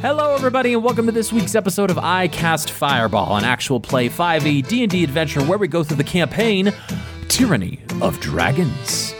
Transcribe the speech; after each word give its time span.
Hello, 0.00 0.32
everybody, 0.32 0.74
and 0.74 0.84
welcome 0.84 1.06
to 1.06 1.12
this 1.12 1.32
week's 1.32 1.56
episode 1.56 1.90
of 1.90 1.98
I 1.98 2.28
Cast 2.28 2.70
Fireball, 2.70 3.36
an 3.36 3.42
actual 3.42 3.80
play 3.80 4.08
5e 4.08 4.68
D&D 4.68 5.02
adventure 5.02 5.42
where 5.42 5.58
we 5.58 5.66
go 5.66 5.82
through 5.82 5.96
the 5.96 6.04
campaign 6.04 6.72
Tyranny 7.26 7.80
of 8.00 8.20
Dragons. 8.20 9.12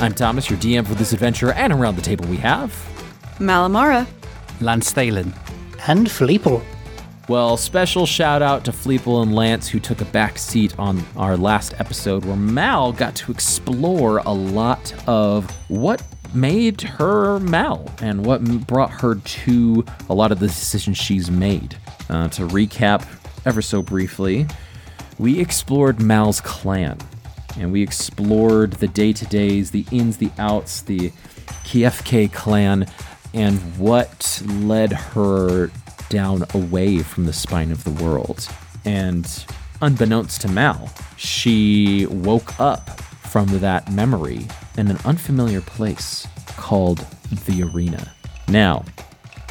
I'm 0.00 0.14
Thomas, 0.14 0.48
your 0.48 0.60
DM 0.60 0.86
for 0.86 0.94
this 0.94 1.12
adventure, 1.12 1.52
and 1.54 1.72
around 1.72 1.96
the 1.96 2.02
table 2.02 2.24
we 2.28 2.36
have. 2.36 2.70
Malamara. 3.40 4.06
Lance 4.60 4.92
Thalen. 4.92 5.32
And 5.88 6.06
Fleeple. 6.06 6.62
Well, 7.28 7.58
special 7.58 8.06
shout 8.06 8.40
out 8.40 8.64
to 8.64 8.72
Fleeple 8.72 9.22
and 9.22 9.34
Lance 9.34 9.68
who 9.68 9.80
took 9.80 10.00
a 10.00 10.06
back 10.06 10.38
seat 10.38 10.74
on 10.78 11.04
our 11.14 11.36
last 11.36 11.78
episode 11.78 12.24
where 12.24 12.36
Mal 12.36 12.90
got 12.90 13.14
to 13.16 13.30
explore 13.30 14.22
a 14.24 14.32
lot 14.32 14.94
of 15.06 15.50
what 15.68 16.02
made 16.32 16.80
her 16.80 17.38
Mal 17.40 17.86
and 18.00 18.24
what 18.24 18.42
brought 18.66 18.90
her 18.90 19.16
to 19.16 19.84
a 20.08 20.14
lot 20.14 20.32
of 20.32 20.38
the 20.38 20.46
decisions 20.46 20.96
she's 20.96 21.30
made. 21.30 21.76
Uh, 22.08 22.28
to 22.28 22.48
recap 22.48 23.06
ever 23.44 23.60
so 23.60 23.82
briefly, 23.82 24.46
we 25.18 25.38
explored 25.38 26.00
Mal's 26.00 26.40
clan 26.40 26.96
and 27.58 27.70
we 27.70 27.82
explored 27.82 28.72
the 28.72 28.88
day 28.88 29.12
to 29.12 29.26
days, 29.26 29.70
the 29.70 29.84
ins, 29.92 30.16
the 30.16 30.30
outs, 30.38 30.80
the 30.80 31.10
KFK 31.64 32.32
clan, 32.32 32.86
and 33.34 33.58
what 33.76 34.42
led 34.46 34.92
her 34.92 35.70
down 36.08 36.44
away 36.54 36.98
from 36.98 37.26
the 37.26 37.32
spine 37.32 37.70
of 37.70 37.84
the 37.84 38.04
world. 38.04 38.48
And 38.84 39.26
unbeknownst 39.80 40.40
to 40.42 40.48
Mal, 40.48 40.90
she 41.16 42.06
woke 42.06 42.58
up 42.58 43.00
from 43.00 43.46
that 43.58 43.92
memory 43.92 44.46
in 44.76 44.88
an 44.88 44.98
unfamiliar 45.04 45.60
place 45.60 46.26
called 46.56 46.98
the 47.46 47.62
arena. 47.62 48.12
Now, 48.48 48.84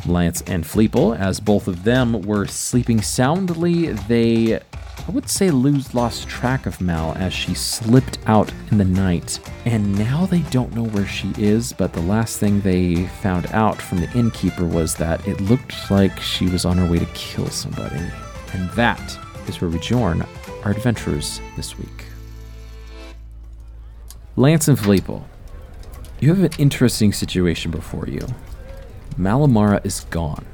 Lance 0.07 0.41
and 0.47 0.63
Fleeple, 0.63 1.17
as 1.17 1.39
both 1.39 1.67
of 1.67 1.83
them 1.83 2.21
were 2.21 2.47
sleeping 2.47 3.01
soundly, 3.01 3.87
they, 3.91 4.55
I 4.55 5.11
would 5.11 5.29
say, 5.29 5.49
lose 5.51 5.93
lost 5.93 6.27
track 6.27 6.65
of 6.65 6.79
Mal 6.81 7.13
as 7.15 7.33
she 7.33 7.53
slipped 7.53 8.19
out 8.25 8.51
in 8.71 8.77
the 8.77 8.85
night. 8.85 9.39
And 9.65 9.97
now 9.97 10.25
they 10.25 10.41
don't 10.49 10.73
know 10.73 10.85
where 10.85 11.07
she 11.07 11.33
is, 11.37 11.73
but 11.73 11.93
the 11.93 12.01
last 12.01 12.39
thing 12.39 12.61
they 12.61 13.05
found 13.21 13.47
out 13.47 13.81
from 13.81 13.99
the 13.99 14.11
innkeeper 14.13 14.65
was 14.65 14.95
that 14.95 15.27
it 15.27 15.41
looked 15.41 15.91
like 15.91 16.19
she 16.19 16.47
was 16.47 16.65
on 16.65 16.77
her 16.77 16.89
way 16.89 16.99
to 16.99 17.05
kill 17.07 17.47
somebody. 17.47 18.01
And 18.53 18.69
that 18.71 19.17
is 19.47 19.61
where 19.61 19.69
we 19.69 19.79
join 19.79 20.25
our 20.63 20.71
adventurers 20.71 21.41
this 21.55 21.77
week. 21.77 22.05
Lance 24.35 24.67
and 24.67 24.77
Fleeple, 24.77 25.23
you 26.19 26.29
have 26.33 26.43
an 26.43 26.51
interesting 26.59 27.11
situation 27.11 27.71
before 27.71 28.07
you. 28.07 28.25
Malamara 29.17 29.83
is 29.85 30.01
gone. 30.09 30.45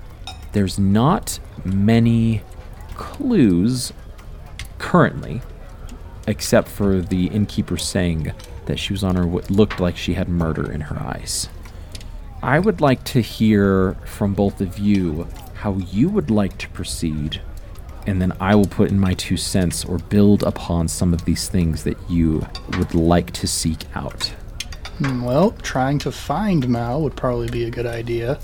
There's 0.53 0.80
not 0.80 1.39
many 1.66 2.42
clues 2.95 3.92
currently, 4.78 5.42
except 6.28 6.67
for 6.67 7.02
the 7.02 7.28
innkeeper 7.28 7.78
saying 7.78 8.33
that 8.66 8.80
she 8.80 8.94
was 8.94 9.03
on 9.03 9.16
her 9.16 9.28
what 9.28 9.50
looked 9.52 9.80
like 9.80 9.97
she 9.97 10.14
had 10.14 10.30
murder 10.30 10.72
in 10.72 10.81
her 10.81 10.97
eyes. 11.00 11.50
I 12.42 12.59
would 12.59 12.81
like 12.81 13.03
to 13.05 13.22
hear 13.22 13.94
from 14.05 14.33
both 14.33 14.61
of 14.61 14.77
you 14.77 15.27
how 15.55 15.77
you 15.77 16.09
would 16.09 16.30
like 16.30 16.58
to 16.59 16.70
proceed, 16.70 17.42
and 18.05 18.22
then 18.22 18.33
I 18.39 18.55
will 18.55 18.67
put 18.67 18.89
in 18.92 19.00
my 19.00 19.14
two 19.14 19.38
cents 19.38 19.83
or 19.86 19.98
build 19.98 20.44
upon 20.44 20.88
some 20.88 21.14
of 21.14 21.25
these 21.25 21.48
things 21.48 21.83
that 21.86 21.98
you 22.09 22.45
would 22.77 22.94
like 22.94 23.31
to 23.31 23.48
seek 23.48 23.80
out. 23.95 24.25
Hmm, 25.00 25.23
Well, 25.23 25.52
trying 25.61 26.00
to 26.00 26.11
find 26.11 26.67
Mal 26.70 27.02
would 27.02 27.16
probably 27.16 27.50
be 27.50 27.64
a 27.64 27.72
good 27.72 27.86
idea. 27.86 28.39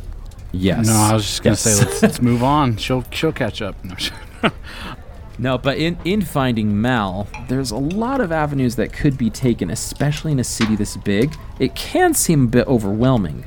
Yes. 0.52 0.88
No, 0.88 0.94
I 0.94 1.14
was 1.14 1.26
just 1.26 1.44
gonna 1.44 1.56
say 1.56 1.76
let's, 1.76 2.02
let's 2.02 2.22
move 2.22 2.44
on. 2.58 2.78
She'll 2.78 3.04
she'll 3.12 3.32
catch 3.34 3.62
up. 3.62 3.76
No, 3.84 3.96
No, 5.42 5.58
but 5.58 5.78
in, 5.78 5.98
in 6.04 6.22
finding 6.22 6.82
Mal, 6.82 7.26
there's 7.48 7.72
a 7.72 7.78
lot 7.78 8.20
of 8.20 8.30
avenues 8.30 8.76
that 8.76 8.92
could 8.92 9.18
be 9.18 9.30
taken, 9.30 9.70
especially 9.70 10.34
in 10.34 10.40
a 10.40 10.44
city 10.44 10.76
this 10.76 10.98
big. 10.98 11.34
It 11.60 11.76
can 11.76 12.14
seem 12.14 12.44
a 12.44 12.48
bit 12.48 12.68
overwhelming. 12.68 13.46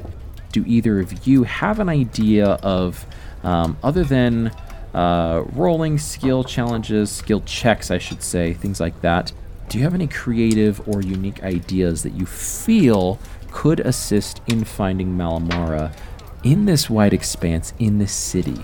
Do 0.53 0.65
either 0.67 1.01
of 1.01 1.27
you 1.27 1.43
have 1.43 1.81
an 1.81 1.91
idea 1.91 2.47
of, 2.47 3.05
um, 3.45 3.77
other 3.83 4.05
than 4.05 4.53
uh, 4.95 5.43
rolling 5.53 5.99
skill 5.99 6.45
challenges, 6.45 7.11
skill 7.11 7.43
checks, 7.43 7.91
I 7.91 7.99
should 7.99 8.23
say, 8.23 8.55
things 8.55 8.81
like 8.81 8.99
that? 9.03 9.33
Do 9.69 9.77
you 9.77 9.85
have 9.85 9.95
any 9.95 10.07
creative 10.07 10.87
or 10.89 11.03
unique 11.03 11.43
ideas 11.43 12.03
that 12.05 12.15
you 12.15 12.25
feel 12.25 13.19
could 13.51 13.81
assist 13.81 14.41
in 14.47 14.65
finding 14.65 15.15
Malamara 15.15 15.95
in 16.43 16.65
this 16.67 16.91
wide 16.91 17.13
expanse, 17.13 17.73
in 17.79 17.99
this 17.99 18.13
city, 18.13 18.63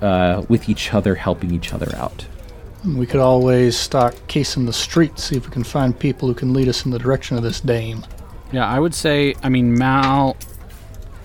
uh, 0.00 0.44
with 0.48 0.68
each 0.68 0.94
other 0.94 1.14
helping 1.14 1.52
each 1.52 1.72
other 1.72 1.94
out? 1.96 2.26
We 2.84 3.06
could 3.06 3.20
always 3.20 3.76
start 3.76 4.20
casing 4.28 4.66
the 4.66 4.72
streets, 4.72 5.24
see 5.24 5.36
if 5.36 5.46
we 5.46 5.52
can 5.52 5.64
find 5.64 5.98
people 5.98 6.28
who 6.28 6.34
can 6.34 6.52
lead 6.52 6.68
us 6.68 6.84
in 6.84 6.90
the 6.90 6.98
direction 6.98 7.36
of 7.36 7.42
this 7.42 7.60
dame. 7.60 8.04
yeah, 8.52 8.66
I 8.66 8.78
would 8.78 8.94
say. 8.94 9.34
I 9.42 9.48
mean, 9.48 9.76
Mal. 9.76 10.36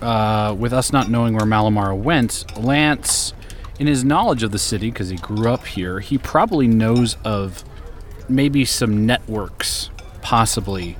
Uh, 0.00 0.52
with 0.58 0.72
us 0.72 0.92
not 0.92 1.08
knowing 1.08 1.32
where 1.34 1.46
Malamara 1.46 1.96
went, 1.96 2.44
Lance, 2.58 3.34
in 3.78 3.86
his 3.86 4.04
knowledge 4.04 4.42
of 4.42 4.50
the 4.50 4.58
city, 4.58 4.90
because 4.90 5.10
he 5.10 5.16
grew 5.16 5.48
up 5.48 5.64
here, 5.64 6.00
he 6.00 6.18
probably 6.18 6.66
knows 6.66 7.16
of 7.24 7.62
maybe 8.28 8.64
some 8.64 9.06
networks, 9.06 9.90
possibly, 10.20 10.96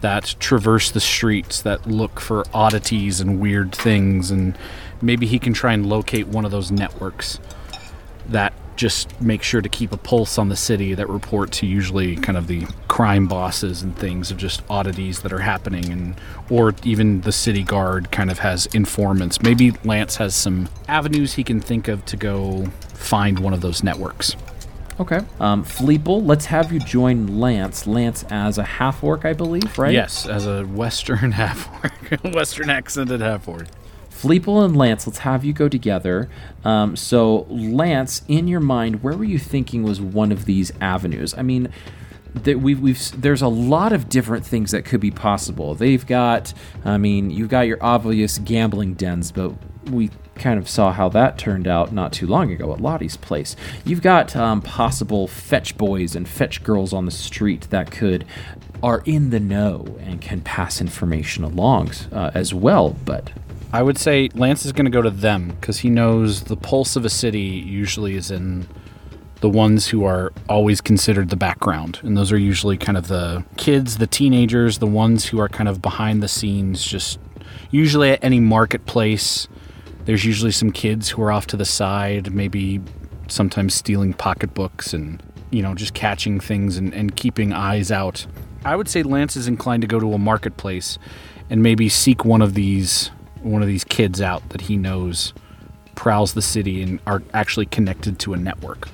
that 0.00 0.36
traverse 0.38 0.90
the 0.90 1.00
streets 1.00 1.62
that 1.62 1.86
look 1.86 2.20
for 2.20 2.44
oddities 2.54 3.20
and 3.20 3.40
weird 3.40 3.74
things, 3.74 4.30
and 4.30 4.56
maybe 5.02 5.26
he 5.26 5.38
can 5.38 5.52
try 5.52 5.72
and 5.72 5.86
locate 5.86 6.28
one 6.28 6.44
of 6.44 6.50
those 6.50 6.70
networks 6.70 7.38
that 8.28 8.52
just 8.76 9.20
make 9.20 9.42
sure 9.42 9.60
to 9.60 9.68
keep 9.68 9.90
a 9.90 9.96
pulse 9.96 10.38
on 10.38 10.48
the 10.48 10.56
city 10.56 10.94
that 10.94 11.08
report 11.08 11.50
to 11.50 11.66
usually 11.66 12.14
kind 12.14 12.38
of 12.38 12.46
the 12.46 12.64
crime 12.86 13.26
bosses 13.26 13.82
and 13.82 13.98
things 13.98 14.30
of 14.30 14.36
just 14.36 14.62
oddities 14.70 15.22
that 15.22 15.32
are 15.32 15.40
happening 15.40 15.90
and 15.90 16.14
or 16.48 16.72
even 16.84 17.20
the 17.22 17.32
city 17.32 17.64
guard 17.64 18.08
kind 18.12 18.30
of 18.30 18.38
has 18.38 18.66
informants. 18.66 19.42
Maybe 19.42 19.72
lance 19.82 20.16
has 20.16 20.36
some 20.36 20.68
avenues 20.86 21.34
he 21.34 21.42
can 21.42 21.60
think 21.60 21.88
of 21.88 22.04
to 22.04 22.16
go 22.16 22.66
find 22.94 23.40
one 23.40 23.52
of 23.52 23.62
those 23.62 23.82
networks 23.82 24.36
Okay. 25.00 25.20
Um, 25.38 25.64
Fleeple, 25.64 26.26
let's 26.26 26.46
have 26.46 26.72
you 26.72 26.80
join 26.80 27.38
Lance. 27.38 27.86
Lance 27.86 28.24
as 28.30 28.58
a 28.58 28.64
half 28.64 29.04
orc, 29.04 29.24
I 29.24 29.32
believe, 29.32 29.78
right? 29.78 29.92
yes 29.92 30.26
as 30.26 30.46
a 30.46 30.64
western 30.64 31.32
half 31.42 31.68
orc 31.84 32.24
western 32.34 32.70
accented 32.70 33.20
half 33.20 33.46
orc 33.48 33.66
Fleeple 34.10 34.64
and 34.64 34.76
Lance, 34.76 35.06
let's 35.06 35.20
have 35.20 35.44
you 35.44 35.52
go 35.52 35.68
together. 35.68 36.28
Um, 36.64 36.96
so, 36.96 37.46
Lance, 37.48 38.22
in 38.26 38.48
your 38.48 38.58
mind, 38.58 39.00
where 39.00 39.16
were 39.16 39.22
you 39.22 39.38
thinking 39.38 39.84
was 39.84 40.00
one 40.00 40.32
of 40.32 40.44
these 40.44 40.72
avenues? 40.80 41.34
I 41.38 41.42
mean, 41.42 41.72
that 42.34 42.60
we've, 42.60 42.80
we've 42.80 43.20
there's 43.20 43.42
a 43.42 43.48
lot 43.48 43.92
of 43.92 44.08
different 44.08 44.44
things 44.44 44.70
that 44.70 44.84
could 44.84 45.00
be 45.00 45.10
possible. 45.10 45.74
They've 45.74 46.06
got, 46.06 46.52
I 46.84 46.98
mean, 46.98 47.30
you've 47.30 47.48
got 47.48 47.62
your 47.62 47.78
obvious 47.80 48.38
gambling 48.38 48.94
dens, 48.94 49.32
but 49.32 49.52
we 49.90 50.10
kind 50.34 50.58
of 50.58 50.68
saw 50.68 50.92
how 50.92 51.08
that 51.08 51.38
turned 51.38 51.66
out 51.66 51.92
not 51.92 52.12
too 52.12 52.26
long 52.26 52.52
ago 52.52 52.72
at 52.72 52.80
Lottie's 52.80 53.16
place. 53.16 53.56
You've 53.84 54.02
got 54.02 54.36
um, 54.36 54.62
possible 54.62 55.26
fetch 55.26 55.76
boys 55.76 56.14
and 56.14 56.28
fetch 56.28 56.62
girls 56.62 56.92
on 56.92 57.04
the 57.04 57.10
street 57.10 57.68
that 57.70 57.90
could 57.90 58.24
are 58.82 59.02
in 59.04 59.30
the 59.30 59.40
know 59.40 59.98
and 60.00 60.20
can 60.20 60.40
pass 60.40 60.80
information 60.80 61.42
along 61.42 61.90
uh, 62.12 62.30
as 62.34 62.54
well, 62.54 62.96
but 63.04 63.32
I 63.72 63.82
would 63.82 63.98
say 63.98 64.30
Lance 64.34 64.64
is 64.64 64.72
going 64.72 64.86
to 64.86 64.90
go 64.90 65.02
to 65.02 65.10
them 65.10 65.48
because 65.60 65.78
he 65.78 65.90
knows 65.90 66.44
the 66.44 66.56
pulse 66.56 66.96
of 66.96 67.04
a 67.04 67.10
city 67.10 67.40
usually 67.40 68.14
is 68.14 68.30
in 68.30 68.66
the 69.40 69.48
ones 69.48 69.88
who 69.88 70.04
are 70.04 70.32
always 70.48 70.80
considered 70.80 71.28
the 71.28 71.36
background. 71.36 72.00
And 72.02 72.16
those 72.16 72.32
are 72.32 72.38
usually 72.38 72.76
kind 72.76 72.98
of 72.98 73.08
the 73.08 73.44
kids, 73.56 73.98
the 73.98 74.06
teenagers, 74.06 74.78
the 74.78 74.86
ones 74.86 75.26
who 75.26 75.38
are 75.40 75.48
kind 75.48 75.68
of 75.68 75.80
behind 75.80 76.22
the 76.22 76.28
scenes, 76.28 76.84
just 76.84 77.18
usually 77.70 78.10
at 78.10 78.22
any 78.22 78.40
marketplace. 78.40 79.48
There's 80.04 80.24
usually 80.24 80.52
some 80.52 80.72
kids 80.72 81.10
who 81.10 81.22
are 81.22 81.30
off 81.30 81.46
to 81.48 81.56
the 81.56 81.64
side, 81.64 82.32
maybe 82.32 82.80
sometimes 83.28 83.74
stealing 83.74 84.14
pocketbooks 84.14 84.92
and, 84.92 85.22
you 85.50 85.62
know, 85.62 85.74
just 85.74 85.94
catching 85.94 86.40
things 86.40 86.76
and, 86.76 86.92
and 86.94 87.14
keeping 87.14 87.52
eyes 87.52 87.92
out. 87.92 88.26
I 88.64 88.74
would 88.74 88.88
say 88.88 89.02
Lance 89.02 89.36
is 89.36 89.46
inclined 89.46 89.82
to 89.82 89.86
go 89.86 90.00
to 90.00 90.14
a 90.14 90.18
marketplace 90.18 90.98
and 91.50 91.62
maybe 91.62 91.88
seek 91.88 92.24
one 92.24 92.42
of 92.42 92.54
these 92.54 93.10
one 93.42 93.62
of 93.62 93.68
these 93.68 93.84
kids 93.84 94.20
out 94.20 94.48
that 94.48 94.62
he 94.62 94.76
knows 94.76 95.32
prowls 95.94 96.34
the 96.34 96.42
city 96.42 96.82
and 96.82 96.98
are 97.06 97.22
actually 97.32 97.66
connected 97.66 98.18
to 98.18 98.34
a 98.34 98.36
network. 98.36 98.88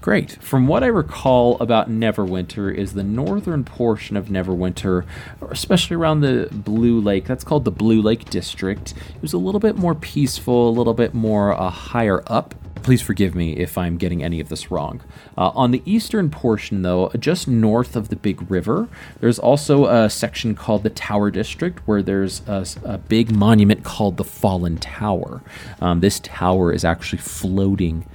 Great. 0.00 0.32
From 0.40 0.68
what 0.68 0.84
I 0.84 0.86
recall 0.86 1.58
about 1.60 1.90
Neverwinter 1.90 2.72
is 2.72 2.94
the 2.94 3.02
northern 3.02 3.64
portion 3.64 4.16
of 4.16 4.26
Neverwinter, 4.26 5.04
especially 5.50 5.96
around 5.96 6.20
the 6.20 6.48
Blue 6.52 7.00
Lake. 7.00 7.26
That's 7.26 7.42
called 7.42 7.64
the 7.64 7.72
Blue 7.72 8.00
Lake 8.00 8.30
District. 8.30 8.92
It 8.92 9.20
was 9.22 9.32
a 9.32 9.38
little 9.38 9.60
bit 9.60 9.76
more 9.76 9.96
peaceful, 9.96 10.68
a 10.68 10.70
little 10.70 10.94
bit 10.94 11.14
more 11.14 11.52
uh, 11.52 11.68
higher 11.70 12.22
up. 12.28 12.54
please 12.82 13.02
forgive 13.02 13.34
me 13.34 13.52
if 13.56 13.76
I'm 13.76 13.96
getting 13.98 14.22
any 14.22 14.40
of 14.40 14.48
this 14.48 14.70
wrong. 14.70 15.02
Uh, 15.36 15.50
on 15.54 15.72
the 15.72 15.82
eastern 15.84 16.30
portion, 16.30 16.82
though, 16.82 17.10
just 17.18 17.46
north 17.48 17.96
of 17.96 18.08
the 18.08 18.16
big 18.16 18.50
river, 18.50 18.88
there's 19.20 19.38
also 19.38 19.86
a 19.86 20.08
section 20.08 20.54
called 20.54 20.84
the 20.84 20.90
Tower 20.90 21.30
District 21.30 21.80
where 21.86 22.02
there's 22.02 22.40
a, 22.46 22.64
a 22.84 22.98
big 22.98 23.34
monument 23.34 23.84
called 23.84 24.16
the 24.16 24.24
Fallen 24.24 24.78
Tower. 24.78 25.42
Um, 25.80 26.00
this 26.00 26.20
tower 26.20 26.72
is 26.72 26.84
actually 26.84 27.18
floating 27.18 28.06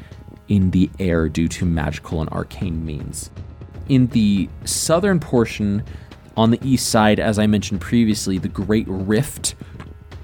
in 0.53 0.69
the 0.69 0.87
air 0.99 1.27
due 1.27 1.47
to 1.47 1.65
magical 1.65 2.21
and 2.21 2.29
arcane 2.29 2.85
means. 2.85 3.31
In 3.89 4.05
the 4.07 4.47
southern 4.65 5.19
portion, 5.19 5.83
on 6.37 6.51
the 6.51 6.59
east 6.61 6.89
side, 6.89 7.19
as 7.19 7.39
I 7.39 7.47
mentioned 7.47 7.81
previously, 7.81 8.37
the 8.37 8.49
Great 8.49 8.85
Rift 8.87 9.55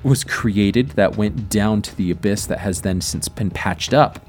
was 0.04 0.24
created 0.24 0.90
that 0.92 1.18
went 1.18 1.50
down 1.50 1.82
to 1.82 1.96
the 1.96 2.12
abyss 2.12 2.46
that 2.46 2.60
has 2.60 2.82
then 2.82 3.02
since 3.02 3.28
been 3.28 3.50
patched 3.50 3.92
up 3.92 4.24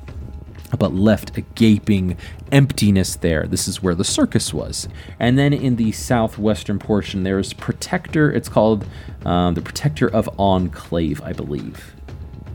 but 0.79 0.95
left 0.95 1.37
a 1.37 1.41
gaping 1.41 2.17
emptiness 2.53 3.17
there. 3.17 3.45
This 3.47 3.67
is 3.67 3.83
where 3.83 3.95
the 3.95 4.05
circus 4.05 4.55
was. 4.55 4.89
And 5.19 5.37
then 5.37 5.53
in 5.53 5.75
the 5.75 5.91
southwestern 5.91 6.79
portion, 6.79 7.25
there's 7.25 7.53
Protector. 7.53 8.31
It's 8.31 8.49
called 8.49 8.87
um, 9.25 9.55
the 9.55 9.63
Protector 9.63 10.09
of 10.09 10.31
Enclave, 10.39 11.21
I 11.23 11.33
believe. 11.33 11.97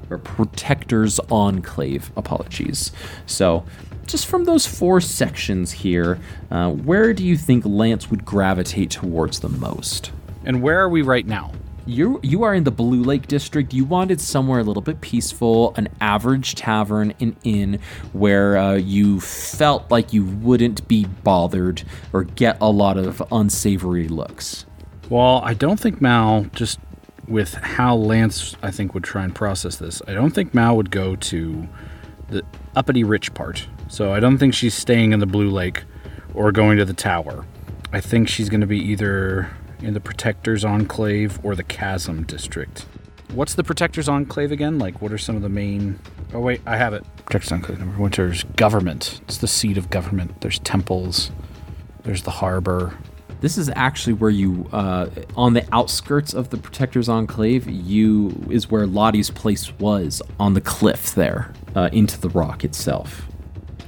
Or 0.09 0.17
Protector's 0.17 1.19
Enclave, 1.31 2.11
apologies. 2.15 2.91
So, 3.25 3.65
just 4.05 4.27
from 4.27 4.43
those 4.43 4.67
four 4.67 5.01
sections 5.01 5.71
here, 5.71 6.19
uh, 6.51 6.69
where 6.69 7.13
do 7.13 7.25
you 7.25 7.37
think 7.37 7.65
Lance 7.65 8.11
would 8.11 8.23
gravitate 8.23 8.91
towards 8.91 9.39
the 9.39 9.49
most? 9.49 10.11
And 10.45 10.61
where 10.61 10.79
are 10.79 10.89
we 10.89 11.01
right 11.01 11.25
now? 11.25 11.51
you 11.85 12.19
you 12.23 12.43
are 12.43 12.53
in 12.53 12.63
the 12.63 12.71
Blue 12.71 13.03
Lake 13.03 13.27
district. 13.27 13.73
You 13.73 13.85
wanted 13.85 14.19
somewhere 14.19 14.59
a 14.59 14.63
little 14.63 14.81
bit 14.81 15.01
peaceful, 15.01 15.73
an 15.77 15.87
average 16.01 16.55
tavern, 16.55 17.13
an 17.19 17.35
inn 17.43 17.79
where 18.13 18.57
uh, 18.57 18.73
you 18.73 19.19
felt 19.19 19.89
like 19.91 20.13
you 20.13 20.25
wouldn't 20.25 20.87
be 20.87 21.05
bothered 21.05 21.83
or 22.11 22.23
get 22.23 22.57
a 22.59 22.69
lot 22.69 22.97
of 22.97 23.21
unsavory 23.31 24.07
looks. 24.07 24.65
Well, 25.09 25.41
I 25.43 25.53
don't 25.53 25.79
think 25.79 26.01
Mal 26.01 26.45
just 26.53 26.79
with 27.27 27.53
how 27.55 27.95
Lance 27.95 28.55
I 28.61 28.71
think 28.71 28.93
would 28.93 29.03
try 29.03 29.23
and 29.23 29.33
process 29.33 29.77
this. 29.77 30.01
I 30.07 30.13
don't 30.13 30.31
think 30.31 30.53
Mal 30.53 30.75
would 30.77 30.91
go 30.91 31.15
to 31.15 31.67
the 32.29 32.43
uppity 32.75 33.03
rich 33.03 33.33
part. 33.33 33.67
So 33.87 34.13
I 34.13 34.19
don't 34.19 34.37
think 34.37 34.53
she's 34.53 34.73
staying 34.73 35.11
in 35.11 35.19
the 35.19 35.25
Blue 35.25 35.49
Lake 35.49 35.83
or 36.33 36.51
going 36.51 36.77
to 36.77 36.85
the 36.85 36.93
tower. 36.93 37.45
I 37.93 38.01
think 38.01 38.27
she's 38.27 38.49
going 38.49 38.61
to 38.61 38.67
be 38.67 38.79
either 38.79 39.49
in 39.81 39.93
the 39.93 39.99
Protectors 39.99 40.65
Enclave 40.65 41.39
or 41.43 41.55
the 41.55 41.63
Chasm 41.63 42.23
District. 42.23 42.85
What's 43.33 43.55
the 43.55 43.63
Protectors 43.63 44.09
Enclave 44.09 44.51
again? 44.51 44.79
Like, 44.79 45.01
what 45.01 45.11
are 45.11 45.17
some 45.17 45.35
of 45.35 45.41
the 45.41 45.49
main. 45.49 45.99
Oh, 46.33 46.39
wait, 46.39 46.61
I 46.65 46.77
have 46.77 46.93
it. 46.93 47.03
Protectors 47.25 47.51
Enclave 47.51 47.79
number 47.79 47.97
one. 47.97 48.11
There's 48.11 48.43
government. 48.43 49.21
It's 49.23 49.37
the 49.37 49.47
seat 49.47 49.77
of 49.77 49.89
government. 49.89 50.41
There's 50.41 50.59
temples. 50.59 51.31
There's 52.03 52.23
the 52.23 52.31
harbor. 52.31 52.97
This 53.45 53.59
is 53.59 53.69
actually 53.75 54.13
where 54.13 54.31
you, 54.31 54.67
uh, 54.71 55.07
on 55.37 55.53
the 55.53 55.63
outskirts 55.71 56.33
of 56.33 56.49
the 56.49 56.57
Protectors 56.57 57.07
Enclave, 57.07 57.67
you 57.67 58.43
is 58.49 58.71
where 58.71 58.87
Lottie's 58.87 59.29
place 59.29 59.71
was 59.77 60.19
on 60.39 60.55
the 60.55 60.61
cliff 60.61 61.13
there, 61.13 61.53
uh, 61.75 61.89
into 61.91 62.19
the 62.19 62.29
rock 62.29 62.63
itself. 62.63 63.27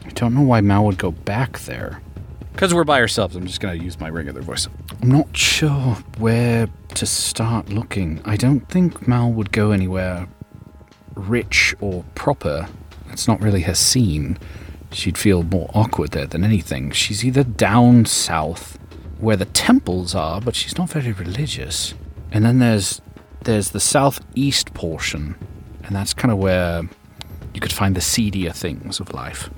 I 0.05 0.09
don't 0.09 0.35
know 0.35 0.43
why 0.43 0.61
Mal 0.61 0.85
would 0.85 0.99
go 0.99 1.09
back 1.09 1.57
there. 1.61 2.03
Because 2.53 2.71
we're 2.71 2.83
by 2.83 2.99
ourselves, 2.99 3.35
I'm 3.35 3.47
just 3.47 3.59
going 3.59 3.79
to 3.79 3.83
use 3.83 3.99
my 3.99 4.11
regular 4.11 4.43
voice. 4.43 4.67
I'm 5.01 5.09
not 5.09 5.35
sure 5.35 5.97
where 6.19 6.69
to 6.93 7.05
start 7.07 7.69
looking. 7.69 8.21
I 8.25 8.37
don't 8.37 8.69
think 8.69 9.07
Mal 9.07 9.31
would 9.31 9.51
go 9.51 9.71
anywhere 9.71 10.27
rich 11.15 11.73
or 11.81 12.05
proper. 12.13 12.67
It's 13.09 13.27
not 13.27 13.41
really 13.41 13.61
her 13.61 13.73
scene. 13.73 14.37
She'd 14.91 15.17
feel 15.17 15.41
more 15.41 15.71
awkward 15.73 16.11
there 16.11 16.27
than 16.27 16.43
anything. 16.43 16.91
She's 16.91 17.25
either 17.25 17.43
down 17.43 18.05
south, 18.05 18.77
where 19.19 19.35
the 19.35 19.45
temples 19.45 20.15
are, 20.15 20.41
but 20.41 20.55
she's 20.55 20.77
not 20.77 20.89
very 20.89 21.11
religious. 21.11 21.93
And 22.31 22.45
then 22.45 22.59
there's 22.59 23.01
there's 23.43 23.71
the 23.71 23.79
southeast 23.79 24.73
portion, 24.73 25.35
and 25.83 25.95
that's 25.95 26.13
kind 26.13 26.31
of 26.31 26.37
where 26.37 26.83
you 27.53 27.61
could 27.61 27.73
find 27.73 27.95
the 27.95 28.01
seedier 28.01 28.51
things 28.51 28.99
of 28.99 29.13
life. 29.13 29.49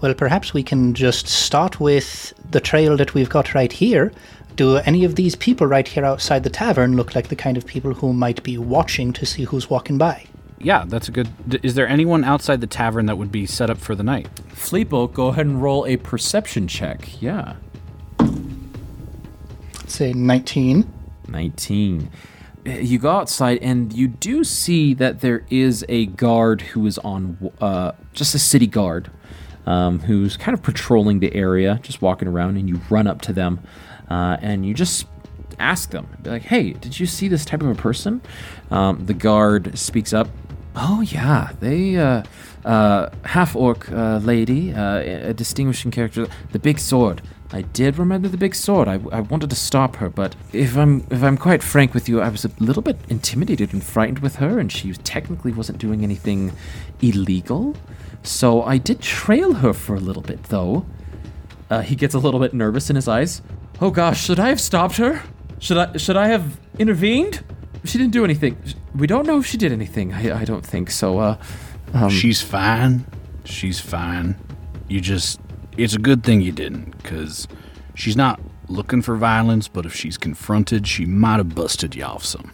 Well, 0.00 0.14
perhaps 0.14 0.54
we 0.54 0.62
can 0.62 0.94
just 0.94 1.28
start 1.28 1.78
with 1.78 2.32
the 2.50 2.60
trail 2.60 2.96
that 2.96 3.12
we've 3.12 3.28
got 3.28 3.54
right 3.54 3.70
here. 3.70 4.12
Do 4.56 4.76
any 4.78 5.04
of 5.04 5.14
these 5.14 5.36
people 5.36 5.66
right 5.66 5.86
here 5.86 6.04
outside 6.04 6.42
the 6.42 6.50
tavern 6.50 6.96
look 6.96 7.14
like 7.14 7.28
the 7.28 7.36
kind 7.36 7.56
of 7.56 7.66
people 7.66 7.92
who 7.92 8.12
might 8.12 8.42
be 8.42 8.56
watching 8.56 9.12
to 9.12 9.26
see 9.26 9.44
who's 9.44 9.68
walking 9.68 9.98
by? 9.98 10.24
Yeah, 10.58 10.84
that's 10.86 11.08
a 11.08 11.12
good. 11.12 11.28
Is 11.62 11.74
there 11.74 11.86
anyone 11.86 12.24
outside 12.24 12.60
the 12.60 12.66
tavern 12.66 13.06
that 13.06 13.16
would 13.16 13.32
be 13.32 13.46
set 13.46 13.70
up 13.70 13.78
for 13.78 13.94
the 13.94 14.02
night? 14.02 14.28
Fleepo, 14.50 15.12
go 15.12 15.28
ahead 15.28 15.46
and 15.46 15.62
roll 15.62 15.86
a 15.86 15.96
perception 15.96 16.66
check. 16.66 17.22
Yeah. 17.22 17.56
Say 19.90 20.12
19. 20.12 20.90
19. 21.28 22.10
Uh, 22.66 22.70
You 22.70 22.98
go 22.98 23.10
outside 23.10 23.58
and 23.60 23.92
you 23.92 24.08
do 24.08 24.44
see 24.44 24.94
that 24.94 25.20
there 25.20 25.44
is 25.50 25.84
a 25.88 26.06
guard 26.06 26.62
who 26.62 26.86
is 26.86 26.98
on, 26.98 27.50
uh, 27.60 27.92
just 28.12 28.34
a 28.34 28.38
city 28.38 28.66
guard, 28.66 29.10
um, 29.66 30.00
who's 30.00 30.36
kind 30.36 30.56
of 30.56 30.62
patrolling 30.62 31.20
the 31.20 31.34
area, 31.34 31.80
just 31.82 32.00
walking 32.02 32.28
around, 32.28 32.56
and 32.56 32.68
you 32.68 32.80
run 32.88 33.06
up 33.06 33.20
to 33.22 33.32
them 33.32 33.60
uh, 34.08 34.36
and 34.40 34.64
you 34.64 34.74
just 34.74 35.06
ask 35.58 35.90
them, 35.90 36.06
be 36.22 36.30
like, 36.30 36.42
hey, 36.42 36.72
did 36.72 36.98
you 36.98 37.06
see 37.06 37.28
this 37.28 37.44
type 37.44 37.62
of 37.62 37.68
a 37.68 37.74
person? 37.74 38.20
Um, 38.70 39.06
the 39.06 39.14
guard 39.14 39.76
speaks 39.76 40.12
up, 40.12 40.28
oh, 40.76 41.00
yeah, 41.00 41.50
they, 41.60 41.96
uh, 41.96 42.22
uh, 42.64 43.10
half 43.24 43.56
orc 43.56 43.90
uh, 43.90 44.18
lady, 44.22 44.72
uh, 44.72 45.28
a 45.30 45.34
distinguishing 45.34 45.90
character, 45.90 46.28
the 46.52 46.58
big 46.58 46.78
sword. 46.78 47.22
I 47.52 47.62
did 47.62 47.98
remember 47.98 48.28
the 48.28 48.36
big 48.36 48.54
sword. 48.54 48.86
I, 48.86 49.00
I 49.10 49.20
wanted 49.20 49.50
to 49.50 49.56
stop 49.56 49.96
her, 49.96 50.08
but 50.08 50.36
if 50.52 50.76
I'm 50.76 51.04
if 51.10 51.22
I'm 51.22 51.36
quite 51.36 51.62
frank 51.62 51.94
with 51.94 52.08
you, 52.08 52.20
I 52.20 52.28
was 52.28 52.44
a 52.44 52.50
little 52.60 52.82
bit 52.82 52.96
intimidated 53.08 53.72
and 53.72 53.82
frightened 53.82 54.20
with 54.20 54.36
her, 54.36 54.58
and 54.60 54.70
she 54.70 54.92
technically 54.92 55.52
wasn't 55.52 55.78
doing 55.78 56.04
anything 56.04 56.52
illegal. 57.02 57.76
So 58.22 58.62
I 58.62 58.78
did 58.78 59.00
trail 59.00 59.54
her 59.54 59.72
for 59.72 59.94
a 59.96 60.00
little 60.00 60.22
bit, 60.22 60.44
though. 60.44 60.86
Uh, 61.70 61.80
he 61.80 61.96
gets 61.96 62.14
a 62.14 62.18
little 62.18 62.40
bit 62.40 62.52
nervous 62.54 62.90
in 62.90 62.96
his 62.96 63.08
eyes. 63.08 63.42
Oh 63.80 63.90
gosh, 63.90 64.24
should 64.24 64.38
I 64.38 64.48
have 64.48 64.60
stopped 64.60 64.96
her? 64.98 65.22
Should 65.58 65.76
I 65.78 65.96
should 65.96 66.16
I 66.16 66.28
have 66.28 66.58
intervened? 66.78 67.42
She 67.84 67.98
didn't 67.98 68.12
do 68.12 68.24
anything. 68.24 68.56
We 68.94 69.06
don't 69.06 69.26
know 69.26 69.38
if 69.38 69.46
she 69.46 69.56
did 69.56 69.72
anything. 69.72 70.12
I, 70.12 70.40
I 70.40 70.44
don't 70.44 70.64
think 70.64 70.90
so. 70.90 71.18
Uh, 71.18 71.36
um, 71.94 72.10
She's 72.10 72.42
fine. 72.42 73.06
She's 73.44 73.80
fine. 73.80 74.36
You 74.88 75.00
just. 75.00 75.40
It's 75.76 75.94
a 75.94 75.98
good 75.98 76.24
thing 76.24 76.40
you 76.40 76.52
didn't, 76.52 76.96
because 77.02 77.48
she's 77.94 78.16
not 78.16 78.40
looking 78.68 79.02
for 79.02 79.16
violence, 79.16 79.68
but 79.68 79.86
if 79.86 79.94
she's 79.94 80.18
confronted, 80.18 80.86
she 80.86 81.04
might 81.06 81.36
have 81.36 81.54
busted 81.54 81.94
you 81.94 82.04
off 82.04 82.24
some. 82.24 82.52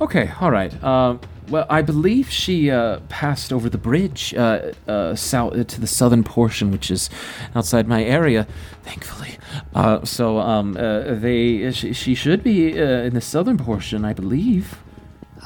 Okay, 0.00 0.30
all 0.40 0.50
right. 0.50 0.72
Uh, 0.82 1.18
well, 1.48 1.66
I 1.70 1.82
believe 1.82 2.30
she 2.30 2.70
uh, 2.70 3.00
passed 3.08 3.52
over 3.52 3.70
the 3.70 3.78
bridge 3.78 4.34
uh, 4.34 4.72
uh, 4.86 5.14
south 5.14 5.66
to 5.66 5.80
the 5.80 5.86
southern 5.86 6.22
portion, 6.22 6.70
which 6.70 6.90
is 6.90 7.08
outside 7.54 7.88
my 7.88 8.04
area, 8.04 8.46
thankfully. 8.82 9.38
Uh, 9.74 10.04
so 10.04 10.38
um, 10.38 10.76
uh, 10.76 11.14
they 11.14 11.72
she, 11.72 11.92
she 11.94 12.14
should 12.14 12.44
be 12.44 12.78
uh, 12.78 13.02
in 13.02 13.14
the 13.14 13.20
southern 13.20 13.56
portion, 13.56 14.04
I 14.04 14.12
believe. 14.12 14.78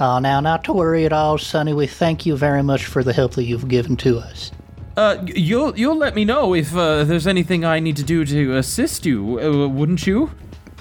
Oh, 0.00 0.18
now, 0.18 0.40
not 0.40 0.64
to 0.64 0.72
worry 0.72 1.04
at 1.04 1.12
all, 1.12 1.38
Sonny. 1.38 1.72
We 1.72 1.86
thank 1.86 2.26
you 2.26 2.36
very 2.36 2.62
much 2.62 2.86
for 2.86 3.04
the 3.04 3.12
help 3.12 3.34
that 3.34 3.44
you've 3.44 3.68
given 3.68 3.96
to 3.98 4.18
us. 4.18 4.50
Uh, 4.96 5.24
you'll 5.26 5.76
you'll 5.78 5.96
let 5.96 6.14
me 6.14 6.24
know 6.24 6.54
if 6.54 6.76
uh, 6.76 7.04
there's 7.04 7.26
anything 7.26 7.64
I 7.64 7.80
need 7.80 7.96
to 7.96 8.02
do 8.02 8.24
to 8.24 8.56
assist 8.56 9.06
you, 9.06 9.40
uh, 9.40 9.68
wouldn't 9.68 10.06
you? 10.06 10.30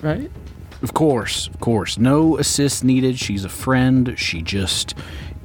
Right? 0.02 0.30
Of 0.82 0.94
course, 0.94 1.48
of 1.48 1.60
course. 1.60 1.98
No 1.98 2.38
assist 2.38 2.84
needed. 2.84 3.18
She's 3.20 3.46
a 3.46 3.50
friend. 3.50 4.16
She 4.18 4.42
just 4.42 4.96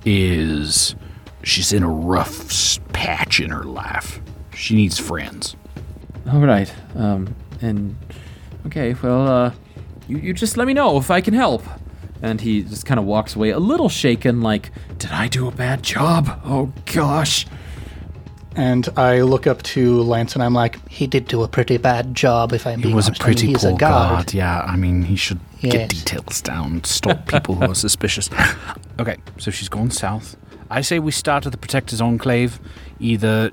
is. 0.05 0.97
She's 1.43 1.73
in 1.73 1.83
a 1.83 1.89
rough 1.89 2.81
patch 2.93 3.39
in 3.41 3.51
her 3.51 3.63
life. 3.65 4.21
She 4.55 4.75
needs 4.75 4.99
friends. 4.99 5.55
All 6.33 6.41
right. 6.41 6.73
Um, 6.97 7.37
and 7.61 7.97
okay, 8.67 8.95
well, 8.95 9.29
uh, 9.29 9.53
you, 10.09 10.17
you 10.19 10.33
just 10.33 10.57
let 10.57 10.67
me 10.67 10.75
know 10.75 10.97
if 10.97 11.11
I 11.11 11.21
can 11.21 11.35
help. 11.35 11.63
And 12.23 12.41
he 12.41 12.63
just 12.63 12.87
kind 12.87 12.99
of 12.99 13.05
walks 13.05 13.37
away, 13.37 13.51
a 13.51 13.59
little 13.59 13.91
shaken, 13.91 14.41
like, 14.41 14.73
did 14.99 15.11
I 15.13 15.29
do 15.29 15.47
a 15.47 15.51
bad 15.51 15.83
job? 15.83 16.41
Oh 16.45 16.73
gosh. 16.87 17.47
And 18.57 18.89
I 18.97 19.21
look 19.21 19.47
up 19.47 19.63
to 19.65 20.01
Lance 20.03 20.35
and 20.35 20.43
I'm 20.43 20.55
like, 20.55 20.87
He 20.89 21.07
did 21.07 21.29
do 21.29 21.43
a 21.43 21.49
pretty 21.49 21.77
bad 21.77 22.15
job, 22.15 22.53
if 22.53 22.67
I'm 22.67 22.79
He 22.79 22.85
being 22.85 22.97
was 22.97 23.07
a 23.07 23.11
honest. 23.11 23.23
I 23.23 23.27
mean, 23.29 23.35
pretty 23.37 23.55
poor 23.55 23.71
a 23.71 23.77
guard. 23.77 23.81
guard. 23.81 24.35
Yeah, 24.35 24.61
I 24.61 24.77
mean, 24.77 25.03
he 25.03 25.15
should 25.17 25.41
get 25.61 25.91
details 25.91 26.41
down, 26.41 26.83
stop 26.85 27.27
people 27.27 27.55
who 27.57 27.71
are 27.71 27.75
suspicious. 27.87 28.31
Okay, 28.99 29.17
so 29.39 29.51
she's 29.51 29.69
gone 29.69 29.91
south. 29.91 30.37
I 30.71 30.81
say 30.81 30.99
we 30.99 31.13
start 31.13 31.45
at 31.47 31.53
the 31.53 31.59
Protector's 31.59 32.01
Enclave, 32.01 32.59
either 32.99 33.51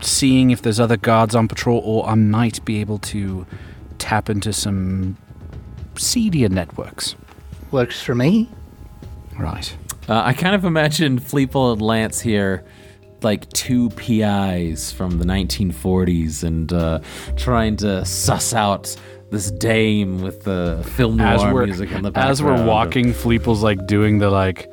seeing 0.00 0.50
if 0.50 0.62
there's 0.62 0.80
other 0.80 0.96
guards 0.96 1.34
on 1.34 1.46
patrol, 1.46 1.80
or 1.84 2.06
I 2.08 2.14
might 2.14 2.64
be 2.64 2.80
able 2.80 2.98
to 2.98 3.46
tap 3.98 4.28
into 4.30 4.52
some 4.52 5.16
seedier 5.96 6.48
networks. 6.48 7.14
Works 7.70 8.00
for 8.02 8.14
me. 8.14 8.48
Right. 9.38 9.76
Uh, 10.08 10.22
I 10.24 10.32
kind 10.32 10.54
of 10.54 10.64
imagine 10.64 11.20
Fleeple 11.20 11.72
and 11.74 11.82
Lance 11.82 12.20
here 12.20 12.64
like 13.24 13.48
two 13.50 13.90
PIs 13.90 14.92
from 14.92 15.18
the 15.18 15.24
1940s 15.24 16.42
and 16.42 16.72
uh, 16.72 17.00
trying 17.36 17.76
to 17.78 18.04
suss 18.04 18.54
out 18.54 18.96
this 19.30 19.50
dame 19.50 20.20
with 20.20 20.42
the 20.44 20.84
film 20.94 21.16
noir 21.16 21.64
music 21.64 21.90
in 21.90 22.02
the 22.02 22.10
background. 22.10 22.30
as 22.30 22.42
we're 22.42 22.66
walking, 22.66 23.12
Fleeple's 23.12 23.62
like 23.62 23.86
doing 23.86 24.18
the 24.18 24.30
like 24.30 24.70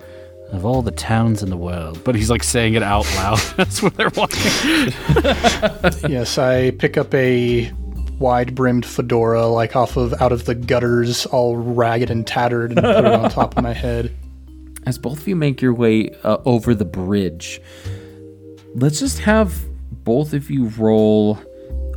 of 0.52 0.66
all 0.66 0.82
the 0.82 0.92
towns 0.92 1.44
in 1.44 1.50
the 1.50 1.58
world, 1.58 2.04
but 2.04 2.16
he's 2.16 2.30
like 2.30 2.44
saying 2.44 2.74
it 2.74 2.84
out 2.84 3.06
loud. 3.16 3.38
That's 3.58 3.82
when 3.82 3.94
they're 3.94 4.12
walking. 4.16 4.42
yes, 6.10 6.38
I 6.38 6.72
pick 6.72 6.98
up 6.98 7.14
a 7.14 7.72
wide 8.20 8.54
brimmed 8.56 8.86
fedora, 8.86 9.48
like 9.48 9.76
off 9.76 9.96
of 9.96 10.14
out 10.22 10.32
of 10.32 10.46
the 10.46 10.56
gutters, 10.56 11.26
all 11.28 11.56
ragged 11.56 12.10
and 12.10 12.26
tattered, 12.28 12.72
and 12.72 12.82
put 12.82 13.06
it 13.06 13.06
on 13.06 13.30
top 13.30 13.58
of 13.58 13.64
my 13.64 13.74
head. 13.74 14.14
As 14.86 14.98
both 14.98 15.20
of 15.20 15.28
you 15.28 15.36
make 15.36 15.62
your 15.62 15.74
way 15.74 16.10
uh, 16.24 16.38
over 16.46 16.74
the 16.74 16.86
bridge, 16.86 17.62
let's 18.80 19.00
just 19.00 19.20
have 19.20 19.54
both 20.04 20.34
of 20.34 20.50
you 20.50 20.68
roll. 20.70 21.38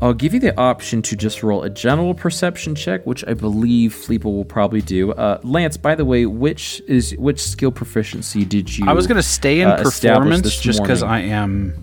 I'll 0.01 0.15
give 0.15 0.35
you 0.35 0.41
the 0.41 0.59
option 0.59 1.01
to 1.03 1.17
just 1.17 1.45
roll 1.45 1.63
a 1.63 1.71
general 1.71 2.13
perception 2.13 2.75
check, 2.75 3.07
which 3.07 3.25
I 3.27 3.35
believe 3.35 3.95
Fleeple 3.95 4.25
will 4.25 4.45
probably 4.45 4.83
do. 4.83 5.13
Uh, 5.13 5.39
Lance, 5.45 5.77
by 5.77 5.95
the 5.95 6.05
way, 6.05 6.27
which 6.27 6.83
is 6.89 7.15
which 7.19 7.41
skill 7.41 7.71
proficiency 7.71 8.45
did 8.45 8.77
you? 8.77 8.89
I 8.89 8.95
was 8.95 9.07
gonna 9.07 9.23
stay 9.23 9.61
in 9.61 9.69
uh, 9.69 9.77
performance 9.77 10.61
just 10.61 10.83
because? 10.83 11.03
I 11.03 11.21
am 11.21 11.75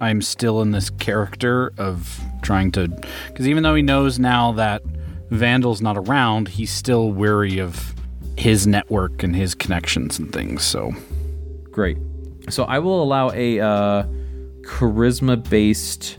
I'm 0.00 0.20
still 0.20 0.62
in 0.62 0.72
this 0.72 0.90
character 0.90 1.72
of 1.78 2.20
trying 2.42 2.72
to 2.72 2.88
because 3.28 3.46
even 3.46 3.62
though 3.62 3.76
he 3.76 3.82
knows 3.82 4.18
now 4.18 4.52
that 4.52 4.82
Vandal's 5.30 5.80
not 5.80 5.96
around, 5.96 6.48
he's 6.48 6.72
still 6.72 7.12
wary 7.12 7.58
of 7.58 7.94
his 8.36 8.66
network 8.66 9.22
and 9.22 9.34
his 9.34 9.54
connections 9.54 10.18
and 10.18 10.32
things. 10.32 10.64
So 10.64 10.92
Great. 11.70 11.98
So 12.50 12.64
I 12.64 12.78
will 12.80 13.02
allow 13.02 13.30
a 13.30 13.60
uh, 13.60 14.04
charisma-based 14.64 16.18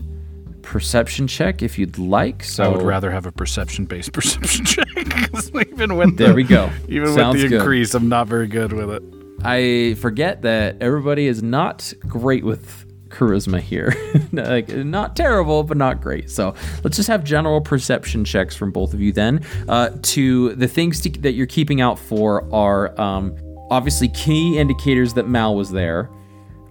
perception 0.62 1.26
check 1.28 1.62
if 1.62 1.78
you'd 1.78 1.98
like. 1.98 2.42
So 2.44 2.64
I 2.64 2.68
would 2.68 2.82
rather 2.82 3.10
have 3.10 3.26
a 3.26 3.32
perception-based 3.32 4.12
perception 4.12 4.64
check. 4.64 4.86
even 4.96 5.96
with 5.96 6.16
There 6.16 6.28
the, 6.28 6.34
we 6.34 6.44
go. 6.44 6.70
Even 6.88 7.14
Sounds 7.14 7.34
with 7.34 7.42
the 7.42 7.48
good. 7.48 7.60
increase, 7.60 7.94
I'm 7.94 8.08
not 8.08 8.26
very 8.26 8.46
good 8.48 8.72
with 8.72 8.90
it. 8.90 9.02
I 9.44 9.94
forget 10.00 10.42
that 10.42 10.76
everybody 10.80 11.26
is 11.26 11.42
not 11.42 11.92
great 12.00 12.44
with 12.44 12.84
charisma 13.08 13.60
here. 13.60 13.94
like, 14.32 14.68
not 14.68 15.14
terrible, 15.14 15.62
but 15.62 15.76
not 15.76 16.00
great. 16.00 16.30
So 16.30 16.54
let's 16.82 16.96
just 16.96 17.08
have 17.08 17.22
general 17.22 17.60
perception 17.60 18.24
checks 18.24 18.56
from 18.56 18.72
both 18.72 18.92
of 18.94 19.00
you 19.00 19.12
then. 19.12 19.44
Uh, 19.68 19.90
to 20.02 20.54
the 20.54 20.66
things 20.66 21.00
to, 21.02 21.10
that 21.20 21.32
you're 21.32 21.46
keeping 21.46 21.80
out 21.80 21.98
for 21.98 22.52
are 22.52 22.98
um, 23.00 23.36
obviously 23.70 24.08
key 24.08 24.58
indicators 24.58 25.14
that 25.14 25.28
Mal 25.28 25.54
was 25.54 25.70
there, 25.70 26.10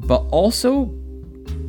but 0.02 0.26
also 0.32 0.94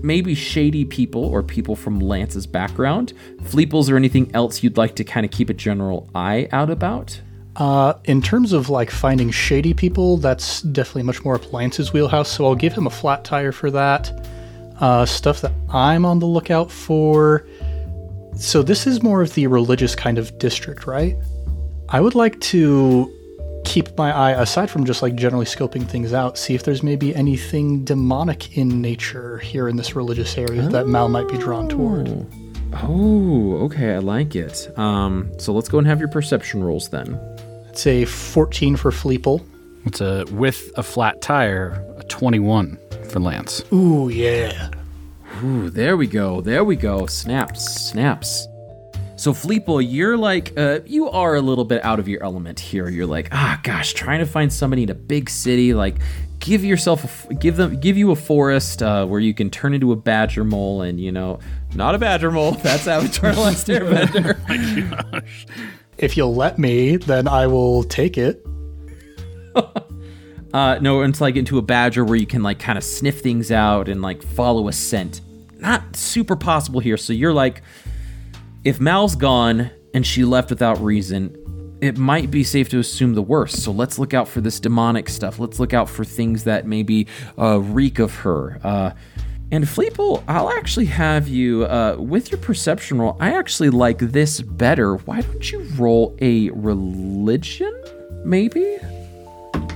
maybe 0.02 0.34
shady 0.34 0.84
people 0.84 1.24
or 1.24 1.42
people 1.42 1.76
from 1.76 2.00
Lance's 2.00 2.46
background. 2.46 3.12
Fleeples 3.42 3.90
or 3.90 3.96
anything 3.96 4.30
else 4.34 4.62
you'd 4.62 4.76
like 4.76 4.94
to 4.96 5.04
kind 5.04 5.24
of 5.24 5.32
keep 5.32 5.50
a 5.50 5.54
general 5.54 6.08
eye 6.14 6.48
out 6.52 6.70
about? 6.70 7.20
Uh, 7.56 7.94
in 8.04 8.20
terms 8.20 8.52
of 8.52 8.68
like 8.68 8.90
finding 8.90 9.30
shady 9.30 9.72
people, 9.72 10.18
that's 10.18 10.60
definitely 10.62 11.02
much 11.04 11.24
more 11.24 11.34
up 11.34 11.52
Lance's 11.52 11.92
wheelhouse. 11.92 12.30
So 12.30 12.44
I'll 12.44 12.54
give 12.54 12.74
him 12.74 12.86
a 12.86 12.90
flat 12.90 13.24
tire 13.24 13.52
for 13.52 13.70
that. 13.70 14.26
Uh, 14.78 15.06
stuff 15.06 15.40
that 15.40 15.52
I'm 15.70 16.04
on 16.04 16.18
the 16.18 16.26
lookout 16.26 16.70
for. 16.70 17.46
So 18.36 18.62
this 18.62 18.86
is 18.86 19.02
more 19.02 19.22
of 19.22 19.32
the 19.32 19.46
religious 19.46 19.94
kind 19.94 20.18
of 20.18 20.38
district, 20.38 20.86
right? 20.86 21.16
I 21.88 22.00
would 22.00 22.14
like 22.14 22.38
to 22.40 23.15
keep 23.66 23.96
my 23.98 24.12
eye 24.12 24.30
aside 24.40 24.70
from 24.70 24.84
just 24.84 25.02
like 25.02 25.16
generally 25.16 25.44
scoping 25.44 25.86
things 25.86 26.12
out, 26.12 26.38
see 26.38 26.54
if 26.54 26.62
there's 26.62 26.82
maybe 26.82 27.14
anything 27.14 27.84
demonic 27.84 28.56
in 28.56 28.80
nature 28.80 29.38
here 29.38 29.68
in 29.68 29.76
this 29.76 29.94
religious 29.94 30.38
area 30.38 30.62
that 30.68 30.86
Mal 30.86 31.08
might 31.08 31.28
be 31.28 31.36
drawn 31.36 31.68
toward. 31.68 32.26
Oh, 32.82 33.58
okay, 33.64 33.94
I 33.94 33.98
like 33.98 34.34
it. 34.36 34.70
Um, 34.78 35.30
so 35.38 35.52
let's 35.52 35.68
go 35.68 35.78
and 35.78 35.86
have 35.86 35.98
your 35.98 36.08
perception 36.08 36.62
rolls 36.62 36.88
then. 36.88 37.18
It's 37.68 37.86
a 37.86 38.04
14 38.04 38.76
for 38.76 38.90
Fleeple. 38.90 39.44
It's 39.84 40.00
a 40.00 40.24
with 40.30 40.72
a 40.76 40.82
flat 40.82 41.20
tire, 41.20 41.84
a 41.98 42.04
21 42.04 42.78
for 43.08 43.20
Lance. 43.20 43.62
Ooh, 43.72 44.08
yeah. 44.08 44.70
Ooh, 45.44 45.70
there 45.70 45.96
we 45.96 46.06
go. 46.06 46.40
There 46.40 46.64
we 46.64 46.76
go. 46.76 47.06
Snaps, 47.06 47.90
snaps. 47.90 48.48
So 49.16 49.32
Fleeple, 49.32 49.84
you're 49.88 50.16
like, 50.16 50.52
uh, 50.58 50.80
you 50.84 51.08
are 51.08 51.34
a 51.34 51.40
little 51.40 51.64
bit 51.64 51.82
out 51.82 51.98
of 51.98 52.06
your 52.06 52.22
element 52.22 52.60
here. 52.60 52.88
You're 52.88 53.06
like, 53.06 53.28
ah, 53.32 53.58
gosh, 53.62 53.94
trying 53.94 54.20
to 54.20 54.26
find 54.26 54.52
somebody 54.52 54.82
in 54.82 54.90
a 54.90 54.94
big 54.94 55.30
city, 55.30 55.72
like, 55.72 55.96
give 56.38 56.62
yourself, 56.62 57.28
a, 57.30 57.34
give 57.34 57.56
them, 57.56 57.80
give 57.80 57.96
you 57.96 58.10
a 58.10 58.16
forest 58.16 58.82
uh, 58.82 59.06
where 59.06 59.18
you 59.18 59.32
can 59.32 59.48
turn 59.48 59.72
into 59.72 59.90
a 59.92 59.96
badger 59.96 60.44
mole, 60.44 60.82
and 60.82 61.00
you 61.00 61.10
know, 61.10 61.38
not 61.74 61.94
a 61.94 61.98
badger 61.98 62.30
mole. 62.30 62.52
That's 62.62 62.86
Avatar: 62.86 63.32
Last 63.34 63.66
Airbender. 63.68 64.36
If 65.98 66.14
you'll 66.14 66.34
let 66.34 66.58
me, 66.58 66.96
then 66.98 67.26
I 67.26 67.46
will 67.46 67.82
take 67.82 68.18
it. 68.18 68.44
Uh, 70.52 70.78
no, 70.80 71.00
it's 71.02 71.20
like 71.20 71.36
into 71.36 71.56
a 71.56 71.62
badger 71.62 72.04
where 72.04 72.16
you 72.16 72.26
can 72.26 72.42
like 72.42 72.58
kind 72.58 72.76
of 72.76 72.84
sniff 72.84 73.20
things 73.20 73.50
out 73.50 73.88
and 73.88 74.02
like 74.02 74.22
follow 74.22 74.68
a 74.68 74.72
scent. 74.72 75.22
Not 75.58 75.96
super 75.96 76.36
possible 76.36 76.80
here. 76.80 76.98
So 76.98 77.14
you're 77.14 77.32
like, 77.32 77.62
if 78.66 78.80
Mal's 78.80 79.14
gone 79.14 79.70
and 79.94 80.04
she 80.04 80.24
left 80.24 80.50
without 80.50 80.80
reason, 80.80 81.36
it 81.80 81.96
might 81.96 82.32
be 82.32 82.42
safe 82.42 82.68
to 82.70 82.80
assume 82.80 83.14
the 83.14 83.22
worst. 83.22 83.62
So 83.62 83.70
let's 83.70 83.96
look 83.96 84.12
out 84.12 84.26
for 84.26 84.40
this 84.40 84.58
demonic 84.58 85.08
stuff. 85.08 85.38
Let's 85.38 85.60
look 85.60 85.72
out 85.72 85.88
for 85.88 86.04
things 86.04 86.42
that 86.44 86.66
maybe 86.66 87.06
uh, 87.38 87.60
reek 87.60 88.00
of 88.00 88.12
her. 88.16 88.58
Uh, 88.64 88.90
and 89.52 89.62
Fleeple, 89.62 90.24
I'll 90.26 90.50
actually 90.50 90.86
have 90.86 91.28
you 91.28 91.64
uh, 91.66 91.94
with 92.00 92.32
your 92.32 92.40
perception 92.40 92.98
roll. 92.98 93.16
I 93.20 93.34
actually 93.34 93.70
like 93.70 93.98
this 94.00 94.40
better. 94.40 94.96
Why 94.96 95.20
don't 95.20 95.52
you 95.52 95.60
roll 95.76 96.16
a 96.20 96.50
religion? 96.50 97.72
Maybe. 98.24 98.78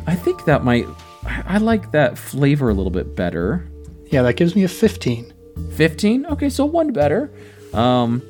I 0.09 0.17
think 0.17 0.47
that 0.47 0.65
might. 0.65 0.87
I 1.25 1.45
I 1.47 1.59
like 1.59 1.93
that 1.93 2.19
flavor 2.19 2.71
a 2.71 2.75
little 2.75 2.91
bit 2.91 3.15
better. 3.15 3.71
Yeah, 4.07 4.23
that 4.23 4.35
gives 4.35 4.57
me 4.57 4.65
a 4.65 4.69
15. 4.69 5.35
15 5.77 6.27
okay 6.27 6.49
so 6.49 6.65
one 6.65 6.91
better 6.91 7.31
um 7.75 8.23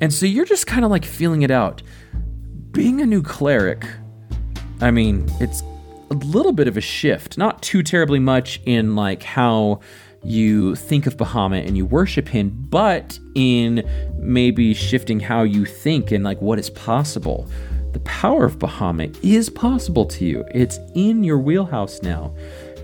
and 0.00 0.12
so 0.12 0.26
you're 0.26 0.44
just 0.44 0.66
kind 0.66 0.84
of 0.84 0.90
like 0.90 1.04
feeling 1.04 1.42
it 1.42 1.50
out. 1.50 1.82
Being 2.72 3.00
a 3.00 3.06
new 3.06 3.22
cleric 3.22 3.86
i 4.80 4.90
mean 4.90 5.24
it's 5.40 5.62
a 6.10 6.14
little 6.14 6.52
bit 6.52 6.66
of 6.66 6.76
a 6.76 6.80
shift 6.80 7.38
not 7.38 7.62
too 7.62 7.80
terribly 7.80 8.18
much 8.18 8.60
in 8.66 8.96
like 8.96 9.22
how 9.22 9.78
you 10.24 10.74
think 10.74 11.06
of 11.06 11.16
bahamut 11.16 11.66
and 11.66 11.76
you 11.76 11.84
worship 11.86 12.26
him 12.26 12.50
but 12.70 13.18
in 13.34 13.88
maybe 14.18 14.74
shifting 14.74 15.20
how 15.20 15.42
you 15.42 15.64
think 15.64 16.10
and 16.10 16.24
like 16.24 16.40
what 16.40 16.58
is 16.58 16.70
possible. 16.70 17.48
The 17.92 18.00
power 18.00 18.44
of 18.44 18.58
bahamut 18.58 19.16
is 19.22 19.50
possible 19.50 20.06
to 20.06 20.24
you. 20.24 20.44
It's 20.50 20.78
in 20.94 21.22
your 21.22 21.38
wheelhouse 21.38 22.02
now. 22.02 22.34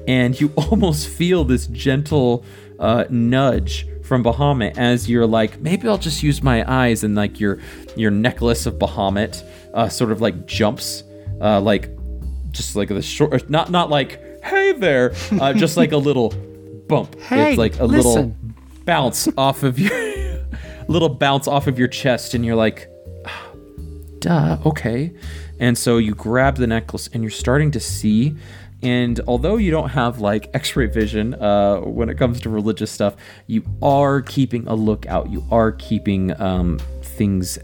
And 0.06 0.38
you 0.40 0.52
almost 0.56 1.08
feel 1.08 1.44
this 1.44 1.66
gentle 1.66 2.44
uh, 2.78 3.04
nudge 3.08 3.86
from 4.10 4.24
Bahamut 4.24 4.76
as 4.76 5.08
you're 5.08 5.24
like, 5.24 5.60
maybe 5.60 5.86
I'll 5.86 5.96
just 5.96 6.20
use 6.20 6.42
my 6.42 6.68
eyes, 6.68 7.04
and 7.04 7.14
like 7.14 7.38
your 7.38 7.60
your 7.94 8.10
necklace 8.10 8.66
of 8.66 8.74
Bahamut 8.74 9.40
uh, 9.72 9.88
sort 9.88 10.10
of 10.10 10.20
like 10.20 10.46
jumps, 10.46 11.04
uh, 11.40 11.60
like 11.60 11.88
just 12.50 12.74
like 12.74 12.88
the 12.88 13.02
short, 13.02 13.48
not 13.48 13.70
not 13.70 13.88
like 13.88 14.20
hey 14.42 14.72
there, 14.72 15.12
uh, 15.40 15.52
just 15.64 15.76
like 15.76 15.92
a 15.92 15.96
little 15.96 16.30
bump. 16.88 17.20
Hey, 17.20 17.50
it's 17.50 17.58
like 17.58 17.78
a 17.78 17.84
listen. 17.84 18.10
little 18.10 18.36
bounce 18.84 19.28
off 19.38 19.62
of 19.62 19.78
your 19.78 19.92
little 20.88 21.08
bounce 21.08 21.46
off 21.46 21.68
of 21.68 21.78
your 21.78 21.86
chest, 21.86 22.34
and 22.34 22.44
you're 22.44 22.56
like, 22.56 22.88
duh, 24.18 24.58
okay. 24.66 25.12
And 25.60 25.78
so 25.78 25.98
you 25.98 26.16
grab 26.16 26.56
the 26.56 26.66
necklace 26.66 27.08
and 27.12 27.22
you're 27.22 27.30
starting 27.30 27.70
to 27.70 27.80
see. 27.80 28.34
And 28.82 29.20
although 29.26 29.56
you 29.56 29.70
don't 29.70 29.90
have 29.90 30.20
like 30.20 30.48
x 30.54 30.74
ray 30.74 30.86
vision 30.86 31.34
uh, 31.34 31.80
when 31.80 32.08
it 32.08 32.16
comes 32.16 32.40
to 32.40 32.50
religious 32.50 32.90
stuff, 32.90 33.16
you 33.46 33.62
are 33.82 34.22
keeping 34.22 34.66
a 34.66 34.74
lookout. 34.74 35.30
You 35.30 35.44
are 35.50 35.72
keeping 35.72 36.38
um, 36.40 36.78
things, 37.02 37.58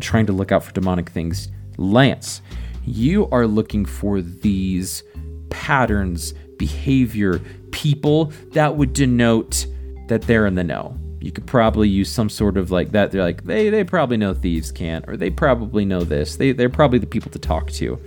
trying 0.00 0.26
to 0.26 0.32
look 0.32 0.50
out 0.50 0.64
for 0.64 0.72
demonic 0.72 1.10
things. 1.10 1.48
Lance, 1.76 2.40
you 2.84 3.28
are 3.30 3.46
looking 3.46 3.84
for 3.84 4.20
these 4.20 5.04
patterns, 5.50 6.34
behavior, 6.58 7.40
people 7.70 8.32
that 8.52 8.76
would 8.76 8.92
denote 8.92 9.66
that 10.08 10.22
they're 10.22 10.46
in 10.46 10.54
the 10.54 10.64
know. 10.64 10.98
You 11.20 11.32
could 11.32 11.46
probably 11.46 11.88
use 11.88 12.10
some 12.10 12.28
sort 12.28 12.56
of 12.56 12.70
like 12.70 12.92
that. 12.92 13.10
They're 13.10 13.22
like 13.22 13.44
they 13.44 13.68
they 13.70 13.84
probably 13.84 14.16
know 14.16 14.34
thieves 14.34 14.70
can't, 14.70 15.04
or 15.08 15.16
they 15.16 15.30
probably 15.30 15.84
know 15.84 16.02
this. 16.02 16.36
They 16.36 16.52
they're 16.52 16.68
probably 16.68 16.98
the 16.98 17.06
people 17.06 17.30
to 17.32 17.38
talk 17.38 17.70
to. 17.72 18.00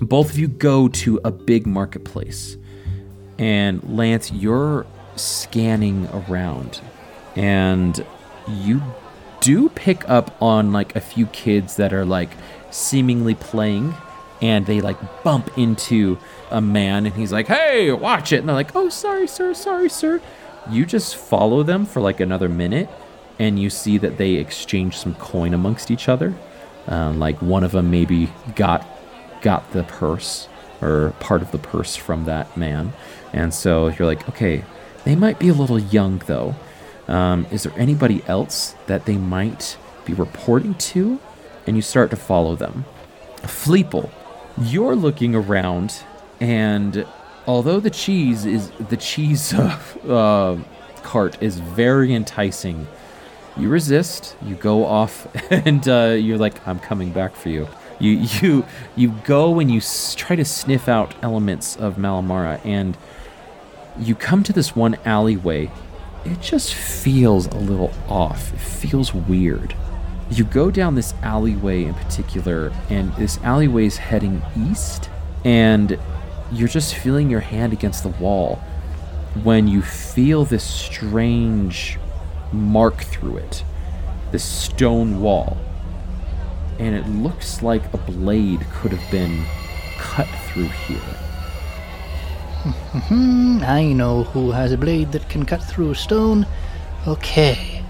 Both 0.00 0.30
of 0.30 0.38
you 0.38 0.48
go 0.48 0.88
to 0.88 1.20
a 1.24 1.30
big 1.30 1.66
marketplace, 1.66 2.56
and 3.38 3.82
Lance, 3.96 4.30
you're 4.30 4.86
scanning 5.16 6.08
around, 6.12 6.80
and 7.34 8.04
you 8.48 8.82
do 9.40 9.68
pick 9.70 10.08
up 10.08 10.40
on 10.42 10.72
like 10.72 10.96
a 10.96 11.00
few 11.00 11.26
kids 11.26 11.76
that 11.76 11.92
are 11.92 12.04
like 12.04 12.30
seemingly 12.70 13.34
playing. 13.34 13.94
And 14.40 14.66
they 14.66 14.80
like 14.80 15.24
bump 15.24 15.58
into 15.58 16.16
a 16.52 16.60
man. 16.60 17.06
And 17.06 17.14
he's 17.16 17.32
like 17.32 17.48
hey 17.48 17.90
watch 17.90 18.32
it. 18.32 18.38
And 18.38 18.48
they're 18.48 18.54
like 18.54 18.74
oh 18.76 18.88
sorry 18.88 19.26
sir 19.26 19.52
sorry 19.52 19.88
sir. 19.88 20.20
You 20.70 20.86
just 20.86 21.16
follow 21.16 21.64
them 21.64 21.84
for 21.84 22.00
like 22.00 22.20
another 22.20 22.48
minute, 22.48 22.88
and 23.38 23.58
you 23.58 23.68
see 23.68 23.98
that 23.98 24.16
they 24.16 24.34
exchange 24.34 24.96
some 24.96 25.14
coin 25.16 25.54
amongst 25.54 25.90
each 25.90 26.08
other. 26.08 26.34
Um, 26.86 27.18
like 27.18 27.42
one 27.42 27.64
of 27.64 27.72
them 27.72 27.90
maybe 27.90 28.30
got 28.54 28.86
got 29.40 29.72
the 29.72 29.84
purse 29.84 30.48
or 30.80 31.14
part 31.20 31.42
of 31.42 31.50
the 31.50 31.58
purse 31.58 31.96
from 31.96 32.24
that 32.24 32.56
man, 32.56 32.92
and 33.32 33.52
so 33.52 33.88
you're 33.88 34.06
like, 34.06 34.28
okay, 34.28 34.64
they 35.04 35.16
might 35.16 35.38
be 35.38 35.48
a 35.48 35.54
little 35.54 35.78
young 35.78 36.18
though. 36.26 36.54
Um, 37.08 37.46
is 37.50 37.62
there 37.62 37.72
anybody 37.76 38.22
else 38.26 38.76
that 38.86 39.06
they 39.06 39.16
might 39.16 39.78
be 40.04 40.12
reporting 40.12 40.74
to? 40.74 41.18
And 41.66 41.76
you 41.76 41.82
start 41.82 42.10
to 42.10 42.16
follow 42.16 42.54
them. 42.54 42.84
Fleeple, 43.42 44.10
you're 44.60 44.96
looking 44.96 45.34
around, 45.34 46.02
and 46.40 47.06
although 47.46 47.80
the 47.80 47.90
cheese 47.90 48.44
is 48.44 48.70
the 48.72 48.96
cheese 48.96 49.54
uh, 49.54 49.78
uh, 50.08 50.58
cart 51.02 51.42
is 51.42 51.58
very 51.58 52.14
enticing, 52.14 52.86
you 53.56 53.68
resist. 53.68 54.36
You 54.42 54.54
go 54.54 54.84
off, 54.84 55.26
and 55.50 55.86
uh, 55.88 56.16
you're 56.18 56.38
like, 56.38 56.66
"I'm 56.66 56.78
coming 56.78 57.12
back 57.12 57.34
for 57.36 57.48
you." 57.48 57.68
You 58.00 58.12
you 58.12 58.64
you 58.96 59.08
go 59.24 59.58
and 59.58 59.70
you 59.70 59.78
s- 59.78 60.14
try 60.14 60.36
to 60.36 60.44
sniff 60.44 60.88
out 60.88 61.14
elements 61.22 61.76
of 61.76 61.96
Malamara, 61.96 62.60
and 62.64 62.96
you 63.98 64.14
come 64.14 64.42
to 64.44 64.52
this 64.52 64.76
one 64.76 64.96
alleyway. 65.04 65.70
It 66.24 66.40
just 66.40 66.74
feels 66.74 67.46
a 67.46 67.56
little 67.58 67.92
off. 68.08 68.52
It 68.52 68.60
feels 68.60 69.14
weird. 69.14 69.74
You 70.30 70.44
go 70.44 70.70
down 70.70 70.94
this 70.94 71.14
alleyway 71.22 71.84
in 71.84 71.94
particular, 71.94 72.72
and 72.90 73.14
this 73.16 73.38
alleyway 73.42 73.86
is 73.86 73.96
heading 73.96 74.42
east, 74.56 75.08
and 75.44 75.98
you're 76.52 76.68
just 76.68 76.94
feeling 76.94 77.30
your 77.30 77.40
hand 77.40 77.72
against 77.72 78.02
the 78.02 78.10
wall 78.10 78.56
when 79.42 79.68
you 79.68 79.80
feel 79.82 80.44
this 80.44 80.64
strange 80.64 81.98
mark 82.52 83.02
through 83.02 83.38
it, 83.38 83.64
this 84.32 84.44
stone 84.44 85.20
wall. 85.20 85.56
And 86.78 86.94
it 86.94 87.08
looks 87.08 87.62
like 87.62 87.92
a 87.92 87.98
blade 87.98 88.60
could 88.72 88.92
have 88.92 89.10
been 89.10 89.44
cut 89.98 90.28
through 90.46 90.68
here. 90.68 90.98
Hmm, 93.08 93.60
I 93.62 93.92
know 93.92 94.24
who 94.24 94.50
has 94.50 94.72
a 94.72 94.78
blade 94.78 95.12
that 95.12 95.28
can 95.28 95.44
cut 95.44 95.62
through 95.62 95.90
a 95.90 95.94
stone. 95.94 96.46
Okay. 97.06 97.82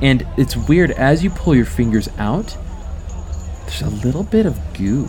And 0.00 0.26
it's 0.36 0.56
weird, 0.56 0.90
as 0.92 1.22
you 1.22 1.30
pull 1.30 1.54
your 1.54 1.64
fingers 1.64 2.08
out, 2.18 2.56
there's 3.66 3.82
a 3.82 3.90
little 4.04 4.24
bit 4.24 4.46
of 4.46 4.58
goo, 4.74 5.08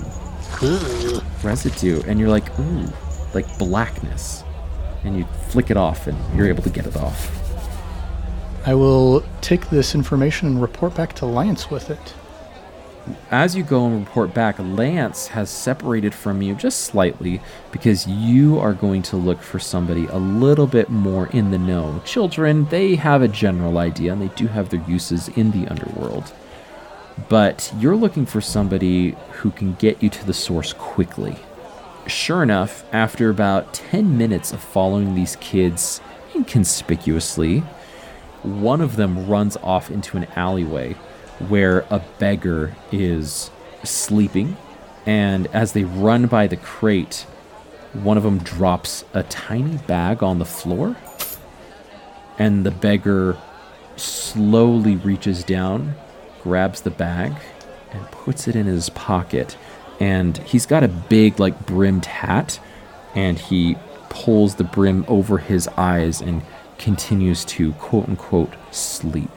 residue, 1.43 2.01
and 2.07 2.19
you're 2.19 2.29
like, 2.29 2.57
ooh, 2.59 2.87
like 3.33 3.57
blackness. 3.57 4.43
And 5.03 5.17
you 5.17 5.25
flick 5.49 5.69
it 5.69 5.77
off, 5.77 6.07
and 6.07 6.17
you're 6.37 6.47
able 6.47 6.63
to 6.63 6.69
get 6.69 6.85
it 6.85 6.95
off. 6.95 7.39
I 8.65 8.73
will 8.75 9.25
take 9.41 9.69
this 9.69 9.95
information 9.95 10.47
and 10.47 10.61
report 10.61 10.95
back 10.95 11.13
to 11.15 11.25
Lance 11.25 11.69
with 11.69 11.89
it. 11.89 12.13
As 13.29 13.55
you 13.55 13.63
go 13.63 13.85
and 13.85 13.99
report 13.99 14.33
back, 14.33 14.57
Lance 14.59 15.27
has 15.27 15.49
separated 15.49 16.13
from 16.13 16.41
you 16.41 16.55
just 16.55 16.81
slightly 16.81 17.41
because 17.71 18.07
you 18.07 18.59
are 18.59 18.73
going 18.73 19.01
to 19.03 19.17
look 19.17 19.41
for 19.41 19.59
somebody 19.59 20.05
a 20.05 20.17
little 20.17 20.67
bit 20.67 20.89
more 20.89 21.27
in 21.27 21.51
the 21.51 21.57
know. 21.57 22.01
Children, 22.05 22.65
they 22.65 22.95
have 22.95 23.21
a 23.21 23.27
general 23.27 23.77
idea 23.77 24.13
and 24.13 24.21
they 24.21 24.33
do 24.35 24.47
have 24.47 24.69
their 24.69 24.83
uses 24.87 25.27
in 25.29 25.51
the 25.51 25.67
underworld. 25.67 26.31
But 27.27 27.73
you're 27.77 27.95
looking 27.95 28.25
for 28.25 28.39
somebody 28.39 29.17
who 29.31 29.51
can 29.51 29.73
get 29.73 30.01
you 30.01 30.09
to 30.09 30.25
the 30.25 30.33
source 30.33 30.71
quickly. 30.71 31.35
Sure 32.07 32.41
enough, 32.41 32.85
after 32.93 33.29
about 33.29 33.73
10 33.73 34.17
minutes 34.17 34.53
of 34.53 34.61
following 34.61 35.13
these 35.13 35.35
kids 35.37 35.99
inconspicuously, 36.33 37.59
one 38.43 38.79
of 38.79 38.95
them 38.95 39.27
runs 39.27 39.57
off 39.57 39.91
into 39.91 40.15
an 40.15 40.25
alleyway 40.35 40.95
where 41.49 41.85
a 41.89 42.01
beggar 42.19 42.75
is 42.91 43.51
sleeping. 43.83 44.57
And 45.05 45.47
as 45.47 45.73
they 45.73 45.83
run 45.83 46.27
by 46.27 46.47
the 46.47 46.57
crate, 46.57 47.25
one 47.93 48.17
of 48.17 48.23
them 48.23 48.39
drops 48.39 49.03
a 49.13 49.23
tiny 49.23 49.77
bag 49.77 50.23
on 50.23 50.39
the 50.39 50.45
floor. 50.45 50.95
And 52.39 52.65
the 52.65 52.71
beggar 52.71 53.37
slowly 53.95 54.95
reaches 54.95 55.43
down, 55.43 55.95
grabs 56.41 56.81
the 56.81 56.89
bag, 56.89 57.33
and 57.91 58.05
puts 58.11 58.47
it 58.47 58.55
in 58.55 58.65
his 58.65 58.89
pocket. 58.89 59.57
And 59.99 60.37
he's 60.39 60.65
got 60.65 60.83
a 60.83 60.87
big, 60.87 61.39
like, 61.39 61.65
brimmed 61.65 62.05
hat. 62.05 62.59
And 63.13 63.37
he 63.37 63.77
pulls 64.09 64.55
the 64.55 64.63
brim 64.63 65.05
over 65.07 65.37
his 65.37 65.67
eyes 65.69 66.21
and 66.21 66.41
continues 66.77 67.45
to 67.45 67.73
quote 67.73 68.09
unquote 68.09 68.53
sleep. 68.71 69.29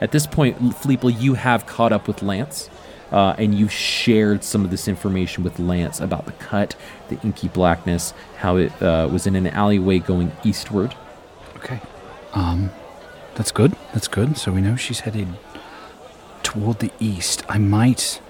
At 0.00 0.12
this 0.12 0.26
point, 0.26 0.58
Fleeple, 0.58 1.20
you 1.20 1.34
have 1.34 1.66
caught 1.66 1.92
up 1.92 2.08
with 2.08 2.22
Lance, 2.22 2.70
uh, 3.12 3.34
and 3.38 3.54
you've 3.54 3.72
shared 3.72 4.44
some 4.44 4.64
of 4.64 4.70
this 4.70 4.88
information 4.88 5.44
with 5.44 5.58
Lance 5.58 6.00
about 6.00 6.26
the 6.26 6.32
cut, 6.32 6.74
the 7.08 7.20
inky 7.22 7.48
blackness, 7.48 8.14
how 8.38 8.56
it 8.56 8.82
uh, 8.82 9.08
was 9.10 9.26
in 9.26 9.36
an 9.36 9.46
alleyway 9.48 9.98
going 9.98 10.32
eastward. 10.44 10.94
Okay. 11.56 11.80
Um, 12.32 12.70
that's 13.34 13.52
good. 13.52 13.76
That's 13.92 14.08
good. 14.08 14.38
So 14.38 14.52
we 14.52 14.60
know 14.60 14.76
she's 14.76 15.00
headed 15.00 15.28
toward 16.42 16.78
the 16.78 16.90
east. 16.98 17.42
I 17.48 17.58
might 17.58 18.20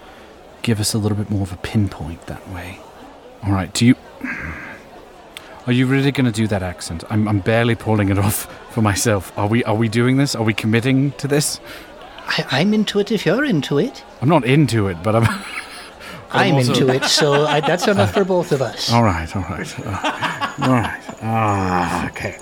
give 0.63 0.81
us 0.81 0.95
a 0.95 0.99
little 0.99 1.17
bit 1.17 1.31
more 1.31 1.43
of 1.43 1.53
a 1.53 1.57
pinpoint 1.57 2.27
that 2.27 2.49
way. 2.51 2.81
All 3.45 3.53
right. 3.53 3.73
Do 3.73 3.87
you? 3.87 3.95
Are 5.71 5.73
you 5.73 5.87
really 5.87 6.11
going 6.11 6.27
to 6.27 6.33
do 6.33 6.49
that 6.49 6.65
accent? 6.65 7.05
I'm, 7.11 7.29
I'm 7.29 7.39
barely 7.39 7.77
pulling 7.77 8.09
it 8.09 8.19
off 8.19 8.47
for 8.73 8.83
myself. 8.83 9.33
Are 9.39 9.47
we? 9.47 9.63
Are 9.63 9.77
we 9.77 9.89
doing 9.89 10.17
this? 10.17 10.35
Are 10.35 10.43
we 10.43 10.53
committing 10.53 11.13
to 11.13 11.29
this? 11.29 11.61
I, 12.27 12.45
I'm 12.51 12.75
into 12.75 12.99
it 12.99 13.13
if 13.13 13.25
you're 13.25 13.45
into 13.45 13.79
it. 13.79 14.03
I'm 14.21 14.29
not 14.29 14.45
into 14.45 14.89
it, 14.89 15.01
but 15.05 15.15
I'm. 15.15 15.29
I'm 16.33 16.55
also- 16.57 16.73
into 16.73 16.93
it, 16.93 17.05
so 17.05 17.45
I, 17.47 17.61
that's 17.61 17.87
enough 17.95 18.13
for 18.13 18.25
both 18.25 18.51
of 18.51 18.63
us. 18.63 18.93
All 18.93 19.05
right, 19.05 19.37
all 19.37 19.43
right, 19.43 19.79
uh, 19.87 20.55
all 20.61 20.73
right. 20.73 21.03
Ah, 21.23 22.09
okay. 22.09 22.37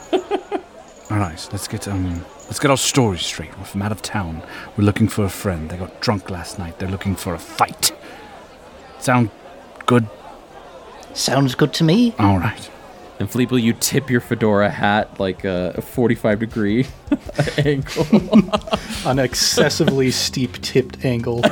All 1.10 1.18
right, 1.18 1.48
let's 1.52 1.68
get 1.68 1.86
um, 1.86 2.24
let's 2.46 2.58
get 2.58 2.70
our 2.70 2.78
story 2.78 3.18
straight. 3.18 3.54
We're 3.58 3.64
from 3.64 3.82
out 3.82 3.92
of 3.92 4.00
town. 4.00 4.40
We're 4.78 4.84
looking 4.84 5.06
for 5.06 5.26
a 5.26 5.28
friend. 5.28 5.68
They 5.68 5.76
got 5.76 6.00
drunk 6.00 6.30
last 6.30 6.58
night. 6.58 6.78
They're 6.78 6.88
looking 6.90 7.14
for 7.14 7.34
a 7.34 7.38
fight. 7.38 7.92
Sound 9.00 9.28
good? 9.84 10.08
Sounds 11.12 11.54
good 11.54 11.74
to 11.74 11.84
me. 11.84 12.14
All 12.18 12.38
right. 12.38 12.70
And 13.20 13.28
Fleeple, 13.28 13.60
you 13.60 13.72
tip 13.72 14.10
your 14.10 14.20
fedora 14.20 14.70
hat 14.70 15.18
like 15.18 15.44
a 15.44 15.80
45 15.82 16.38
degree 16.38 16.86
angle. 17.58 18.06
An 19.04 19.18
excessively 19.18 20.10
steep 20.12 20.60
tipped 20.62 21.04
angle. 21.04 21.40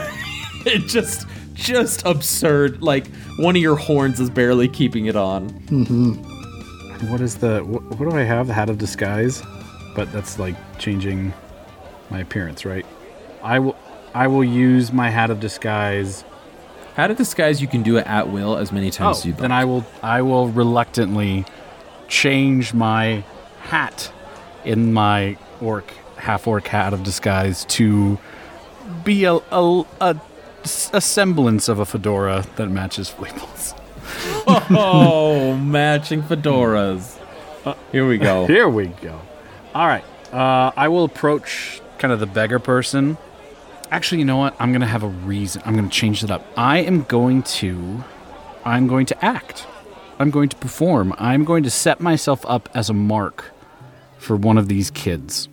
it 0.65 0.87
just, 0.89 1.27
just 1.55 2.05
absurd. 2.07 2.83
Like 2.83 3.09
one 3.39 3.57
of 3.57 3.63
your 3.63 3.75
horns 3.77 4.21
is 4.21 4.31
barely 4.31 4.69
keeping 4.69 5.07
it 5.07 5.17
on. 5.17 5.51
Mm-hmm. 5.67 7.11
What 7.11 7.21
is 7.21 7.37
the 7.37 7.61
what, 7.65 7.83
what 7.99 8.11
do 8.11 8.17
I 8.17 8.23
have? 8.23 8.47
The 8.47 8.55
hat 8.55 8.71
of 8.71 8.79
disguise, 8.79 9.43
but 9.97 10.11
that's 10.13 10.39
like 10.39 10.55
changing 10.79 11.35
my 12.11 12.21
appearance, 12.21 12.65
right? 12.65 12.87
I 13.43 13.59
will 13.59 13.77
I 14.15 14.29
will 14.29 14.45
use 14.45 14.93
my 14.93 15.11
hat 15.11 15.31
of 15.31 15.41
disguise. 15.41 16.25
How 16.95 17.07
to 17.07 17.15
disguise? 17.15 17.61
You 17.61 17.69
can 17.69 17.83
do 17.83 17.99
it 17.99 18.07
at 18.07 18.31
will 18.31 18.57
as 18.57 18.73
many 18.73 18.91
times 18.91 19.17
Oh, 19.17 19.21
as 19.21 19.27
you 19.27 19.33
like. 19.33 19.41
then 19.43 19.53
I 19.53 19.67
will 19.67 19.85
I 20.03 20.23
will 20.23 20.49
reluctantly 20.49 21.45
change 22.09 22.75
my 22.75 23.25
hat 23.61 24.13
in 24.65 24.93
my 24.93 25.37
orc 25.61 25.91
half 26.17 26.47
orc 26.47 26.67
hat 26.67 26.93
of 26.93 27.03
disguise 27.03 27.65
to 27.67 28.19
be 29.05 29.25
a 29.25 29.35
a, 29.35 29.85
a, 30.01 30.17
a 30.93 31.01
semblance 31.01 31.69
of 31.69 31.79
a 31.79 31.87
fedora 31.87 32.45
that 32.57 32.69
matches 32.69 33.09
Fleeple's. 33.09 33.75
oh, 34.47 35.57
matching 35.57 36.23
fedoras. 36.23 37.19
Here 37.91 38.07
we 38.07 38.19
go. 38.19 38.47
Here 38.57 38.69
we 38.69 38.87
go. 38.87 39.21
All 39.75 39.87
right. 39.87 40.05
Uh, 40.33 40.73
I 40.77 40.89
will 40.89 41.05
approach 41.05 41.81
kind 41.99 42.13
of 42.13 42.21
the 42.21 42.27
beggar 42.27 42.59
person. 42.59 43.19
Actually, 43.91 44.19
you 44.19 44.25
know 44.25 44.37
what? 44.37 44.55
I'm 44.59 44.73
gonna 44.73 44.87
have 44.87 45.03
a 45.03 45.09
reason. 45.09 45.63
I'm 45.65 45.75
gonna 45.75 45.89
change 45.89 46.23
it 46.25 46.31
up. 46.31 46.45
I 46.57 46.79
am 46.79 47.03
going 47.05 47.43
to. 47.43 48.05
I'm 48.65 48.87
going 48.87 49.07
to 49.07 49.25
act. 49.25 49.67
I'm 50.19 50.31
going 50.31 50.49
to 50.49 50.57
perform. 50.57 51.15
I'm 51.19 51.45
going 51.45 51.63
to 51.65 51.71
set 51.71 52.01
myself 52.01 52.45
up 52.49 52.69
as 52.75 52.89
a 52.89 52.95
mark 52.95 53.53
for 54.19 54.37
one 54.37 54.57
of 54.59 54.69
these 54.69 54.91
kids, 54.91 55.49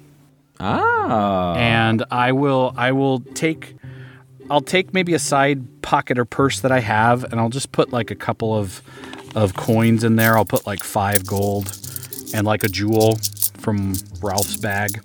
Ah. 0.60 1.56
and 1.56 2.04
I 2.10 2.32
will. 2.32 2.73
I 2.78 2.91
will 2.93 3.19
take. 3.19 3.76
I'll 4.49 4.62
take 4.62 4.93
maybe 4.93 5.13
a 5.13 5.19
side 5.19 5.82
pocket 5.82 6.17
or 6.17 6.26
purse 6.26 6.60
that 6.62 6.71
I 6.71 6.80
have, 6.80 7.23
and 7.26 7.39
I'll 7.39 7.49
just 7.49 7.71
put 7.71 7.91
like 7.91 8.10
a 8.12 8.15
couple 8.15 8.56
of 8.56 8.82
of 9.36 9.56
coins 9.56 10.04
in 10.04 10.15
there. 10.15 10.38
I'll 10.38 10.45
put 10.45 10.65
like 10.65 10.84
five 10.84 11.26
gold 11.26 11.78
and 12.34 12.45
like 12.47 12.63
a 12.63 12.69
jewel 12.69 13.17
from 13.58 13.93
Ralph's 14.21 14.58
bag, 14.58 15.02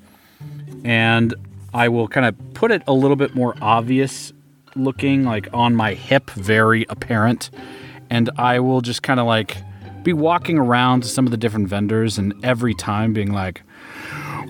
and 0.84 1.34
I 1.74 1.88
will 1.88 2.08
kind 2.08 2.26
of 2.26 2.54
put 2.54 2.70
it 2.70 2.82
a 2.86 2.92
little 2.92 3.16
bit 3.16 3.34
more 3.34 3.54
obvious 3.60 4.32
looking, 4.76 5.24
like 5.24 5.48
on 5.52 5.74
my 5.74 5.94
hip, 5.94 6.30
very 6.30 6.86
apparent, 6.88 7.50
and 8.10 8.30
I 8.36 8.60
will 8.60 8.80
just 8.80 9.02
kind 9.02 9.20
of 9.20 9.26
like 9.26 9.56
be 10.02 10.12
walking 10.12 10.58
around 10.58 11.02
to 11.02 11.08
some 11.08 11.26
of 11.26 11.30
the 11.30 11.36
different 11.36 11.68
vendors 11.68 12.18
and 12.18 12.34
every 12.44 12.74
time 12.74 13.12
being 13.12 13.32
like, 13.32 13.62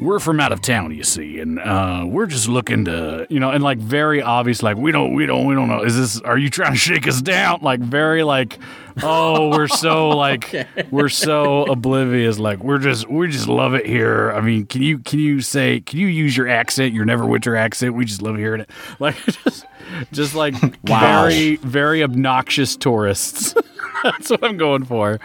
we're 0.01 0.21
from 0.21 0.39
out 0.39 0.53
of 0.53 0.63
town, 0.63 0.95
you 0.95 1.03
see, 1.03 1.41
and 1.41 1.59
uh, 1.59 2.05
we're 2.07 2.27
just 2.27 2.49
looking 2.49 2.85
to, 2.85 3.27
you 3.29 3.41
know, 3.41 3.51
and 3.51 3.65
like 3.65 3.79
very 3.79 4.23
obvious, 4.23 4.63
like 4.63 4.77
we 4.77 4.93
don't, 4.93 5.13
we 5.15 5.27
don't, 5.27 5.47
we 5.47 5.55
don't 5.55 5.69
know. 5.69 5.83
Is 5.83 5.97
this? 5.97 6.21
Are 6.21 6.39
you 6.39 6.51
trying 6.51 6.73
to 6.73 6.79
shake 6.79 7.09
us 7.09 7.21
down? 7.21 7.61
Like 7.63 7.81
very 7.81 8.23
like, 8.23 8.59
oh, 9.03 9.51
we're 9.51 9.69
so 9.69 10.09
like, 10.17 10.55
we're 10.91 11.09
so 11.09 11.65
oblivious. 11.65 12.39
Like 12.39 12.61
we're 12.61 12.79
just, 12.79 13.09
we 13.09 13.29
just 13.29 13.49
love 13.49 13.75
it 13.75 13.87
here. 13.87 14.33
I 14.33 14.41
mean, 14.41 14.67
can 14.67 14.83
you, 14.83 14.99
can 14.99 15.19
you 15.19 15.41
say, 15.41 15.81
can 15.81 15.99
you 15.99 16.07
use 16.07 16.37
your 16.37 16.49
accent, 16.49 16.95
your 16.95 17.05
never 17.05 17.25
Neverwinter 17.25 17.59
accent? 17.59 17.95
We 17.95 18.05
just 18.05 18.23
love 18.23 18.37
hearing 18.37 18.63
it. 18.63 18.71
Like 19.01 19.17
just, 19.25 19.65
just 20.13 20.35
like 20.35 20.55
very, 20.85 21.57
very 21.57 22.03
obnoxious 22.03 22.77
tourists. 22.77 23.55
That's 24.03 24.31
what 24.31 24.43
I'm 24.45 24.57
going 24.57 24.85
for. 24.85 25.21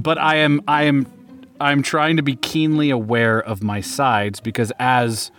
But 0.00 0.18
I 0.18 0.36
am, 0.36 0.62
I 0.66 0.84
am 0.84 1.06
I'm 1.60 1.82
trying 1.82 2.16
to 2.16 2.22
be 2.22 2.36
keenly 2.36 2.90
aware 2.90 3.40
of 3.40 3.62
my 3.62 3.80
sides 3.80 4.40
because 4.40 4.72
as 4.78 5.30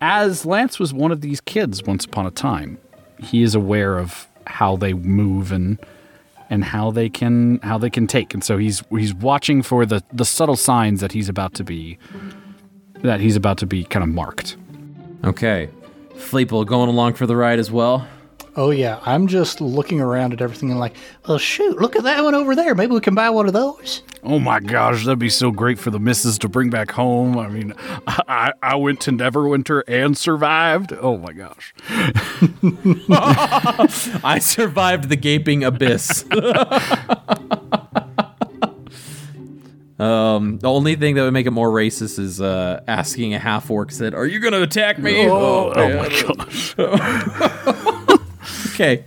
as 0.00 0.44
Lance 0.44 0.78
was 0.78 0.92
one 0.92 1.10
of 1.10 1.22
these 1.22 1.40
kids 1.40 1.82
once 1.84 2.04
upon 2.04 2.26
a 2.26 2.30
time, 2.30 2.78
he 3.18 3.42
is 3.42 3.54
aware 3.54 3.98
of 3.98 4.28
how 4.46 4.76
they 4.76 4.92
move 4.92 5.52
and 5.52 5.78
and 6.50 6.64
how 6.64 6.90
they 6.90 7.08
can 7.08 7.58
how 7.62 7.78
they 7.78 7.90
can 7.90 8.06
take. 8.06 8.34
And 8.34 8.42
so 8.42 8.58
he's 8.58 8.82
he's 8.90 9.14
watching 9.14 9.62
for 9.62 9.86
the 9.86 10.02
the 10.12 10.24
subtle 10.24 10.56
signs 10.56 11.00
that 11.00 11.12
he's 11.12 11.28
about 11.28 11.54
to 11.54 11.64
be 11.64 11.98
that 13.02 13.20
he's 13.20 13.36
about 13.36 13.58
to 13.58 13.66
be 13.66 13.84
kind 13.84 14.02
of 14.02 14.08
marked. 14.08 14.56
Okay. 15.24 15.68
Fleeple 16.14 16.66
going 16.66 16.88
along 16.88 17.14
for 17.14 17.26
the 17.26 17.36
ride 17.36 17.58
as 17.58 17.70
well. 17.70 18.06
Oh 18.58 18.70
yeah, 18.70 19.00
I'm 19.02 19.26
just 19.26 19.60
looking 19.60 20.00
around 20.00 20.32
at 20.32 20.40
everything 20.40 20.70
and 20.70 20.80
like, 20.80 20.96
oh 21.26 21.36
shoot, 21.36 21.78
look 21.78 21.94
at 21.94 22.04
that 22.04 22.24
one 22.24 22.34
over 22.34 22.56
there. 22.56 22.74
Maybe 22.74 22.92
we 22.92 23.00
can 23.00 23.14
buy 23.14 23.28
one 23.28 23.46
of 23.46 23.52
those. 23.52 24.02
Oh 24.22 24.38
my 24.38 24.60
gosh, 24.60 25.04
that'd 25.04 25.18
be 25.18 25.28
so 25.28 25.50
great 25.50 25.78
for 25.78 25.90
the 25.90 25.98
missus 25.98 26.38
to 26.38 26.48
bring 26.48 26.70
back 26.70 26.90
home. 26.90 27.38
I 27.38 27.48
mean, 27.48 27.74
I, 28.06 28.54
I 28.62 28.76
went 28.76 29.00
to 29.02 29.12
Neverwinter 29.12 29.82
and 29.86 30.16
survived. 30.16 30.94
Oh 30.94 31.18
my 31.18 31.34
gosh. 31.34 31.74
I 34.24 34.38
survived 34.40 35.10
the 35.10 35.16
gaping 35.16 35.62
abyss. 35.62 36.22
um, 39.98 40.58
the 40.60 40.70
only 40.70 40.96
thing 40.96 41.16
that 41.16 41.24
would 41.24 41.34
make 41.34 41.46
it 41.46 41.50
more 41.50 41.68
racist 41.68 42.18
is 42.18 42.40
uh, 42.40 42.82
asking 42.88 43.34
a 43.34 43.38
half 43.38 43.70
orc 43.70 43.92
said, 43.92 44.14
"Are 44.14 44.26
you 44.26 44.40
going 44.40 44.54
to 44.54 44.62
attack 44.62 44.98
me?" 44.98 45.28
Oh, 45.28 45.74
oh 45.76 45.96
my 45.98 46.08
gosh. 46.08 46.74
okay. 48.76 49.04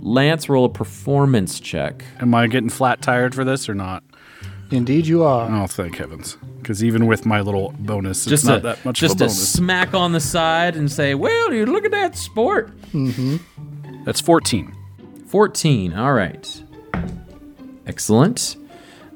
Lance, 0.00 0.48
roll 0.48 0.64
a 0.64 0.68
performance 0.68 1.58
check. 1.60 2.04
Am 2.20 2.34
I 2.34 2.46
getting 2.46 2.68
flat 2.70 3.02
tired 3.02 3.34
for 3.34 3.44
this 3.44 3.68
or 3.68 3.74
not? 3.74 4.04
Indeed, 4.70 5.06
you 5.06 5.22
are. 5.24 5.50
Oh, 5.50 5.66
thank 5.66 5.96
heavens! 5.96 6.36
Because 6.58 6.84
even 6.84 7.06
with 7.06 7.24
my 7.24 7.40
little 7.40 7.74
bonus, 7.78 8.26
it's 8.26 8.30
Just 8.30 8.44
not 8.44 8.58
a, 8.58 8.60
that 8.60 8.84
much 8.84 9.00
just 9.00 9.14
of 9.14 9.20
a 9.20 9.24
bonus. 9.24 9.38
Just 9.38 9.54
a 9.54 9.56
smack 9.56 9.94
on 9.94 10.12
the 10.12 10.20
side 10.20 10.76
and 10.76 10.92
say, 10.92 11.14
"Well, 11.14 11.52
you 11.54 11.64
look 11.64 11.84
at 11.86 11.90
that 11.92 12.16
sport." 12.16 12.78
Mm-hmm. 12.92 14.04
That's 14.04 14.20
fourteen. 14.20 14.74
14. 15.28 15.92
All 15.92 16.14
right. 16.14 16.62
Excellent. 17.86 18.56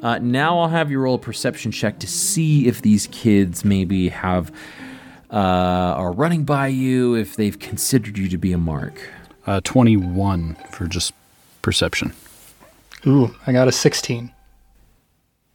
Uh, 0.03 0.19
now 0.19 0.59
I'll 0.59 0.69
have 0.69 0.91
you 0.91 0.99
roll 0.99 1.15
a 1.15 1.19
perception 1.19 1.73
check 1.73 2.01
to 2.01 2.07
see 2.07 2.67
if 2.67 2.83
these 2.83 3.07
kids 3.13 3.65
maybe 3.65 4.11
have 4.11 4.53
uh, 5.31 5.37
are 5.37 6.13
running 6.13 6.45
by 6.45 6.67
you, 6.67 7.15
if 7.15 7.37
they've 7.37 7.59
considered 7.59 8.19
you 8.19 8.29
to 8.29 8.37
be 8.37 8.53
a 8.53 8.59
mark. 8.59 9.01
Uh, 9.47 9.61
Twenty-one 9.65 10.57
for 10.71 10.87
just 10.87 11.13
perception. 11.63 12.13
Ooh, 13.07 13.35
I 13.47 13.53
got 13.53 13.67
a 13.67 13.73
16. 13.73 14.31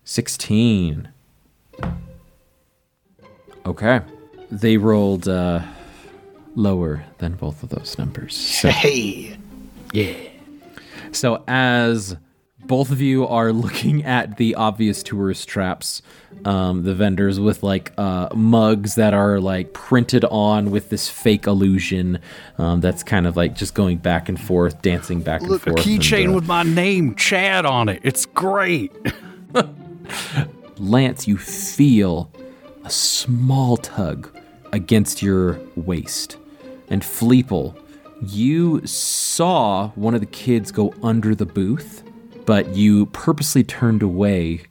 16. 0.04 1.08
Okay. 3.66 4.02
They 4.52 4.78
rolled 4.78 5.28
uh, 5.28 5.62
lower 6.56 7.04
than 7.20 7.34
both 7.36 7.64
of 7.64 7.70
those 7.70 7.98
numbers. 7.98 8.36
So 8.36 8.70
Hey. 8.70 9.38
Yeah. 9.94 10.14
So 11.12 11.44
as 11.48 12.18
both 12.68 12.92
of 12.92 13.02
you 13.02 13.26
are 13.26 13.52
looking 13.52 14.04
at 14.04 14.38
the 14.38 14.56
obvious 14.56 15.02
tourist 15.02 15.48
traps, 15.48 16.02
um, 16.46 16.84
the 16.84 16.94
vendors 16.94 17.40
with 17.40 17.64
like 17.64 17.94
uh, 17.98 18.30
mugs 18.36 18.96
that 18.96 19.14
are 19.14 19.40
like 19.40 19.74
printed 19.74 20.26
on 20.26 20.70
with 20.72 20.90
this 20.90 21.10
fake 21.10 21.48
illusion 21.48 22.20
um, 22.58 22.82
that's 22.82 23.04
kind 23.04 23.26
of 23.26 23.36
like 23.38 23.56
just 23.56 23.74
going 23.74 23.98
back 23.98 24.30
and 24.30 24.40
forth, 24.40 24.82
dancing 24.82 25.22
back 25.22 25.42
and 25.42 25.50
forth. 25.50 25.66
Look, 25.66 25.80
a 25.80 25.82
keychain 25.82 26.30
uh, 26.30 26.34
with 26.34 26.46
my 26.46 26.64
name, 26.64 27.16
Chad, 27.16 27.66
on 27.66 27.90
it. 27.90 28.02
It's 28.04 28.26
great. 28.26 28.92
Lance, 30.78 31.28
you 31.28 31.38
feel 31.38 32.32
a 32.84 32.90
small 32.90 33.78
tug 33.78 34.30
against 34.72 35.22
your 35.22 35.60
waist. 35.76 36.38
And 36.90 37.02
Fleeple, 37.02 37.78
you 38.22 38.86
saw 38.86 39.90
one 39.90 40.14
of 40.14 40.22
the 40.22 40.28
kids 40.28 40.72
go 40.72 40.94
under 41.04 41.36
the 41.36 41.46
booth, 41.46 42.04
but 42.48 42.74
you 42.74 43.08
purposely 43.08 43.62
turned 43.62 44.02
away 44.02 44.62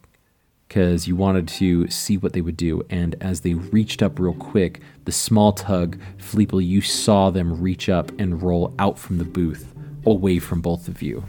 because 0.66 1.06
you 1.06 1.14
wanted 1.14 1.46
to 1.46 1.86
see 1.88 2.16
what 2.16 2.32
they 2.32 2.40
would 2.40 2.56
do. 2.56 2.82
And 2.88 3.14
as 3.20 3.42
they 3.42 3.52
reached 3.52 4.02
up 4.02 4.18
real 4.18 4.32
quick, 4.32 4.80
the 5.04 5.12
small 5.12 5.52
tug, 5.52 5.98
Fleeple, 6.18 6.66
you 6.66 6.80
saw 6.80 7.30
them 7.30 7.60
reach 7.60 7.90
up 7.90 8.10
and 8.18 8.42
roll 8.42 8.74
out 8.78 8.98
from 8.98 9.18
the 9.18 9.24
booth 9.24 9.74
away 10.06 10.38
from 10.38 10.62
both 10.62 10.88
of 10.88 11.02
you. 11.02 11.22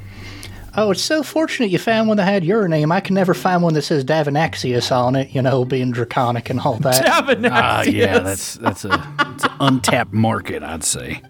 Oh, 0.75 0.91
it's 0.91 1.01
so 1.01 1.21
fortunate 1.21 1.69
you 1.69 1.79
found 1.79 2.07
one 2.07 2.15
that 2.15 2.23
had 2.23 2.45
your 2.45 2.67
name. 2.69 2.93
I 2.93 3.01
can 3.01 3.15
never 3.15 3.33
find 3.33 3.61
one 3.61 3.73
that 3.73 3.81
says 3.81 4.05
Davanaxius 4.05 4.89
on 4.95 5.17
it, 5.17 5.31
you 5.31 5.41
know, 5.41 5.65
being 5.65 5.91
draconic 5.91 6.49
and 6.49 6.61
all 6.61 6.77
that. 6.77 7.03
Davinaxius. 7.05 7.49
Ah, 7.51 7.81
yeah, 7.81 8.19
that's 8.19 8.53
that's 8.55 8.85
a 8.85 9.15
it's 9.35 9.43
an 9.43 9.51
untapped 9.59 10.13
market, 10.13 10.63
I'd 10.63 10.85
say. 10.85 11.21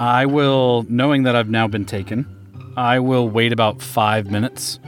I 0.00 0.26
will, 0.26 0.84
knowing 0.88 1.22
that 1.22 1.36
I've 1.36 1.50
now 1.50 1.68
been 1.68 1.84
taken, 1.84 2.35
I 2.76 2.98
will 2.98 3.28
wait 3.28 3.52
about 3.52 3.80
five 3.80 4.30
minutes, 4.30 4.78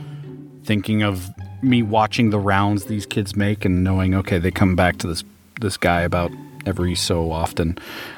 thinking 0.64 1.02
of 1.02 1.30
me 1.62 1.82
watching 1.82 2.30
the 2.30 2.38
rounds 2.38 2.84
these 2.84 3.06
kids 3.06 3.34
make 3.34 3.64
and 3.64 3.82
knowing, 3.82 4.14
okay, 4.14 4.38
they 4.38 4.50
come 4.50 4.76
back 4.76 4.98
to 4.98 5.06
this 5.06 5.24
this 5.60 5.76
guy 5.76 6.02
about 6.02 6.30
every 6.66 6.94
so 6.94 7.32
often. 7.32 7.76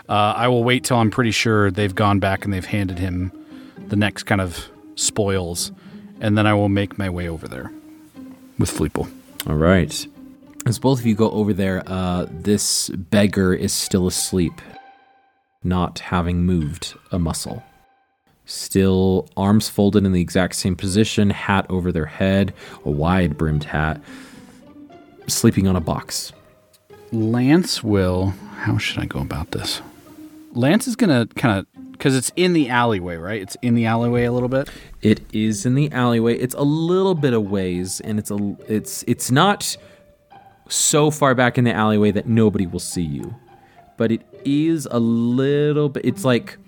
Uh, 0.08 0.34
I 0.36 0.48
will 0.48 0.62
wait 0.62 0.84
till 0.84 0.98
I'm 0.98 1.10
pretty 1.10 1.30
sure 1.30 1.70
they've 1.70 1.94
gone 1.94 2.18
back 2.18 2.44
and 2.44 2.52
they've 2.52 2.64
handed 2.64 2.98
him 2.98 3.32
the 3.88 3.96
next 3.96 4.24
kind 4.24 4.40
of 4.40 4.68
spoils, 4.96 5.72
and 6.20 6.36
then 6.36 6.46
I 6.46 6.52
will 6.52 6.68
make 6.68 6.98
my 6.98 7.08
way 7.08 7.28
over 7.28 7.48
there 7.48 7.72
with 8.58 8.70
Fleeple. 8.70 9.10
All 9.46 9.56
right. 9.56 10.06
As 10.66 10.78
both 10.78 11.00
of 11.00 11.06
you 11.06 11.14
go 11.14 11.30
over 11.30 11.54
there, 11.54 11.82
uh, 11.86 12.26
this 12.28 12.90
beggar 12.90 13.54
is 13.54 13.72
still 13.72 14.06
asleep, 14.06 14.60
not 15.64 16.00
having 16.00 16.44
moved 16.44 16.94
a 17.10 17.18
muscle. 17.18 17.62
Still 18.50 19.28
arms 19.36 19.68
folded 19.68 20.04
in 20.04 20.10
the 20.10 20.20
exact 20.20 20.56
same 20.56 20.74
position, 20.74 21.30
hat 21.30 21.66
over 21.68 21.92
their 21.92 22.06
head, 22.06 22.52
a 22.84 22.90
wide 22.90 23.38
brimmed 23.38 23.62
hat, 23.62 24.02
sleeping 25.28 25.68
on 25.68 25.76
a 25.76 25.80
box. 25.80 26.32
Lance 27.12 27.84
will. 27.84 28.34
How 28.56 28.76
should 28.76 28.98
I 28.98 29.06
go 29.06 29.20
about 29.20 29.52
this? 29.52 29.80
Lance 30.52 30.88
is 30.88 30.96
gonna 30.96 31.28
kind 31.36 31.60
of 31.60 31.92
because 31.92 32.16
it's 32.16 32.32
in 32.34 32.52
the 32.52 32.68
alleyway, 32.68 33.14
right? 33.18 33.40
It's 33.40 33.56
in 33.62 33.76
the 33.76 33.86
alleyway 33.86 34.24
a 34.24 34.32
little 34.32 34.48
bit. 34.48 34.68
It 35.00 35.20
is 35.32 35.64
in 35.64 35.76
the 35.76 35.92
alleyway. 35.92 36.36
It's 36.36 36.56
a 36.56 36.64
little 36.64 37.14
bit 37.14 37.34
of 37.34 37.48
ways, 37.48 38.00
and 38.00 38.18
it's 38.18 38.32
a 38.32 38.56
it's 38.66 39.04
it's 39.06 39.30
not 39.30 39.76
so 40.68 41.12
far 41.12 41.36
back 41.36 41.56
in 41.56 41.62
the 41.62 41.72
alleyway 41.72 42.10
that 42.10 42.26
nobody 42.26 42.66
will 42.66 42.80
see 42.80 43.04
you, 43.04 43.32
but 43.96 44.10
it 44.10 44.22
is 44.44 44.88
a 44.90 44.98
little 44.98 45.88
bit. 45.88 46.04
It's 46.04 46.24
like 46.24 46.58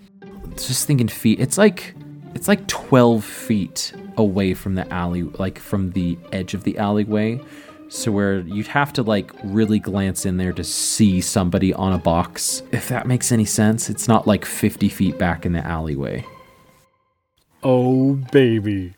just 0.66 0.86
thinking 0.86 1.08
feet. 1.08 1.40
It's 1.40 1.58
like 1.58 1.94
it's 2.34 2.48
like 2.48 2.66
twelve 2.66 3.24
feet 3.24 3.92
away 4.16 4.54
from 4.54 4.74
the 4.74 4.90
alley, 4.92 5.22
like 5.22 5.58
from 5.58 5.90
the 5.92 6.18
edge 6.32 6.54
of 6.54 6.64
the 6.64 6.78
alleyway. 6.78 7.40
So 7.88 8.10
where 8.10 8.40
you'd 8.40 8.68
have 8.68 8.92
to 8.94 9.02
like 9.02 9.30
really 9.44 9.78
glance 9.78 10.24
in 10.24 10.38
there 10.38 10.52
to 10.54 10.64
see 10.64 11.20
somebody 11.20 11.74
on 11.74 11.92
a 11.92 11.98
box. 11.98 12.62
If 12.72 12.88
that 12.88 13.06
makes 13.06 13.30
any 13.30 13.44
sense, 13.44 13.90
it's 13.90 14.08
not 14.08 14.26
like 14.26 14.44
fifty 14.44 14.88
feet 14.88 15.18
back 15.18 15.44
in 15.44 15.52
the 15.52 15.64
alleyway. 15.64 16.24
Oh 17.62 18.14
baby, 18.32 18.94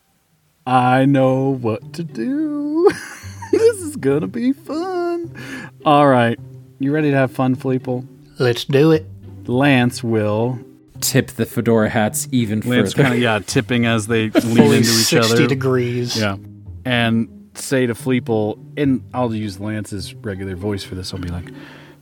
I 0.66 1.06
know 1.06 1.50
what 1.54 1.92
to 1.94 2.04
do. 2.04 2.88
this 3.52 3.78
is 3.78 3.96
gonna 3.96 4.28
be 4.28 4.52
fun. 4.52 5.34
All 5.84 6.06
right, 6.06 6.38
you 6.78 6.92
ready 6.92 7.10
to 7.10 7.16
have 7.16 7.32
fun, 7.32 7.56
Fleeple? 7.56 8.06
Let's 8.38 8.64
do 8.64 8.92
it. 8.92 9.06
Lance 9.46 10.02
will. 10.02 10.58
Tip 11.00 11.28
the 11.32 11.46
fedora 11.46 11.88
hats 11.88 12.28
even 12.32 12.60
Lance 12.60 12.92
further. 12.92 13.02
kind 13.02 13.14
of 13.14 13.20
yeah, 13.20 13.38
tipping 13.40 13.86
as 13.86 14.06
they 14.06 14.30
lean 14.30 14.72
into 14.74 14.78
each 14.78 15.14
other. 15.14 15.22
60 15.24 15.34
other. 15.34 15.46
degrees. 15.46 16.18
Yeah. 16.18 16.36
And 16.84 17.50
say 17.54 17.86
to 17.86 17.94
Fleeple, 17.94 18.58
and 18.76 19.02
I'll 19.14 19.34
use 19.34 19.60
Lance's 19.60 20.14
regular 20.14 20.56
voice 20.56 20.84
for 20.84 20.94
this, 20.94 21.12
I'll 21.12 21.20
be 21.20 21.28
like, 21.28 21.50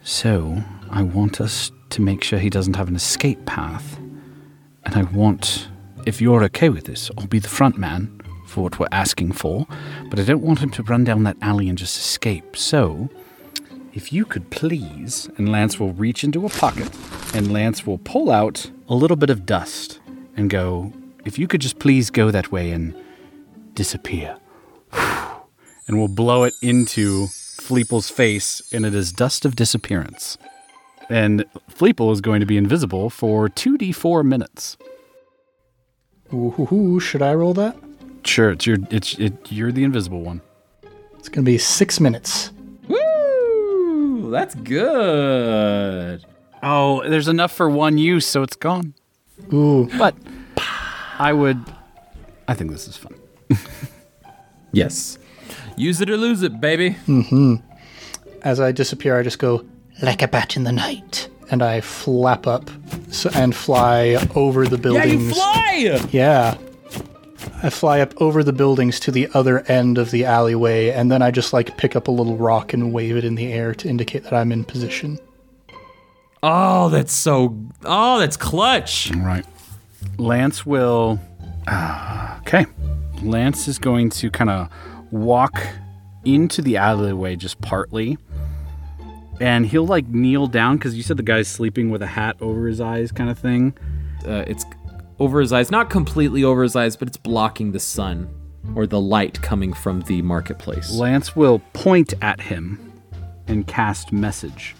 So, 0.02 0.62
I 0.90 1.02
want 1.02 1.40
us 1.40 1.70
to 1.90 2.00
make 2.00 2.24
sure 2.24 2.38
he 2.38 2.50
doesn't 2.50 2.76
have 2.76 2.88
an 2.88 2.96
escape 2.96 3.44
path. 3.46 3.98
And 4.84 4.94
I 4.94 5.02
want, 5.02 5.68
if 6.06 6.20
you're 6.20 6.42
okay 6.44 6.68
with 6.68 6.84
this, 6.84 7.10
I'll 7.16 7.26
be 7.26 7.38
the 7.38 7.48
front 7.48 7.78
man 7.78 8.20
for 8.46 8.62
what 8.62 8.78
we're 8.78 8.88
asking 8.92 9.32
for, 9.32 9.66
but 10.10 10.18
I 10.18 10.24
don't 10.24 10.42
want 10.42 10.58
him 10.58 10.70
to 10.70 10.82
run 10.82 11.04
down 11.04 11.22
that 11.24 11.36
alley 11.40 11.68
and 11.68 11.78
just 11.78 11.96
escape. 11.96 12.56
So, 12.56 13.08
if 13.92 14.12
you 14.12 14.24
could 14.24 14.50
please, 14.50 15.28
and 15.36 15.50
Lance 15.50 15.78
will 15.78 15.92
reach 15.92 16.24
into 16.24 16.46
a 16.46 16.48
pocket, 16.48 16.90
and 17.34 17.52
Lance 17.52 17.86
will 17.86 17.98
pull 17.98 18.30
out 18.30 18.70
a 18.88 18.94
little 18.94 19.16
bit 19.16 19.30
of 19.30 19.46
dust 19.46 20.00
and 20.36 20.48
go, 20.48 20.92
if 21.24 21.38
you 21.38 21.46
could 21.46 21.60
just 21.60 21.78
please 21.78 22.10
go 22.10 22.30
that 22.30 22.50
way 22.50 22.70
and 22.70 22.94
disappear. 23.74 24.36
And 25.88 25.98
we'll 25.98 26.06
blow 26.06 26.44
it 26.44 26.54
into 26.62 27.26
Fleeple's 27.26 28.08
face, 28.08 28.62
and 28.72 28.86
it 28.86 28.94
is 28.94 29.12
dust 29.12 29.44
of 29.44 29.56
disappearance. 29.56 30.38
And 31.10 31.44
Fleeple 31.68 32.12
is 32.12 32.20
going 32.20 32.38
to 32.38 32.46
be 32.46 32.56
invisible 32.56 33.10
for 33.10 33.48
2d4 33.48 34.24
minutes. 34.24 34.76
Ooh, 36.32 37.00
should 37.00 37.20
I 37.20 37.34
roll 37.34 37.52
that? 37.54 37.76
Sure, 38.24 38.52
it's 38.52 38.64
your 38.64 38.78
it's 38.90 39.18
it, 39.18 39.50
you're 39.50 39.72
the 39.72 39.82
invisible 39.82 40.22
one. 40.22 40.40
It's 41.18 41.28
going 41.28 41.44
to 41.44 41.50
be 41.50 41.58
six 41.58 41.98
minutes. 41.98 42.51
Woo! 44.32 44.38
That's 44.38 44.54
good. 44.54 46.24
Oh, 46.62 47.08
there's 47.08 47.28
enough 47.28 47.52
for 47.52 47.68
one 47.68 47.98
use, 47.98 48.26
so 48.26 48.42
it's 48.42 48.56
gone. 48.56 48.94
Ooh, 49.52 49.88
But 49.98 50.14
I 51.18 51.32
would 51.32 51.58
I 52.48 52.54
think 52.54 52.70
this 52.70 52.88
is 52.88 52.96
fun. 52.96 53.14
Yes. 54.74 55.18
Use 55.76 56.00
it 56.00 56.08
or 56.08 56.16
lose 56.16 56.42
it, 56.42 56.58
baby. 56.60 56.96
Mm-hmm. 57.06 57.56
As 58.42 58.58
I 58.58 58.72
disappear, 58.72 59.18
I 59.18 59.22
just 59.22 59.38
go 59.38 59.66
Like 60.00 60.22
a 60.22 60.28
bat 60.28 60.56
in 60.56 60.64
the 60.64 60.72
night. 60.72 61.28
and 61.50 61.62
I 61.62 61.82
flap 61.82 62.46
up 62.46 62.70
and 63.34 63.54
fly 63.54 64.16
over 64.34 64.66
the 64.66 64.78
buildings. 64.78 65.04
Yeah, 65.04 65.12
buildings. 65.12 65.28
you 65.28 65.34
fly! 65.34 66.08
Yeah. 66.10 66.56
I 67.62 67.70
fly 67.70 68.00
up 68.00 68.20
over 68.20 68.42
the 68.42 68.52
buildings 68.52 68.98
to 69.00 69.10
the 69.10 69.28
other 69.34 69.60
end 69.60 69.96
of 69.96 70.10
the 70.10 70.24
alleyway, 70.24 70.90
and 70.90 71.12
then 71.12 71.22
I 71.22 71.30
just 71.30 71.52
like 71.52 71.76
pick 71.76 71.94
up 71.94 72.08
a 72.08 72.10
little 72.10 72.36
rock 72.36 72.72
and 72.72 72.92
wave 72.92 73.16
it 73.16 73.24
in 73.24 73.36
the 73.36 73.52
air 73.52 73.74
to 73.76 73.88
indicate 73.88 74.24
that 74.24 74.32
I'm 74.32 74.50
in 74.50 74.64
position. 74.64 75.18
Oh, 76.42 76.88
that's 76.88 77.12
so. 77.12 77.56
Oh, 77.84 78.18
that's 78.18 78.36
clutch. 78.36 79.14
All 79.14 79.20
right. 79.20 79.46
Lance 80.18 80.66
will 80.66 81.20
ah, 81.68 82.38
Okay. 82.40 82.66
Lance 83.22 83.68
is 83.68 83.78
going 83.78 84.10
to 84.10 84.30
kind 84.30 84.50
of 84.50 84.68
walk 85.12 85.64
into 86.24 86.60
the 86.60 86.76
alleyway 86.76 87.36
just 87.36 87.60
partly. 87.60 88.18
And 89.40 89.66
he'll 89.66 89.86
like 89.86 90.08
kneel 90.08 90.48
down 90.48 90.76
because 90.76 90.96
you 90.96 91.02
said 91.02 91.16
the 91.16 91.22
guy's 91.22 91.48
sleeping 91.48 91.90
with 91.90 92.02
a 92.02 92.06
hat 92.06 92.36
over 92.40 92.66
his 92.66 92.80
eyes, 92.80 93.12
kind 93.12 93.30
of 93.30 93.38
thing. 93.38 93.74
Uh, 94.26 94.44
it's 94.46 94.64
over 95.22 95.40
his 95.40 95.52
eyes, 95.52 95.70
not 95.70 95.88
completely 95.88 96.42
over 96.42 96.64
his 96.64 96.74
eyes, 96.74 96.96
but 96.96 97.06
it's 97.06 97.16
blocking 97.16 97.70
the 97.70 97.78
sun 97.78 98.28
or 98.74 98.88
the 98.88 99.00
light 99.00 99.40
coming 99.40 99.72
from 99.72 100.00
the 100.02 100.20
marketplace. 100.22 100.92
Lance 100.92 101.36
will 101.36 101.60
point 101.74 102.12
at 102.20 102.40
him 102.40 102.92
and 103.46 103.64
cast 103.68 104.12
message. 104.12 104.74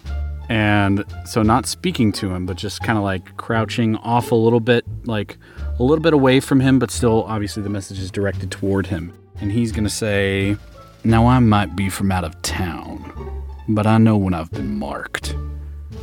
And 0.49 1.05
so, 1.25 1.43
not 1.43 1.67
speaking 1.67 2.11
to 2.15 2.35
him, 2.35 2.45
but 2.45 2.57
just 2.57 2.83
kind 2.83 2.99
of 2.99 3.05
like 3.05 3.37
crouching 3.37 3.97
off 3.99 4.33
a 4.33 4.35
little 4.35 4.59
bit, 4.59 4.85
like 5.05 5.39
a 5.79 5.83
little 5.83 6.03
bit 6.03 6.13
away 6.13 6.41
from 6.41 6.59
him, 6.59 6.81
but 6.81 6.91
still, 6.91 7.23
obviously, 7.25 7.63
the 7.63 7.71
message 7.71 8.01
is 8.01 8.11
directed 8.11 8.51
toward 8.51 8.89
him. 8.89 9.17
And 9.41 9.53
he's 9.53 9.71
going 9.71 9.85
to 9.85 9.91
say, 9.91 10.57
Now, 11.05 11.29
I 11.29 11.39
might 11.39 11.77
be 11.77 11.89
from 11.89 12.11
out 12.11 12.25
of 12.25 12.41
town, 12.43 13.45
but 13.69 13.87
I 13.87 13.99
know 13.99 14.17
when 14.17 14.35
I've 14.35 14.51
been 14.51 14.77
marked. 14.77 15.37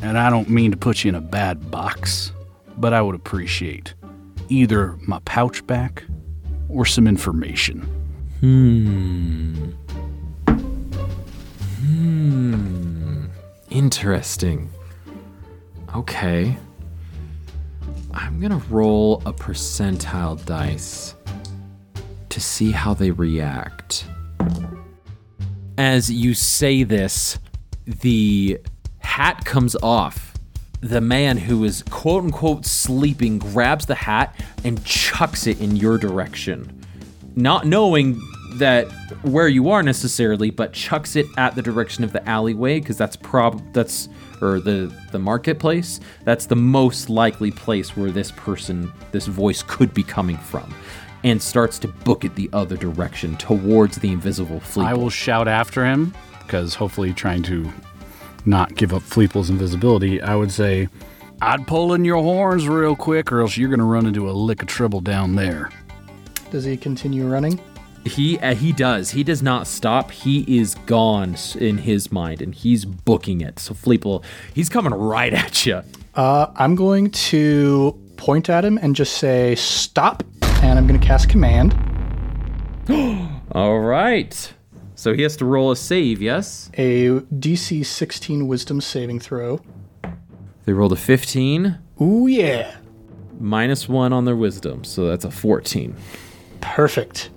And 0.01 0.17
I 0.17 0.29
don't 0.29 0.49
mean 0.49 0.71
to 0.71 0.77
put 0.77 1.03
you 1.03 1.09
in 1.09 1.15
a 1.15 1.21
bad 1.21 1.69
box, 1.69 2.31
but 2.77 2.93
I 2.93 3.01
would 3.01 3.15
appreciate 3.15 3.93
either 4.49 4.97
my 5.07 5.19
pouch 5.25 5.65
back 5.65 6.03
or 6.67 6.85
some 6.85 7.07
information. 7.07 7.81
Hmm. 8.39 9.71
Hmm. 11.79 13.25
Interesting. 13.69 14.69
Okay. 15.95 16.57
I'm 18.13 18.39
gonna 18.39 18.61
roll 18.69 19.21
a 19.25 19.33
percentile 19.33 20.43
dice 20.45 21.15
to 22.29 22.39
see 22.39 22.71
how 22.71 22.93
they 22.93 23.11
react. 23.11 24.05
As 25.77 26.11
you 26.11 26.33
say 26.33 26.83
this, 26.83 27.39
the 27.85 28.59
hat 28.99 29.45
comes 29.45 29.75
off. 29.81 30.28
The 30.81 31.01
man 31.01 31.37
who 31.37 31.63
is 31.63 31.83
quote 31.83 32.23
unquote 32.23 32.65
sleeping 32.65 33.39
grabs 33.39 33.85
the 33.85 33.95
hat 33.95 34.35
and 34.63 34.83
chucks 34.85 35.47
it 35.47 35.59
in 35.59 35.75
your 35.75 35.97
direction. 35.97 36.85
Not 37.35 37.65
knowing 37.65 38.21
that 38.53 38.87
where 39.23 39.47
you 39.47 39.69
are 39.69 39.83
necessarily, 39.83 40.49
but 40.49 40.73
chucks 40.73 41.15
it 41.15 41.25
at 41.37 41.55
the 41.55 41.61
direction 41.61 42.03
of 42.03 42.13
the 42.13 42.27
alleyway 42.27 42.79
because 42.79 42.97
that's 42.97 43.15
prob 43.15 43.61
that's 43.73 44.09
or 44.41 44.59
the 44.59 44.93
the 45.11 45.19
marketplace. 45.19 45.99
That's 46.23 46.45
the 46.45 46.55
most 46.55 47.09
likely 47.09 47.51
place 47.51 47.95
where 47.95 48.11
this 48.11 48.31
person, 48.31 48.91
this 49.11 49.27
voice 49.27 49.63
could 49.63 49.93
be 49.93 50.03
coming 50.03 50.37
from, 50.37 50.73
and 51.23 51.41
starts 51.41 51.79
to 51.79 51.87
book 51.87 52.23
it 52.23 52.35
the 52.35 52.49
other 52.53 52.77
direction 52.77 53.35
towards 53.37 53.97
the 53.97 54.11
invisible 54.11 54.59
Fleep. 54.61 54.85
I 54.85 54.93
will 54.93 55.09
shout 55.09 55.47
after 55.47 55.85
him 55.85 56.13
because 56.39 56.73
hopefully 56.73 57.13
trying 57.13 57.43
to 57.43 57.71
not 58.49 58.75
give 58.75 58.93
up 58.93 59.03
Fleeple's 59.03 59.49
invisibility. 59.49 60.21
I 60.21 60.35
would 60.35 60.51
say, 60.51 60.89
I'd 61.41 61.65
pull 61.67 61.93
in 61.93 62.03
your 62.03 62.21
horns 62.21 62.67
real 62.67 62.95
quick, 62.95 63.31
or 63.31 63.41
else 63.41 63.55
you're 63.55 63.69
going 63.69 63.79
to 63.79 63.85
run 63.85 64.05
into 64.05 64.29
a 64.29 64.33
lick 64.33 64.61
of 64.61 64.67
trouble 64.67 64.99
down 64.99 65.35
there. 65.35 65.69
Does 66.51 66.65
he 66.65 66.75
continue 66.75 67.27
running? 67.27 67.61
He 68.05 68.39
uh, 68.39 68.55
he 68.55 68.71
does. 68.71 69.11
He 69.11 69.23
does 69.23 69.43
not 69.43 69.67
stop. 69.67 70.11
He 70.11 70.57
is 70.57 70.75
gone 70.85 71.35
in 71.57 71.77
his 71.77 72.11
mind, 72.11 72.41
and 72.41 72.55
he's 72.55 72.85
booking 72.85 73.41
it. 73.41 73.59
So 73.59 73.73
Fleeple, 73.73 74.23
he's 74.53 74.69
coming 74.69 74.93
right 74.93 75.33
at 75.33 75.65
you. 75.65 75.81
Uh, 76.15 76.47
I'm 76.55 76.75
going 76.75 77.11
to 77.11 77.97
point 78.17 78.49
at 78.49 78.65
him 78.65 78.77
and 78.81 78.95
just 78.95 79.17
say 79.17 79.55
stop, 79.55 80.23
and 80.63 80.79
I'm 80.79 80.87
going 80.87 80.99
to 80.99 81.05
cast 81.05 81.29
command. 81.29 81.73
All 83.51 83.79
right. 83.79 84.53
So 84.99 85.13
he 85.13 85.21
has 85.21 85.37
to 85.37 85.45
roll 85.45 85.71
a 85.71 85.77
save. 85.77 86.21
Yes. 86.21 86.69
A 86.73 87.07
DC 87.33 87.85
16 87.85 88.49
Wisdom 88.49 88.81
saving 88.81 89.21
throw. 89.21 89.61
They 90.65 90.73
rolled 90.73 90.91
a 90.91 90.97
15 90.97 91.77
Ooh 92.01 92.27
yeah, 92.27 92.75
minus 93.39 93.87
one 93.87 94.11
on 94.11 94.25
their 94.25 94.35
wisdom, 94.35 94.83
so 94.83 95.07
that's 95.07 95.23
a 95.23 95.31
14. 95.31 95.95
perfect. 96.59 97.29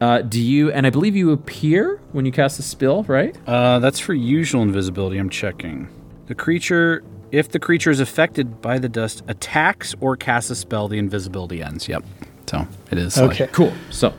Uh, 0.00 0.22
do 0.22 0.40
you? 0.40 0.72
And 0.72 0.86
I 0.88 0.90
believe 0.90 1.14
you 1.14 1.30
appear 1.30 2.00
when 2.10 2.26
you 2.26 2.32
cast 2.32 2.58
a 2.58 2.62
spell, 2.62 3.04
right? 3.04 3.36
Uh, 3.46 3.78
that's 3.78 4.00
for 4.00 4.12
usual 4.12 4.62
invisibility. 4.62 5.16
I'm 5.18 5.30
checking. 5.30 5.88
The 6.26 6.34
creature, 6.34 7.04
if 7.30 7.48
the 7.48 7.60
creature 7.60 7.90
is 7.90 8.00
affected 8.00 8.60
by 8.60 8.78
the 8.80 8.88
dust, 8.88 9.22
attacks 9.28 9.94
or 10.00 10.16
casts 10.16 10.50
a 10.50 10.56
spell, 10.56 10.88
the 10.88 10.98
invisibility 10.98 11.62
ends. 11.62 11.88
Yep. 11.88 12.04
So 12.46 12.66
it 12.90 12.98
is. 12.98 13.16
like- 13.16 13.30
Okay, 13.40 13.46
Cool. 13.52 13.72
So, 13.90 14.12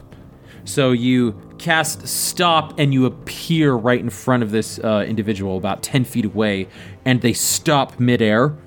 so 0.65 0.91
you 0.91 1.39
cast 1.57 2.07
stop 2.07 2.77
and 2.77 2.93
you 2.93 3.05
appear 3.05 3.73
right 3.73 3.99
in 3.99 4.09
front 4.09 4.43
of 4.43 4.51
this 4.51 4.77
uh, 4.79 5.05
individual, 5.07 5.57
about 5.57 5.81
ten 5.81 6.03
feet 6.03 6.25
away, 6.25 6.67
and 7.05 7.21
they 7.21 7.33
stop 7.33 7.99
midair, 7.99 8.57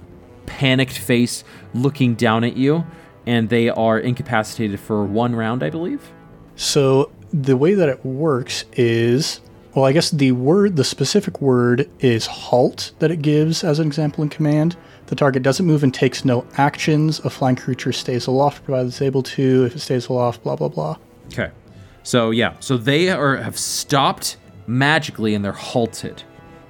panicked 0.47 0.97
face, 0.99 1.45
looking 1.75 2.15
down 2.15 2.45
at 2.45 2.57
you, 2.57 2.87
and 3.27 3.51
they 3.51 3.69
are 3.69 3.99
incapacitated 3.99 4.81
for 4.81 5.05
one 5.05 5.37
round, 5.37 5.63
I 5.63 5.71
believe. 5.71 6.13
So 6.57 7.13
the 7.33 7.57
way 7.57 7.75
that 7.75 7.89
it 7.89 8.05
works 8.05 8.65
is, 8.73 9.41
well, 9.75 9.85
I 9.85 9.93
guess 9.93 10.11
the 10.11 10.33
word, 10.33 10.77
the 10.77 10.85
specific 10.85 11.41
word 11.41 11.91
is 12.01 12.27
halt 12.27 12.93
that 13.01 13.11
it 13.11 13.21
gives 13.21 13.63
as 13.63 13.79
an 13.79 13.87
example 13.87 14.23
in 14.23 14.31
command. 14.31 14.77
The 15.07 15.15
target 15.15 15.43
doesn't 15.43 15.67
move 15.67 15.83
and 15.83 15.93
takes 15.93 16.25
no 16.25 16.47
actions. 16.57 17.19
A 17.21 17.31
flying 17.31 17.57
creature 17.57 17.93
stays 17.93 18.27
aloft 18.27 18.65
provided 18.65 18.89
it's 18.89 19.03
able 19.03 19.23
to. 19.23 19.65
If 19.67 19.77
it 19.77 19.81
stays 19.81 20.09
aloft, 20.09 20.43
blah 20.43 20.57
blah 20.57 20.69
blah. 20.69 20.97
Okay. 21.33 21.51
So 22.09 22.31
yeah, 22.31 22.55
so 22.61 22.79
they 22.79 23.11
are 23.11 23.37
have 23.37 23.59
stopped 23.59 24.39
magically 24.67 25.35
and 25.35 25.45
they're 25.45 25.53
halted. 25.53 26.23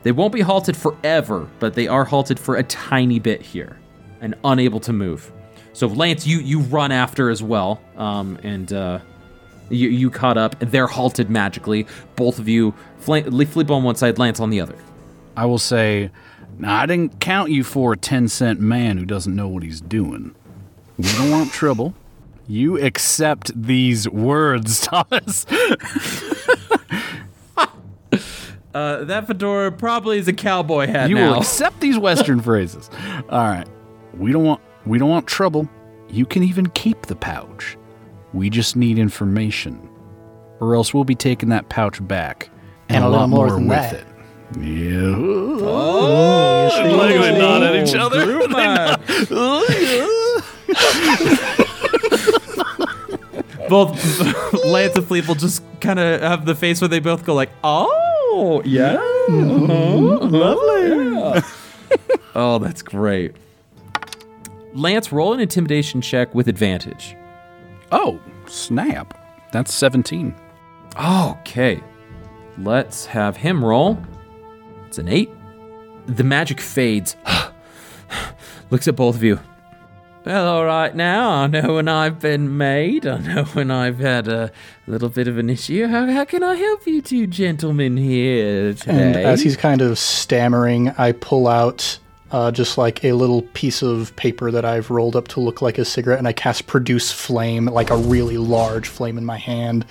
They 0.03 0.11
won't 0.11 0.33
be 0.33 0.41
halted 0.41 0.77
forever, 0.77 1.49
but 1.61 1.75
they 1.75 1.87
are 1.87 2.05
halted 2.05 2.41
for 2.41 2.57
a 2.57 2.65
tiny 2.65 3.21
bit 3.21 3.41
here 3.41 3.79
and 4.21 4.35
unable 4.43 4.81
to 4.81 4.93
move. 4.93 5.31
So 5.75 5.87
Lance, 5.87 6.27
you 6.27 6.41
you 6.41 6.59
run 6.59 6.91
after 6.91 7.31
as 7.31 7.41
well, 7.41 7.81
um, 7.97 8.37
and 8.43 8.73
uh, 8.73 8.99
you 9.69 9.89
you 9.91 10.11
caught 10.11 10.39
up. 10.39 10.61
And 10.61 10.73
they're 10.73 10.89
halted 10.89 11.31
magically. 11.31 11.87
Both 12.17 12.41
of 12.41 12.49
you, 12.49 12.75
flank, 12.99 13.27
Fleep 13.27 13.71
on 13.71 13.85
one 13.85 13.95
side, 13.95 14.19
Lance 14.19 14.41
on 14.41 14.51
the 14.51 14.61
other. 14.61 14.75
I 15.37 15.47
will 15.47 15.59
say, 15.59 16.11
I 16.65 16.85
didn't 16.87 17.21
count 17.21 17.53
you 17.53 17.63
for 17.63 17.93
a 17.93 17.97
10 17.97 18.27
cent 18.27 18.59
man 18.59 18.99
who 18.99 19.05
doesn't 19.05 19.37
know 19.37 19.47
what 19.47 19.63
he's 19.63 19.81
doing. 19.81 20.35
We 20.97 21.05
don't 21.13 21.31
want 21.31 21.53
trouble. 21.53 21.95
You 22.49 22.79
accept 22.83 23.53
these 23.61 24.09
words, 24.09 24.81
Thomas. 24.87 25.45
Uh, 28.75 29.05
that 29.05 29.27
fedora 29.27 29.73
probably 29.73 30.19
is 30.19 30.29
a 30.29 30.33
cowboy 30.33 30.87
hat 30.87 31.09
You 31.09 31.17
now. 31.17 31.33
will 31.33 31.39
accept 31.41 31.81
these 31.81 31.99
Western 31.99 32.41
phrases. 32.49 32.89
All 33.29 33.45
right. 33.49 33.67
We 34.17 34.31
don't 34.33 34.45
want 34.45 34.61
we 34.87 34.99
don't 34.99 35.09
want 35.11 35.27
trouble. 35.27 35.69
You 36.09 36.25
can 36.27 36.43
even 36.43 36.69
keep 36.71 37.03
the 37.07 37.17
pouch. 37.17 37.77
We 38.33 38.49
just 38.51 38.77
need 38.77 38.99
information. 38.99 39.89
or 40.61 40.75
else 40.75 40.93
we'll 40.95 41.05
be 41.05 41.15
taking 41.15 41.49
that 41.51 41.69
pouch 41.69 42.07
back 42.07 42.51
And 42.89 43.05
a 43.05 43.09
little 43.09 43.21
lot 43.27 43.31
more 43.31 43.51
than 43.51 43.69
with 43.69 43.79
that. 43.79 43.95
it. 43.95 44.07
Yeah. 44.61 45.15
Oh, 45.17 46.65
you 46.65 46.71
see? 46.91 46.97
Look 46.97 47.11
at 47.11 47.21
they 47.21 47.39
nod 47.39 47.63
at 47.63 47.75
each 47.77 47.95
Oh, 49.31 49.65
other. 51.49 51.65
both 53.69 53.91
Lance 54.65 54.97
and 54.97 55.07
Fleep 55.07 55.27
will 55.29 55.35
just 55.35 55.63
kind 55.81 55.99
of 55.99 56.21
have 56.21 56.45
the 56.45 56.55
face 56.55 56.81
where 56.81 56.89
they 56.89 57.01
both 57.01 57.25
go 57.25 57.35
like, 57.35 57.51
"Oh, 57.63 58.63
yeah, 58.65 58.95
uh-huh, 58.95 60.19
lovely." 60.21 61.43
oh, 62.35 62.59
that's 62.59 62.83
great. 62.83 63.35
Lance, 64.75 65.13
roll 65.13 65.33
an 65.33 65.41
intimidation 65.41 66.01
check 66.01 66.35
with 66.35 66.49
advantage. 66.49 67.17
Oh, 67.91 68.21
snap. 68.47 69.15
That's 69.51 69.73
17. 69.73 70.35
Okay, 71.01 71.83
let's 72.59 73.07
have 73.07 73.37
him 73.37 73.65
roll. 73.65 73.99
It's 74.87 74.99
an 74.99 75.09
eight. 75.09 75.31
The 76.07 76.25
magic 76.25 76.61
fades. 76.61 77.17
Looks 78.71 78.89
at 78.89 78.97
both 78.97 79.17
of 79.17 79.23
you. 79.23 79.41
Well, 80.29 80.47
all 80.47 80.67
right 80.67 80.95
now. 80.95 81.31
I 81.31 81.47
know 81.47 81.77
when 81.77 81.89
I've 81.89 82.21
been 82.21 82.59
made. 82.59 83.07
I 83.07 83.17
know 83.17 83.45
when 83.45 83.71
I've 83.71 83.99
had 83.99 84.29
a 84.29 84.53
little 84.87 85.09
bit 85.09 85.27
of 85.27 85.39
an 85.39 85.49
issue. 85.49 85.87
How, 85.87 86.05
how 86.05 86.27
can 86.27 86.43
I 86.43 86.55
help 86.55 86.87
you 86.87 87.01
two 87.01 87.27
gentlemen 87.27 87.97
here 87.97 88.75
today? 88.75 88.93
And 88.93 89.17
as 89.17 89.41
he's 89.41 89.57
kind 89.57 89.81
of 89.81 89.99
stammering, 89.99 90.91
I 90.99 91.13
pull 91.13 91.49
out 91.49 91.99
uh, 92.31 92.51
just 92.51 92.77
like 92.77 93.03
a 93.07 93.15
little 93.15 93.41
piece 93.41 93.81
of 93.81 94.15
paper 94.17 94.51
that 94.51 94.67
I've 94.67 94.91
rolled 94.91 95.17
up 95.17 95.29
to 95.29 95.41
look 95.41 95.63
like 95.63 95.79
a 95.79 95.85
cigarette, 95.87 96.19
and 96.19 96.29
I 96.29 96.35
cast 96.35 96.67
Produce 96.67 97.11
Flame, 97.11 97.65
like 97.65 97.89
a 97.89 97.97
really 97.97 98.37
large 98.37 98.87
flame 98.87 99.17
in 99.17 99.25
my 99.25 99.39
hand. 99.39 99.87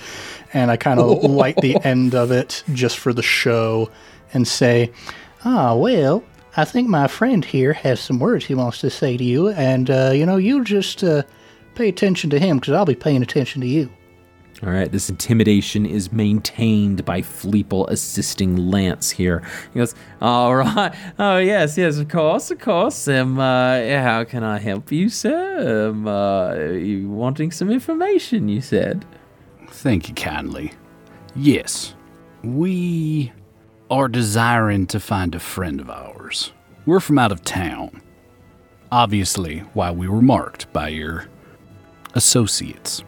And 0.53 0.69
I 0.69 0.77
kind 0.77 0.99
of 0.99 1.23
light 1.31 1.55
the 1.63 1.83
end 1.83 2.13
of 2.13 2.29
it 2.29 2.63
just 2.75 2.99
for 2.99 3.11
the 3.11 3.23
show 3.23 3.89
and 4.35 4.47
say, 4.47 4.91
Ah, 5.43 5.73
well, 5.73 6.23
I 6.57 6.65
think 6.65 6.89
my 6.89 7.07
friend 7.07 7.45
here 7.45 7.71
has 7.73 7.99
some 7.99 8.17
words 8.17 8.45
he 8.45 8.55
wants 8.55 8.79
to 8.79 8.89
say 8.89 9.15
to 9.15 9.23
you, 9.23 9.49
and, 9.49 9.91
uh, 9.91 10.11
you 10.11 10.25
know, 10.25 10.37
you 10.37 10.63
just 10.63 11.03
uh, 11.03 11.21
pay 11.75 11.87
attention 11.87 12.31
to 12.31 12.39
him, 12.39 12.57
because 12.57 12.73
I'll 12.73 12.83
be 12.83 12.95
paying 12.95 13.21
attention 13.21 13.61
to 13.61 13.67
you. 13.67 13.91
All 14.63 14.71
right, 14.71 14.91
this 14.91 15.07
intimidation 15.07 15.85
is 15.85 16.11
maintained 16.11 17.05
by 17.05 17.21
Fleeple 17.21 17.87
assisting 17.89 18.55
Lance 18.55 19.11
here. 19.11 19.43
He 19.71 19.77
goes, 19.77 19.93
"All 20.19 20.55
right, 20.55 20.95
oh 21.19 21.37
yes, 21.37 21.77
yes, 21.77 21.99
of 21.99 22.09
course, 22.09 22.49
of 22.49 22.57
course. 22.57 23.07
Um, 23.07 23.37
uh, 23.39 23.79
how 23.99 24.23
can 24.23 24.43
I 24.43 24.57
help 24.57 24.91
you, 24.91 25.09
sir? 25.09 25.89
Um, 25.89 26.07
uh, 26.07 26.55
you 26.55 27.07
wanting 27.07 27.51
some 27.51 27.69
information? 27.69 28.49
You 28.49 28.61
said." 28.61 29.05
Thank 29.69 30.09
you 30.09 30.15
kindly. 30.15 30.73
Yes, 31.35 31.93
we 32.43 33.31
are 33.89 34.07
desiring 34.07 34.85
to 34.87 34.99
find 34.99 35.33
a 35.33 35.39
friend 35.39 35.79
of 35.79 35.89
ours. 35.89 36.51
We're 36.85 36.99
from 36.99 37.17
out 37.17 37.31
of 37.31 37.43
town. 37.43 38.01
Obviously, 38.91 39.59
why 39.73 39.91
we 39.91 40.07
were 40.07 40.21
marked 40.21 40.71
by 40.73 40.89
your 40.89 41.27
associates. 42.13 43.03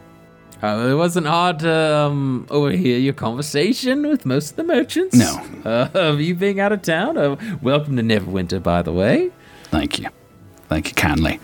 Uh, 0.62 0.90
it 0.92 0.96
wasn't 0.96 1.26
hard 1.26 1.60
to 1.60 1.96
um, 1.98 2.46
overhear 2.50 2.98
your 2.98 3.14
conversation 3.14 4.06
with 4.08 4.26
most 4.26 4.52
of 4.52 4.56
the 4.58 4.64
merchants. 4.64 5.16
No. 5.18 5.46
Uh, 5.64 5.90
of 5.94 6.20
you 6.20 6.36
being 6.36 6.60
out 6.60 6.74
of 6.74 6.82
town. 6.82 7.18
Uh, 7.18 7.38
welcome 7.62 7.96
to 7.96 8.04
Neverwinter, 8.04 8.62
by 8.62 8.82
the 8.82 8.92
way. 8.92 9.32
Thank 9.66 10.00
you. 10.00 10.10
Thank 10.68 10.90
you 10.90 10.94
kindly. 10.96 11.40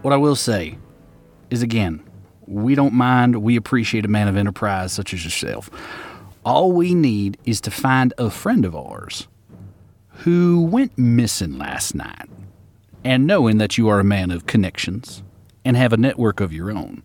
What 0.00 0.14
I 0.14 0.16
will 0.16 0.36
say 0.36 0.78
is 1.50 1.62
again, 1.62 2.02
we 2.46 2.74
don't 2.74 2.94
mind, 2.94 3.42
we 3.42 3.56
appreciate 3.56 4.04
a 4.04 4.08
man 4.08 4.28
of 4.28 4.36
enterprise 4.36 4.92
such 4.92 5.12
as 5.12 5.24
yourself. 5.24 5.70
All 6.44 6.72
we 6.72 6.94
need 6.94 7.38
is 7.44 7.60
to 7.62 7.70
find 7.70 8.12
a 8.18 8.30
friend 8.30 8.64
of 8.64 8.76
ours 8.76 9.28
who 10.08 10.62
went 10.62 10.96
missing 10.98 11.58
last 11.58 11.94
night. 11.94 12.28
And 13.02 13.26
knowing 13.26 13.58
that 13.58 13.76
you 13.76 13.88
are 13.88 14.00
a 14.00 14.04
man 14.04 14.30
of 14.30 14.46
connections 14.46 15.22
and 15.64 15.76
have 15.76 15.92
a 15.92 15.98
network 15.98 16.40
of 16.40 16.52
your 16.52 16.70
own, 16.70 17.02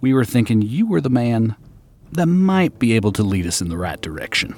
we 0.00 0.12
were 0.12 0.24
thinking 0.24 0.62
you 0.62 0.86
were 0.86 1.00
the 1.00 1.10
man 1.10 1.56
that 2.12 2.26
might 2.26 2.78
be 2.78 2.94
able 2.94 3.12
to 3.12 3.22
lead 3.22 3.46
us 3.46 3.60
in 3.60 3.68
the 3.68 3.76
right 3.76 4.00
direction. 4.00 4.54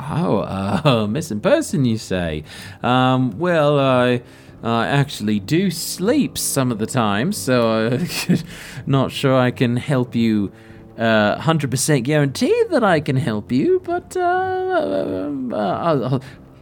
Oh, 0.00 0.38
uh, 0.38 1.06
missing 1.10 1.40
person, 1.40 1.84
you 1.84 1.98
say? 1.98 2.44
Um, 2.82 3.38
well, 3.38 3.78
I 3.78 4.22
uh, 4.62 4.82
actually 4.82 5.40
do 5.40 5.70
sleep 5.70 6.38
some 6.38 6.70
of 6.70 6.78
the 6.78 6.86
time, 6.86 7.32
so 7.32 7.86
uh, 7.86 8.36
not 8.86 9.12
sure 9.12 9.36
I 9.36 9.50
can 9.50 9.76
help 9.76 10.14
you. 10.14 10.52
Uh, 10.96 11.38
100% 11.40 12.02
guarantee 12.02 12.64
that 12.68 12.84
I 12.84 13.00
can 13.00 13.16
help 13.16 13.50
you, 13.50 13.80
but 13.82 14.14
uh, 14.14 14.20
uh, 14.20 15.56
uh, 15.56 16.18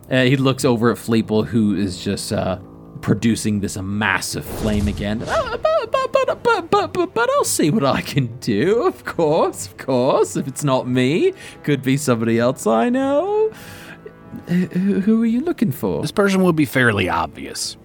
uh, 0.08 0.22
he 0.22 0.36
looks 0.36 0.64
over 0.64 0.90
at 0.92 0.98
Fleeple, 0.98 1.46
who 1.46 1.74
is 1.74 2.02
just 2.02 2.32
producing 3.00 3.60
this 3.60 3.76
massive 3.76 4.44
flame 4.44 4.86
again. 4.86 5.18
But, 5.18 5.62
but, 5.62 6.42
but, 6.42 6.70
but, 6.70 6.92
but, 6.92 7.14
but, 7.14 7.30
I'll 7.30 7.44
see 7.44 7.70
what 7.70 7.84
I 7.84 8.02
can 8.02 8.26
do, 8.38 8.86
of 8.86 9.04
course, 9.04 9.66
of 9.66 9.76
course. 9.78 10.36
If 10.36 10.46
it's 10.46 10.62
not 10.62 10.86
me, 10.86 11.32
could 11.64 11.82
be 11.82 11.96
somebody 11.96 12.38
else 12.38 12.66
I 12.66 12.88
know. 12.88 13.50
Who, 14.46 15.22
are 15.22 15.26
you 15.26 15.40
looking 15.40 15.72
for? 15.72 16.02
This 16.02 16.12
person 16.12 16.42
would 16.42 16.56
be 16.56 16.64
fairly 16.64 17.08
obvious. 17.08 17.76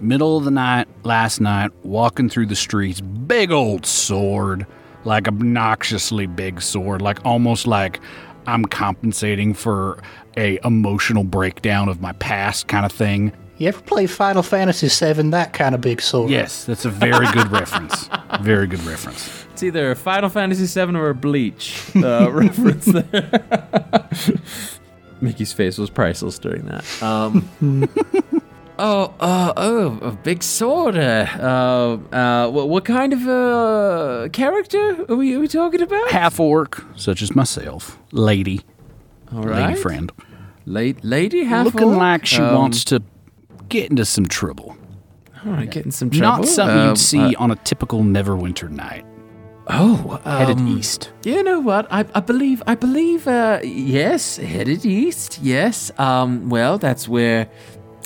Middle 0.00 0.36
of 0.36 0.44
the 0.44 0.50
night, 0.50 0.88
last 1.04 1.40
night, 1.40 1.70
walking 1.84 2.28
through 2.28 2.46
the 2.46 2.56
streets, 2.56 3.00
big 3.00 3.52
old 3.52 3.86
sword, 3.86 4.66
like 5.04 5.28
obnoxiously 5.28 6.26
big 6.26 6.60
sword, 6.62 7.02
like 7.02 7.24
almost 7.24 7.66
like 7.66 8.00
I'm 8.46 8.64
compensating 8.64 9.54
for 9.54 10.02
a 10.36 10.58
emotional 10.64 11.24
breakdown 11.24 11.88
of 11.88 12.00
my 12.00 12.12
past 12.12 12.68
kind 12.68 12.86
of 12.86 12.92
thing. 12.92 13.32
You 13.58 13.68
ever 13.68 13.80
play 13.80 14.06
Final 14.06 14.42
Fantasy 14.42 14.88
VII? 14.88 15.30
That 15.30 15.52
kind 15.52 15.74
of 15.74 15.80
big 15.80 16.00
sword. 16.00 16.30
Yes, 16.30 16.64
that's 16.64 16.84
a 16.84 16.90
very 16.90 17.30
good 17.32 17.50
reference. 17.52 18.08
Very 18.40 18.66
good 18.66 18.82
reference. 18.82 19.46
It's 19.52 19.62
either 19.62 19.94
Final 19.94 20.30
Fantasy 20.30 20.66
VII 20.66 20.96
or 20.96 21.10
a 21.10 21.14
Bleach 21.14 21.80
uh, 21.94 22.30
reference 22.32 22.86
there. 22.86 24.08
Mickey's 25.20 25.52
face 25.52 25.78
was 25.78 25.90
priceless 25.90 26.38
during 26.40 26.64
that. 26.66 27.02
Um, 27.02 27.48
oh, 28.82 29.14
uh, 29.20 29.52
oh, 29.56 29.98
a 30.02 30.10
big 30.10 30.42
sword. 30.42 30.96
Uh, 30.96 31.98
uh, 32.12 32.50
what, 32.50 32.68
what 32.68 32.84
kind 32.84 33.12
of 33.12 33.26
uh, 33.28 34.28
character 34.32 35.04
are 35.08 35.14
we, 35.16 35.34
are 35.34 35.40
we 35.40 35.48
talking 35.48 35.80
about? 35.82 36.10
Half 36.10 36.40
orc, 36.40 36.84
such 36.96 37.22
as 37.22 37.34
myself, 37.34 37.98
lady, 38.12 38.60
All 39.32 39.42
right. 39.44 39.68
lady 39.70 39.80
friend, 39.80 40.12
La- 40.66 40.92
lady 41.02 41.44
half 41.44 41.66
looking 41.66 41.88
orc? 41.88 41.98
like 41.98 42.26
she 42.26 42.42
Um, 42.42 42.54
wants 42.54 42.84
to 42.84 43.02
get 43.68 43.90
into 43.90 44.04
some 44.04 44.26
trouble. 44.26 44.76
All 45.44 45.52
right, 45.52 45.70
getting 45.70 45.90
some 45.92 46.10
trouble. 46.10 46.38
Not 46.44 46.46
something 46.48 46.78
Um, 46.78 46.88
you'd 46.90 46.98
see 46.98 47.34
uh, 47.34 47.42
on 47.42 47.50
a 47.50 47.56
typical 47.56 48.00
Neverwinter 48.02 48.70
night. 48.70 49.04
oh, 49.68 50.20
Headed 50.24 50.58
um, 50.58 50.78
east. 50.78 51.10
You 51.24 51.42
know 51.42 51.58
what? 51.60 51.86
I, 51.90 52.04
I 52.14 52.20
believe 52.20 52.62
I 52.66 52.74
believe 52.76 53.26
uh 53.26 53.58
yes, 53.64 54.36
headed 54.36 54.84
east. 54.86 55.40
Yes. 55.42 55.90
Um 55.98 56.48
well, 56.48 56.78
that's 56.78 57.08
where 57.08 57.48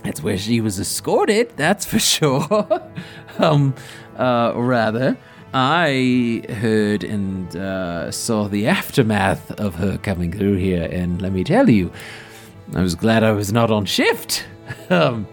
that's 0.07 0.23
where 0.23 0.38
she 0.38 0.61
was 0.61 0.79
escorted, 0.79 1.57
that's 1.57 1.85
for 1.85 1.99
sure. 1.99 2.83
um 3.38 3.75
uh 4.16 4.53
rather 4.55 5.16
I 5.55 6.42
heard 6.61 7.03
and 7.03 7.57
uh, 7.57 8.11
saw 8.11 8.47
the 8.47 8.66
aftermath 8.66 9.51
of 9.53 9.77
her 9.77 9.97
coming 9.97 10.31
through 10.31 10.57
here, 10.57 10.87
and 10.92 11.23
let 11.23 11.33
me 11.33 11.45
tell 11.45 11.71
you, 11.71 11.90
I 12.75 12.83
was 12.83 12.95
glad 12.95 13.25
I 13.25 13.33
was 13.33 13.53
not 13.53 13.71
on 13.71 13.87
shift. 13.87 14.47
um, 14.90 15.27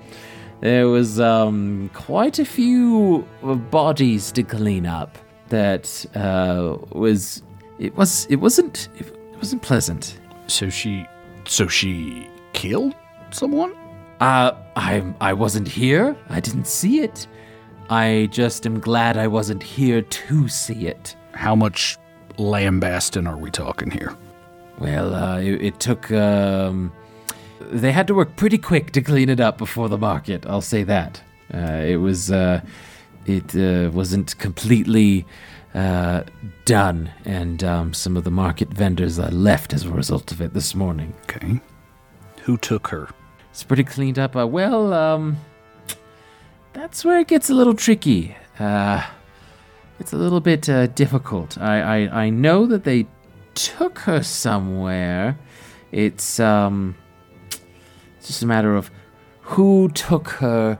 there 0.61 0.87
was 0.87 1.19
um, 1.19 1.89
quite 1.93 2.39
a 2.39 2.45
few 2.45 3.27
bodies 3.69 4.31
to 4.33 4.43
clean 4.43 4.85
up. 4.85 5.17
That 5.49 6.05
uh, 6.15 6.77
was 6.91 7.43
it 7.77 7.93
was 7.97 8.25
it 8.29 8.37
wasn't 8.37 8.87
it 8.97 9.13
wasn't 9.35 9.61
pleasant. 9.61 10.19
So 10.47 10.69
she, 10.69 11.05
so 11.45 11.67
she 11.67 12.29
killed 12.53 12.95
someone. 13.31 13.75
Uh, 14.19 14.51
I 14.75 15.13
I 15.19 15.33
wasn't 15.33 15.67
here. 15.67 16.15
I 16.29 16.39
didn't 16.39 16.67
see 16.67 17.01
it. 17.01 17.27
I 17.89 18.29
just 18.31 18.65
am 18.65 18.79
glad 18.79 19.17
I 19.17 19.27
wasn't 19.27 19.61
here 19.61 20.01
to 20.01 20.47
see 20.47 20.87
it. 20.87 21.15
How 21.33 21.55
much 21.55 21.97
lambasting 22.37 23.27
are 23.27 23.37
we 23.37 23.51
talking 23.51 23.91
here? 23.91 24.15
Well, 24.79 25.13
uh, 25.13 25.39
it, 25.39 25.61
it 25.61 25.79
took. 25.79 26.11
Um, 26.11 26.91
they 27.59 27.91
had 27.91 28.07
to 28.07 28.13
work 28.13 28.35
pretty 28.35 28.57
quick 28.57 28.91
to 28.91 29.01
clean 29.01 29.29
it 29.29 29.39
up 29.39 29.57
before 29.57 29.89
the 29.89 29.97
market. 29.97 30.45
I'll 30.45 30.61
say 30.61 30.83
that. 30.83 31.21
Uh, 31.53 31.83
it 31.85 31.97
was. 31.97 32.31
Uh, 32.31 32.61
it 33.25 33.55
uh, 33.55 33.89
wasn't 33.91 34.37
completely 34.37 35.25
uh, 35.73 36.23
done, 36.65 37.11
and 37.25 37.63
um, 37.63 37.93
some 37.93 38.17
of 38.17 38.23
the 38.23 38.31
market 38.31 38.69
vendors 38.69 39.17
uh, 39.17 39.29
left 39.29 39.73
as 39.73 39.85
a 39.85 39.89
result 39.89 40.31
of 40.31 40.41
it 40.41 40.53
this 40.53 40.75
morning. 40.75 41.13
Okay. 41.23 41.61
Who 42.41 42.57
took 42.57 42.87
her? 42.87 43.09
It's 43.53 43.61
pretty 43.61 43.83
cleaned 43.83 44.17
up. 44.17 44.35
Uh, 44.35 44.47
well, 44.47 44.93
um, 44.93 45.37
that's 46.73 47.05
where 47.05 47.19
it 47.19 47.27
gets 47.27 47.51
a 47.51 47.53
little 47.53 47.75
tricky. 47.75 48.35
Uh, 48.57 49.05
it's 49.99 50.11
a 50.11 50.17
little 50.17 50.39
bit 50.39 50.67
uh, 50.67 50.87
difficult. 50.87 51.59
I, 51.59 52.05
I, 52.05 52.23
I 52.23 52.29
know 52.31 52.65
that 52.65 52.83
they 52.83 53.05
took 53.53 53.99
her 53.99 54.23
somewhere. 54.23 55.37
It's 55.91 56.39
um 56.39 56.95
it's 58.17 58.25
just 58.25 58.41
a 58.41 58.47
matter 58.47 58.75
of 58.75 58.89
who 59.41 59.89
took 59.89 60.29
her 60.29 60.79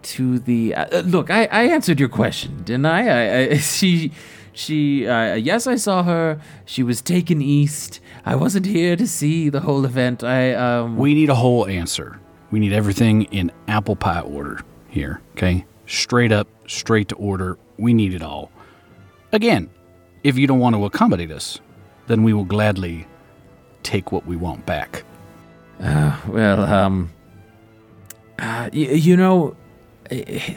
to 0.00 0.38
the 0.38 0.74
uh, 0.74 1.00
look 1.00 1.30
I, 1.30 1.44
I 1.46 1.64
answered 1.64 2.00
your 2.00 2.08
question 2.08 2.62
didn't 2.62 2.86
I, 2.86 3.08
I, 3.08 3.50
I 3.50 3.56
she 3.58 4.12
she 4.56 5.06
uh, 5.06 5.34
yes 5.34 5.66
I 5.66 5.76
saw 5.76 6.02
her 6.02 6.40
she 6.64 6.82
was 6.82 7.00
taken 7.02 7.40
east 7.42 8.00
I 8.24 8.34
wasn't 8.36 8.66
here 8.66 8.96
to 8.96 9.06
see 9.06 9.50
the 9.50 9.60
whole 9.60 9.84
event 9.84 10.24
I 10.24 10.54
um 10.54 10.96
We 10.96 11.14
need 11.14 11.30
a 11.30 11.34
whole 11.34 11.66
answer. 11.66 12.18
We 12.50 12.58
need 12.60 12.72
everything 12.72 13.24
in 13.24 13.52
apple 13.68 13.96
pie 13.96 14.20
order 14.20 14.60
here, 14.88 15.20
okay? 15.32 15.64
Straight 15.86 16.32
up, 16.32 16.48
straight 16.66 17.08
to 17.08 17.14
order. 17.16 17.58
We 17.78 17.92
need 17.92 18.14
it 18.14 18.22
all. 18.22 18.50
Again, 19.32 19.68
if 20.24 20.38
you 20.38 20.46
don't 20.46 20.58
want 20.60 20.74
to 20.76 20.84
accommodate 20.84 21.30
us, 21.30 21.60
then 22.06 22.22
we 22.22 22.32
will 22.32 22.44
gladly 22.44 23.06
take 23.82 24.10
what 24.12 24.26
we 24.26 24.36
want 24.36 24.64
back. 24.64 25.04
Well, 26.28 26.60
um, 26.64 27.10
uh, 28.38 28.70
y- 28.72 28.94
you 29.06 29.16
know, 29.16 29.56
eh, 30.10 30.54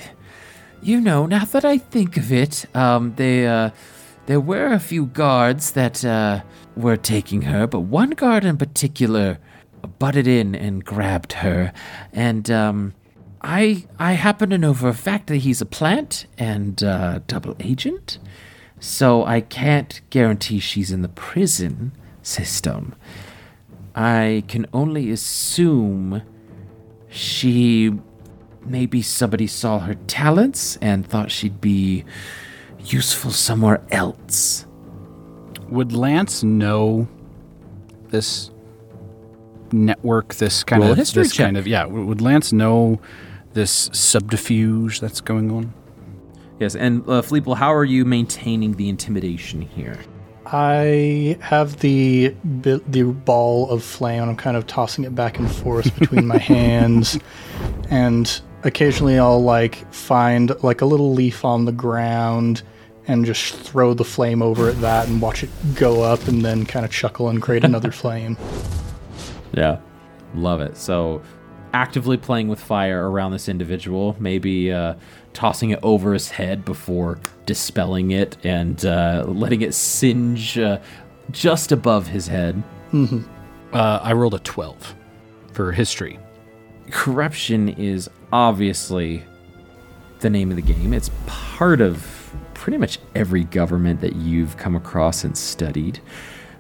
you 0.82 1.02
know. 1.02 1.26
Now 1.26 1.46
that 1.46 1.66
I 1.66 1.78
think 1.78 2.18
of 2.18 2.32
it, 2.32 2.66
um, 2.76 3.14
they, 3.16 3.48
uh, 3.48 3.72
there 4.26 4.40
were 4.40 4.68
a 4.68 4.80
few 4.80 5.08
guards 5.08 5.72
that 5.72 6.04
uh, 6.06 6.42
were 6.76 6.98
taking 6.98 7.44
her, 7.44 7.68
but 7.68 7.82
one 7.82 8.12
guard 8.12 8.46
in 8.46 8.58
particular 8.58 9.40
butted 9.98 10.28
in 10.28 10.56
and 10.56 10.84
grabbed 10.84 11.34
her, 11.34 11.72
and 12.14 12.50
um, 12.52 12.94
I, 13.42 13.86
I 13.98 14.14
happen 14.14 14.50
to 14.50 14.58
know 14.58 14.74
for 14.74 14.90
a 14.90 14.94
fact 14.94 15.28
that 15.28 15.38
he's 15.38 15.62
a 15.62 15.66
plant 15.66 16.26
and 16.38 16.84
uh, 16.84 17.20
double 17.28 17.56
agent, 17.60 18.20
so 18.80 19.26
I 19.26 19.42
can't 19.42 20.02
guarantee 20.10 20.60
she's 20.60 20.92
in 20.92 21.02
the 21.02 21.10
prison 21.10 21.94
system. 22.22 22.96
I 23.96 24.44
can 24.48 24.66
only 24.74 25.12
assume 25.12 26.22
she 27.10 27.98
maybe 28.66 29.02
somebody 29.02 29.48
saw 29.48 29.80
her 29.80 29.96
talents 30.08 30.78
and 30.78 31.06
thought 31.08 31.32
she'd 31.32 31.62
be 31.62 32.06
useful 32.86 33.32
somewhere 33.32 33.82
else. 33.92 34.66
Would 35.70 35.92
Lance 35.94 36.44
know 36.44 37.08
this 38.10 38.52
network, 39.72 40.36
this 40.36 40.64
kind 40.64 40.82
Roll 40.82 40.90
a 40.90 40.92
of 40.94 40.98
history 40.98 41.24
this 41.24 41.34
check. 41.34 41.46
kind 41.46 41.58
of 41.58 41.68
yeah? 41.68 41.86
Would 41.86 42.22
Lance 42.22 42.52
know 42.52 43.00
this 43.54 43.90
subterfuge 43.94 45.00
that's 45.00 45.22
going 45.22 45.52
on? 45.52 45.74
Yes, 46.60 46.76
and 46.76 47.04
uh, 47.04 47.22
Fleeple, 47.22 47.56
how 47.56 47.74
are 47.74 47.86
you 47.86 48.04
maintaining 48.04 48.74
the 48.74 48.90
intimidation 48.90 49.62
here? 49.62 49.98
I 50.46 51.38
have 51.42 51.80
the 51.80 52.36
the 52.44 53.04
ball 53.04 53.70
of 53.70 53.84
flame. 53.84 54.22
and 54.22 54.32
I'm 54.32 54.38
kind 54.38 54.58
of 54.58 54.66
tossing 54.66 55.04
it 55.04 55.14
back 55.14 55.38
and 55.38 55.50
forth 55.50 55.98
between 56.00 56.26
my 56.26 56.38
hands, 56.40 57.20
and 57.90 58.42
occasionally 58.64 59.18
I'll 59.18 59.42
like 59.42 59.92
find 59.94 60.52
like 60.64 60.82
a 60.82 60.86
little 60.86 61.14
leaf 61.14 61.46
on 61.46 61.66
the 61.66 61.72
ground 61.72 62.62
and 63.08 63.26
just 63.26 63.56
throw 63.56 63.94
the 63.94 64.04
flame 64.04 64.42
over 64.42 64.70
at 64.70 64.80
that 64.82 65.08
and 65.08 65.20
watch 65.22 65.44
it 65.44 65.50
go 65.74 66.04
up, 66.04 66.28
and 66.28 66.46
then 66.46 66.66
kind 66.66 66.86
of 66.86 66.92
chuckle 66.92 67.30
and 67.30 67.42
create 67.42 67.64
another 67.64 67.92
flame. 68.02 68.38
Yeah. 69.54 69.80
Love 70.36 70.62
it. 70.62 70.78
So, 70.78 71.24
actively 71.74 72.18
playing 72.18 72.50
with 72.50 72.60
fire 72.60 73.10
around 73.10 73.32
this 73.32 73.50
individual, 73.50 74.16
maybe 74.20 74.72
uh, 74.72 74.94
tossing 75.34 75.72
it 75.72 75.80
over 75.82 76.14
his 76.14 76.30
head 76.30 76.64
before 76.64 77.20
dispelling 77.48 78.12
it 78.12 78.38
and 78.44 78.86
uh, 78.86 79.26
letting 79.28 79.62
it 79.62 79.74
singe 79.74 80.60
uh, 80.60 80.80
just 81.32 81.72
above 81.72 82.06
his 82.06 82.28
head. 82.28 82.62
Uh, 82.94 84.00
I 84.04 84.14
rolled 84.14 84.36
a 84.36 84.40
twelve 84.40 84.96
for 85.54 85.72
history. 85.72 86.20
Corruption 86.92 87.70
is 87.70 88.10
obviously 88.32 89.24
the 90.20 90.30
name 90.30 90.50
of 90.50 90.56
the 90.56 90.62
game. 90.62 90.94
It's 90.94 91.12
part 91.26 91.82
of 91.82 92.34
pretty 92.54 92.78
much 92.78 93.00
every 93.16 93.46
government 93.46 94.02
that 94.02 94.16
you've 94.16 94.58
come 94.58 94.76
across 94.76 95.24
and 95.24 95.38
studied. 95.38 96.00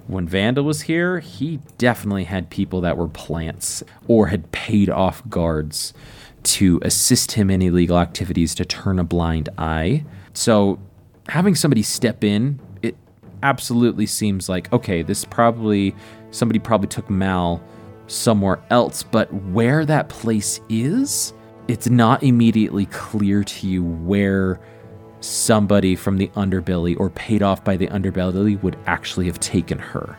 When 0.07 0.27
Vandal 0.27 0.63
was 0.63 0.81
here, 0.81 1.19
he 1.19 1.59
definitely 1.77 2.23
had 2.23 2.49
people 2.49 2.81
that 2.81 2.97
were 2.97 3.07
plants 3.07 3.83
or 4.07 4.27
had 4.27 4.51
paid 4.51 4.89
off 4.89 5.27
guards 5.29 5.93
to 6.41 6.79
assist 6.81 7.33
him 7.33 7.51
in 7.51 7.61
illegal 7.61 7.99
activities 7.99 8.55
to 8.55 8.65
turn 8.65 8.97
a 8.97 9.03
blind 9.03 9.49
eye. 9.57 10.05
So, 10.33 10.79
having 11.27 11.53
somebody 11.53 11.83
step 11.83 12.23
in, 12.23 12.59
it 12.81 12.95
absolutely 13.43 14.05
seems 14.05 14.49
like 14.49 14.71
okay, 14.73 15.03
this 15.03 15.25
probably 15.25 15.95
somebody 16.31 16.59
probably 16.59 16.87
took 16.87 17.09
Mal 17.09 17.61
somewhere 18.09 18.59
else, 18.69 19.03
but 19.03 19.31
where 19.33 19.85
that 19.85 20.09
place 20.09 20.59
is, 20.69 21.33
it's 21.67 21.89
not 21.89 22.23
immediately 22.23 22.85
clear 22.87 23.43
to 23.43 23.67
you 23.67 23.83
where 23.83 24.59
somebody 25.21 25.95
from 25.95 26.17
the 26.17 26.27
underbelly 26.29 26.99
or 26.99 27.09
paid 27.11 27.43
off 27.43 27.63
by 27.63 27.77
the 27.77 27.87
underbelly 27.87 28.61
would 28.63 28.77
actually 28.85 29.25
have 29.27 29.39
taken 29.39 29.77
her. 29.77 30.17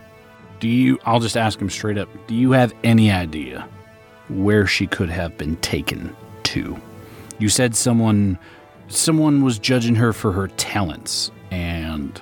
Do 0.61 0.69
you? 0.69 0.99
I'll 1.05 1.21
just 1.21 1.37
ask 1.37 1.59
him 1.59 1.71
straight 1.71 1.99
up. 1.99 2.09
Do 2.27 2.35
you 2.35 2.53
have 2.53 2.75
any 2.85 3.11
idea 3.11 3.67
where 4.29 4.67
she 4.67 4.87
could 4.87 5.09
have 5.09 5.37
been 5.39 5.57
taken 5.57 6.15
to? 6.45 6.79
You 7.39 7.49
said 7.49 7.75
someone, 7.75 8.39
someone 8.89 9.43
was 9.43 9.59
judging 9.59 9.95
her 9.97 10.13
for 10.13 10.33
her 10.33 10.49
talents 10.49 11.31
and 11.51 12.21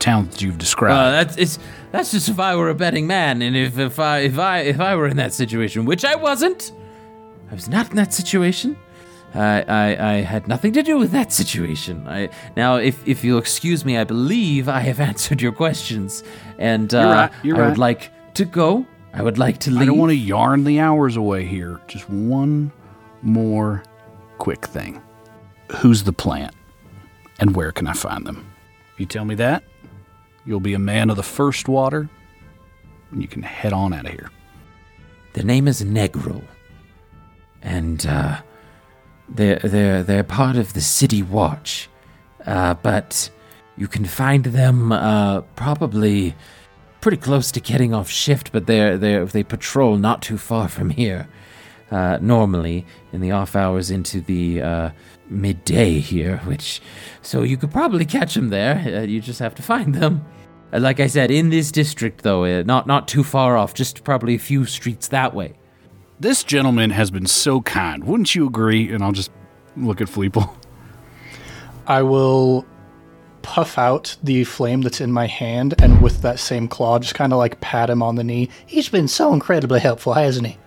the 0.00 0.04
talents 0.04 0.42
you've 0.42 0.58
described. 0.58 0.94
Uh, 0.96 1.10
that's 1.10 1.36
it's 1.36 1.58
that's 1.92 2.10
just 2.10 2.28
if 2.28 2.38
I 2.38 2.56
were 2.56 2.70
a 2.70 2.74
betting 2.74 3.06
man, 3.06 3.42
and 3.42 3.56
if 3.56 3.78
if 3.78 3.98
I 3.98 4.20
if 4.20 4.38
I 4.38 4.60
if 4.60 4.80
I 4.80 4.96
were 4.96 5.06
in 5.08 5.16
that 5.16 5.32
situation, 5.32 5.84
which 5.84 6.04
I 6.04 6.14
wasn't, 6.16 6.72
I 7.50 7.54
was 7.54 7.68
not 7.68 7.90
in 7.90 7.96
that 7.96 8.12
situation. 8.14 8.76
I, 9.32 9.62
I, 9.62 10.12
I 10.14 10.14
had 10.22 10.48
nothing 10.48 10.72
to 10.72 10.82
do 10.82 10.98
with 10.98 11.12
that 11.12 11.32
situation. 11.32 12.06
I 12.08 12.30
now, 12.56 12.76
if 12.76 13.06
if 13.06 13.22
you'll 13.22 13.38
excuse 13.38 13.84
me, 13.84 13.96
I 13.96 14.04
believe 14.04 14.68
I 14.68 14.80
have 14.80 14.98
answered 15.10 15.40
your 15.40 15.52
questions, 15.52 16.24
and 16.58 16.92
uh, 16.94 16.98
You're 16.98 17.12
right, 17.14 17.32
you're 17.44 17.56
I 17.56 17.60
right. 17.60 17.68
would 17.68 17.78
like 17.78 18.10
to 18.34 18.44
go. 18.44 18.86
I 19.12 19.22
would 19.22 19.38
like 19.38 19.58
to 19.60 19.70
leave. 19.70 19.82
I 19.82 19.84
don't 19.86 19.98
want 19.98 20.10
to 20.10 20.16
yarn 20.16 20.64
the 20.64 20.80
hours 20.80 21.16
away 21.16 21.44
here. 21.44 21.80
Just 21.88 22.08
one 22.08 22.72
more 23.22 23.82
quick 24.38 24.66
thing. 24.66 25.00
Who's 25.76 26.02
the 26.04 26.12
plant, 26.12 26.54
and 27.38 27.54
where 27.54 27.70
can 27.72 27.86
I 27.86 27.92
find 27.92 28.26
them? 28.26 28.46
You 28.98 29.06
tell 29.06 29.24
me 29.24 29.34
that, 29.36 29.62
you'll 30.44 30.60
be 30.60 30.74
a 30.74 30.78
man 30.78 31.10
of 31.10 31.16
the 31.16 31.22
first 31.22 31.68
water, 31.68 32.08
and 33.10 33.22
you 33.22 33.28
can 33.28 33.42
head 33.42 33.72
on 33.72 33.92
out 33.92 34.06
of 34.06 34.12
here. 34.12 34.30
The 35.32 35.44
name 35.44 35.68
is 35.68 35.82
Negro, 35.82 36.42
and 37.62 38.04
uh, 38.06 38.40
they're 39.28 39.58
they're 39.58 40.02
they're 40.02 40.24
part 40.24 40.56
of 40.56 40.72
the 40.72 40.80
City 40.80 41.22
Watch, 41.22 41.88
uh, 42.46 42.74
but 42.74 43.30
you 43.76 43.86
can 43.86 44.04
find 44.04 44.44
them 44.44 44.92
uh, 44.92 45.42
probably 45.54 46.34
pretty 47.00 47.16
close 47.16 47.50
to 47.52 47.60
getting 47.60 47.94
off 47.94 48.10
shift. 48.10 48.52
But 48.52 48.66
they're 48.66 48.98
they're, 48.98 49.24
they 49.24 49.44
patrol 49.44 49.96
not 49.96 50.22
too 50.22 50.38
far 50.38 50.68
from 50.68 50.90
here. 50.90 51.28
Uh, 51.90 52.18
normally 52.20 52.86
in 53.12 53.20
the 53.20 53.32
off 53.32 53.56
hours 53.56 53.90
into 53.90 54.20
the 54.20 54.62
uh, 54.62 54.90
midday 55.28 55.98
here, 55.98 56.38
which 56.44 56.80
so 57.20 57.42
you 57.42 57.56
could 57.56 57.72
probably 57.72 58.04
catch 58.04 58.34
them 58.34 58.50
there. 58.50 58.76
Uh, 58.76 59.02
you 59.02 59.20
just 59.20 59.40
have 59.40 59.56
to 59.56 59.62
find 59.62 59.94
them. 59.96 60.24
Uh, 60.72 60.78
like 60.78 61.00
I 61.00 61.08
said, 61.08 61.32
in 61.32 61.50
this 61.50 61.72
district 61.72 62.22
though, 62.22 62.44
uh, 62.44 62.62
not 62.64 62.86
not 62.86 63.08
too 63.08 63.24
far 63.24 63.56
off, 63.56 63.74
just 63.74 64.04
probably 64.04 64.36
a 64.36 64.38
few 64.38 64.66
streets 64.66 65.08
that 65.08 65.34
way. 65.34 65.54
This 66.20 66.44
gentleman 66.44 66.90
has 66.90 67.10
been 67.10 67.26
so 67.26 67.60
kind. 67.62 68.04
Wouldn't 68.04 68.34
you 68.34 68.46
agree? 68.46 68.92
And 68.92 69.02
I'll 69.02 69.10
just 69.10 69.32
look 69.76 70.00
at 70.00 70.06
Fleeple. 70.06 70.48
I 71.86 72.02
will 72.02 72.66
puff 73.42 73.78
out 73.78 74.16
the 74.22 74.44
flame 74.44 74.82
that's 74.82 75.00
in 75.00 75.10
my 75.10 75.26
hand, 75.26 75.74
and 75.82 76.00
with 76.02 76.22
that 76.22 76.38
same 76.38 76.68
claw, 76.68 76.98
just 76.98 77.14
kind 77.14 77.32
of 77.32 77.38
like 77.38 77.60
pat 77.60 77.90
him 77.90 78.02
on 78.02 78.14
the 78.14 78.22
knee. 78.22 78.48
He's 78.66 78.88
been 78.88 79.08
so 79.08 79.32
incredibly 79.32 79.80
helpful, 79.80 80.12
hasn't 80.12 80.46
he? 80.46 80.58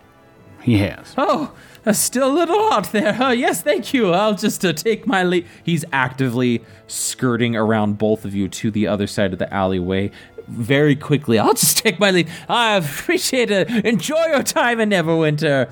He 0.64 0.78
has. 0.78 1.14
Oh, 1.18 1.54
uh, 1.86 1.92
still 1.92 2.32
a 2.32 2.34
little 2.34 2.70
hot 2.70 2.92
there. 2.94 3.22
Uh, 3.22 3.32
yes, 3.32 3.62
thank 3.62 3.94
you. 3.94 4.12
I'll 4.12 4.34
just 4.34 4.64
uh, 4.64 4.72
take 4.72 5.06
my 5.06 5.24
leave. 5.24 5.50
He's 5.64 5.84
actively 5.92 6.64
skirting 6.88 7.56
around 7.56 7.98
both 7.98 8.24
of 8.24 8.34
you 8.34 8.48
to 8.48 8.72
the 8.72 8.88
other 8.88 9.06
side 9.06 9.34
of 9.34 9.40
the 9.40 9.54
alleyway. 9.54 10.10
Very 10.48 10.96
quickly, 10.96 11.38
I'll 11.38 11.54
just 11.54 11.78
take 11.78 12.00
my 12.00 12.12
leave. 12.12 12.32
I 12.48 12.78
appreciate 12.78 13.52
it. 13.52 13.70
Enjoy 13.86 14.26
your 14.28 14.44
time 14.44 14.80
in 14.80 14.90
Neverwinter. 14.90 15.70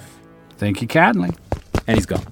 Thank 0.58 0.82
you 0.82 0.88
kindly. 0.88 1.30
And 1.88 1.98
he's 1.98 2.06
gone. 2.06 2.26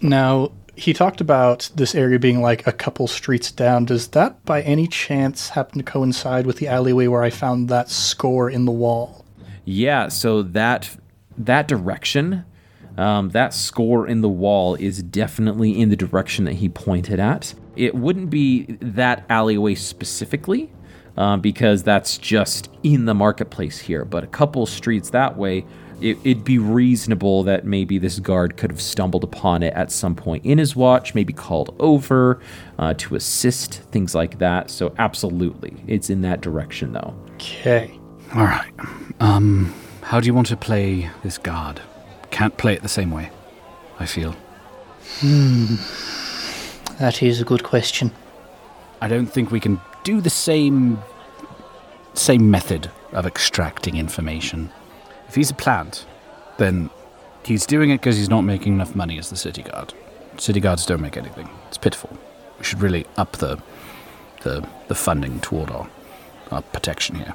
Now, 0.00 0.52
he 0.76 0.92
talked 0.92 1.20
about 1.20 1.70
this 1.74 1.94
area 1.94 2.18
being 2.18 2.40
like 2.40 2.66
a 2.66 2.72
couple 2.72 3.08
streets 3.08 3.50
down. 3.50 3.86
Does 3.86 4.08
that 4.08 4.44
by 4.44 4.62
any 4.62 4.86
chance 4.86 5.50
happen 5.50 5.78
to 5.78 5.84
coincide 5.84 6.46
with 6.46 6.58
the 6.58 6.68
alleyway 6.68 7.08
where 7.08 7.22
I 7.22 7.30
found 7.30 7.68
that 7.70 7.90
score 7.90 8.48
in 8.50 8.64
the 8.64 8.72
wall? 8.72 9.23
Yeah, 9.64 10.08
so 10.08 10.42
that 10.42 10.96
that 11.36 11.68
direction, 11.68 12.44
um, 12.96 13.30
that 13.30 13.54
score 13.54 14.06
in 14.06 14.20
the 14.20 14.28
wall 14.28 14.74
is 14.76 15.02
definitely 15.02 15.80
in 15.80 15.88
the 15.88 15.96
direction 15.96 16.44
that 16.44 16.54
he 16.54 16.68
pointed 16.68 17.18
at. 17.18 17.54
It 17.76 17.94
wouldn't 17.94 18.30
be 18.30 18.64
that 18.80 19.24
alleyway 19.28 19.74
specifically, 19.74 20.70
um, 21.16 21.40
because 21.40 21.82
that's 21.82 22.18
just 22.18 22.70
in 22.82 23.06
the 23.06 23.14
marketplace 23.14 23.78
here. 23.78 24.04
But 24.04 24.24
a 24.24 24.28
couple 24.28 24.64
streets 24.66 25.10
that 25.10 25.36
way, 25.36 25.64
it, 26.00 26.18
it'd 26.24 26.44
be 26.44 26.58
reasonable 26.58 27.42
that 27.44 27.64
maybe 27.64 27.98
this 27.98 28.18
guard 28.18 28.56
could 28.56 28.70
have 28.70 28.82
stumbled 28.82 29.24
upon 29.24 29.62
it 29.62 29.72
at 29.74 29.90
some 29.90 30.14
point 30.14 30.44
in 30.44 30.58
his 30.58 30.76
watch, 30.76 31.14
maybe 31.14 31.32
called 31.32 31.74
over 31.78 32.40
uh, 32.78 32.94
to 32.94 33.16
assist, 33.16 33.74
things 33.90 34.14
like 34.14 34.38
that. 34.38 34.70
So, 34.70 34.94
absolutely, 34.98 35.76
it's 35.86 36.10
in 36.10 36.22
that 36.22 36.40
direction, 36.40 36.92
though. 36.92 37.14
Okay. 37.34 37.98
All 38.34 38.44
right. 38.44 38.72
Um, 39.20 39.72
how 40.02 40.18
do 40.18 40.26
you 40.26 40.34
want 40.34 40.48
to 40.48 40.56
play 40.56 41.08
this 41.22 41.38
guard? 41.38 41.80
Can't 42.32 42.56
play 42.56 42.74
it 42.74 42.82
the 42.82 42.88
same 42.88 43.12
way. 43.12 43.30
I 44.00 44.06
feel. 44.06 44.34
That 46.98 47.22
is 47.22 47.40
a 47.40 47.44
good 47.44 47.62
question. 47.62 48.10
I 49.00 49.06
don't 49.06 49.26
think 49.26 49.52
we 49.52 49.60
can 49.60 49.80
do 50.02 50.20
the 50.20 50.30
same 50.30 50.98
same 52.14 52.50
method 52.50 52.90
of 53.12 53.24
extracting 53.24 53.96
information. 53.96 54.72
If 55.28 55.36
he's 55.36 55.50
a 55.50 55.54
plant, 55.54 56.04
then 56.58 56.90
he's 57.44 57.66
doing 57.66 57.90
it 57.90 58.00
because 58.00 58.16
he's 58.16 58.28
not 58.28 58.42
making 58.42 58.72
enough 58.72 58.96
money 58.96 59.16
as 59.18 59.30
the 59.30 59.36
city 59.36 59.62
guard. 59.62 59.94
City 60.38 60.58
guards 60.58 60.86
don't 60.86 61.00
make 61.00 61.16
anything. 61.16 61.48
It's 61.68 61.78
pitiful. 61.78 62.10
We 62.58 62.64
should 62.64 62.82
really 62.82 63.06
up 63.16 63.32
the 63.32 63.62
the 64.42 64.66
the 64.88 64.94
funding 64.96 65.38
toward 65.38 65.70
our, 65.70 65.88
our 66.50 66.62
protection 66.62 67.14
here. 67.14 67.34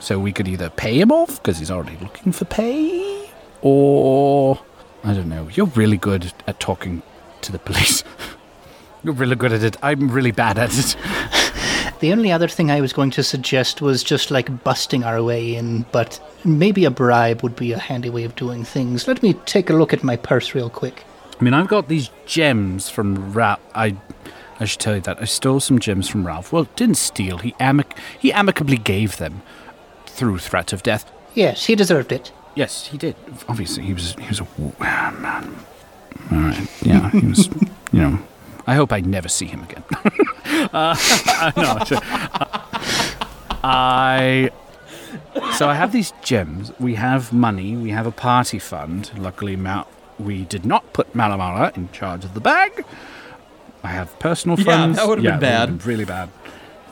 So 0.00 0.18
we 0.18 0.32
could 0.32 0.48
either 0.48 0.70
pay 0.70 1.00
him 1.00 1.10
off 1.10 1.42
because 1.42 1.58
he's 1.58 1.70
already 1.70 1.96
looking 1.98 2.32
for 2.32 2.44
pay, 2.44 3.30
or 3.62 4.60
I 5.02 5.14
don't 5.14 5.28
know. 5.28 5.48
You're 5.52 5.66
really 5.66 5.96
good 5.96 6.32
at 6.46 6.60
talking 6.60 7.02
to 7.42 7.52
the 7.52 7.58
police. 7.58 8.04
You're 9.04 9.14
really 9.14 9.36
good 9.36 9.52
at 9.52 9.62
it. 9.62 9.76
I'm 9.82 10.10
really 10.10 10.32
bad 10.32 10.58
at 10.58 10.76
it. 10.76 10.96
The 12.00 12.12
only 12.12 12.30
other 12.30 12.48
thing 12.48 12.70
I 12.70 12.82
was 12.82 12.92
going 12.92 13.10
to 13.12 13.22
suggest 13.22 13.80
was 13.80 14.04
just 14.04 14.30
like 14.30 14.62
busting 14.62 15.02
our 15.02 15.22
way 15.22 15.54
in, 15.54 15.86
but 15.92 16.20
maybe 16.44 16.84
a 16.84 16.90
bribe 16.90 17.42
would 17.42 17.56
be 17.56 17.72
a 17.72 17.78
handy 17.78 18.10
way 18.10 18.24
of 18.24 18.36
doing 18.36 18.64
things. 18.64 19.08
Let 19.08 19.22
me 19.22 19.32
take 19.46 19.70
a 19.70 19.72
look 19.72 19.94
at 19.94 20.04
my 20.04 20.16
purse 20.16 20.54
real 20.54 20.68
quick. 20.68 21.04
I 21.40 21.42
mean, 21.42 21.54
I've 21.54 21.68
got 21.68 21.88
these 21.88 22.10
gems 22.26 22.90
from 22.90 23.32
Ralph. 23.32 23.60
I, 23.74 23.96
I 24.60 24.66
should 24.66 24.80
tell 24.80 24.96
you 24.96 25.00
that 25.02 25.22
I 25.22 25.24
stole 25.24 25.58
some 25.58 25.78
gems 25.78 26.06
from 26.06 26.26
Ralph. 26.26 26.52
Well, 26.52 26.68
didn't 26.76 26.96
steal. 26.98 27.38
He 27.38 27.52
amic- 27.52 27.96
he 28.18 28.30
amicably 28.30 28.76
gave 28.76 29.16
them 29.16 29.40
through 30.16 30.38
threat 30.38 30.72
of 30.72 30.82
death. 30.82 31.10
Yes, 31.34 31.66
he 31.66 31.74
deserved 31.76 32.10
it. 32.12 32.32
Yes, 32.54 32.86
he 32.86 32.96
did. 32.96 33.14
Obviously, 33.48 33.84
he 33.84 33.92
was 33.92 34.14
he 34.14 34.26
was 34.28 34.40
a 34.40 34.44
w- 34.44 34.72
ah, 34.80 35.14
man. 35.20 35.54
All 36.32 36.38
right, 36.38 36.68
yeah, 36.82 37.10
he 37.10 37.26
was. 37.26 37.46
you 37.92 38.00
know, 38.00 38.18
I 38.66 38.74
hope 38.74 38.92
I 38.92 39.00
never 39.00 39.28
see 39.28 39.46
him 39.46 39.62
again. 39.64 39.84
uh, 40.72 40.96
no, 41.56 41.78
I. 43.62 44.50
So 45.56 45.68
I 45.68 45.74
have 45.74 45.92
these 45.92 46.12
gems. 46.22 46.72
We 46.80 46.94
have 46.94 47.32
money. 47.32 47.76
We 47.76 47.90
have 47.90 48.06
a 48.06 48.10
party 48.10 48.58
fund. 48.58 49.10
Luckily, 49.18 49.56
Mal- 49.56 49.86
we 50.18 50.44
did 50.44 50.64
not 50.64 50.92
put 50.94 51.12
Malamara 51.12 51.76
in 51.76 51.90
charge 51.92 52.24
of 52.24 52.32
the 52.34 52.40
bag. 52.40 52.84
I 53.82 53.88
have 53.88 54.18
personal 54.18 54.56
funds. 54.56 54.66
Yeah, 54.66 54.76
funds. 54.76 54.96
that 54.98 55.08
would've 55.08 55.24
been 55.24 55.34
it 55.34 55.40
bad. 55.40 55.84
really 55.84 56.04
bad. 56.06 56.30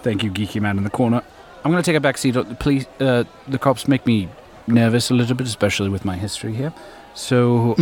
Thank 0.02 0.22
you, 0.22 0.30
geeky 0.30 0.60
man 0.60 0.76
in 0.76 0.84
the 0.84 0.90
corner. 0.90 1.22
I'm 1.64 1.70
going 1.70 1.82
to 1.82 1.90
take 1.90 1.96
a 1.96 2.00
back 2.00 2.18
seat. 2.18 2.36
Please, 2.58 2.86
uh, 3.00 3.24
the 3.48 3.58
cops 3.58 3.88
make 3.88 4.04
me 4.06 4.28
nervous 4.66 5.10
a 5.10 5.14
little 5.14 5.34
bit, 5.34 5.46
especially 5.46 5.88
with 5.88 6.04
my 6.04 6.16
history 6.16 6.54
here. 6.54 6.74
So, 7.14 7.74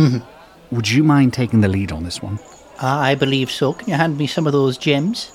would 0.71 0.89
you 0.89 1.03
mind 1.03 1.33
taking 1.33 1.61
the 1.61 1.67
lead 1.67 1.91
on 1.91 2.03
this 2.03 2.21
one? 2.21 2.39
Ah, 2.79 3.01
I 3.01 3.15
believe 3.15 3.51
so. 3.51 3.73
Can 3.73 3.89
you 3.89 3.95
hand 3.95 4.17
me 4.17 4.25
some 4.25 4.47
of 4.47 4.53
those 4.53 4.77
gems? 4.77 5.31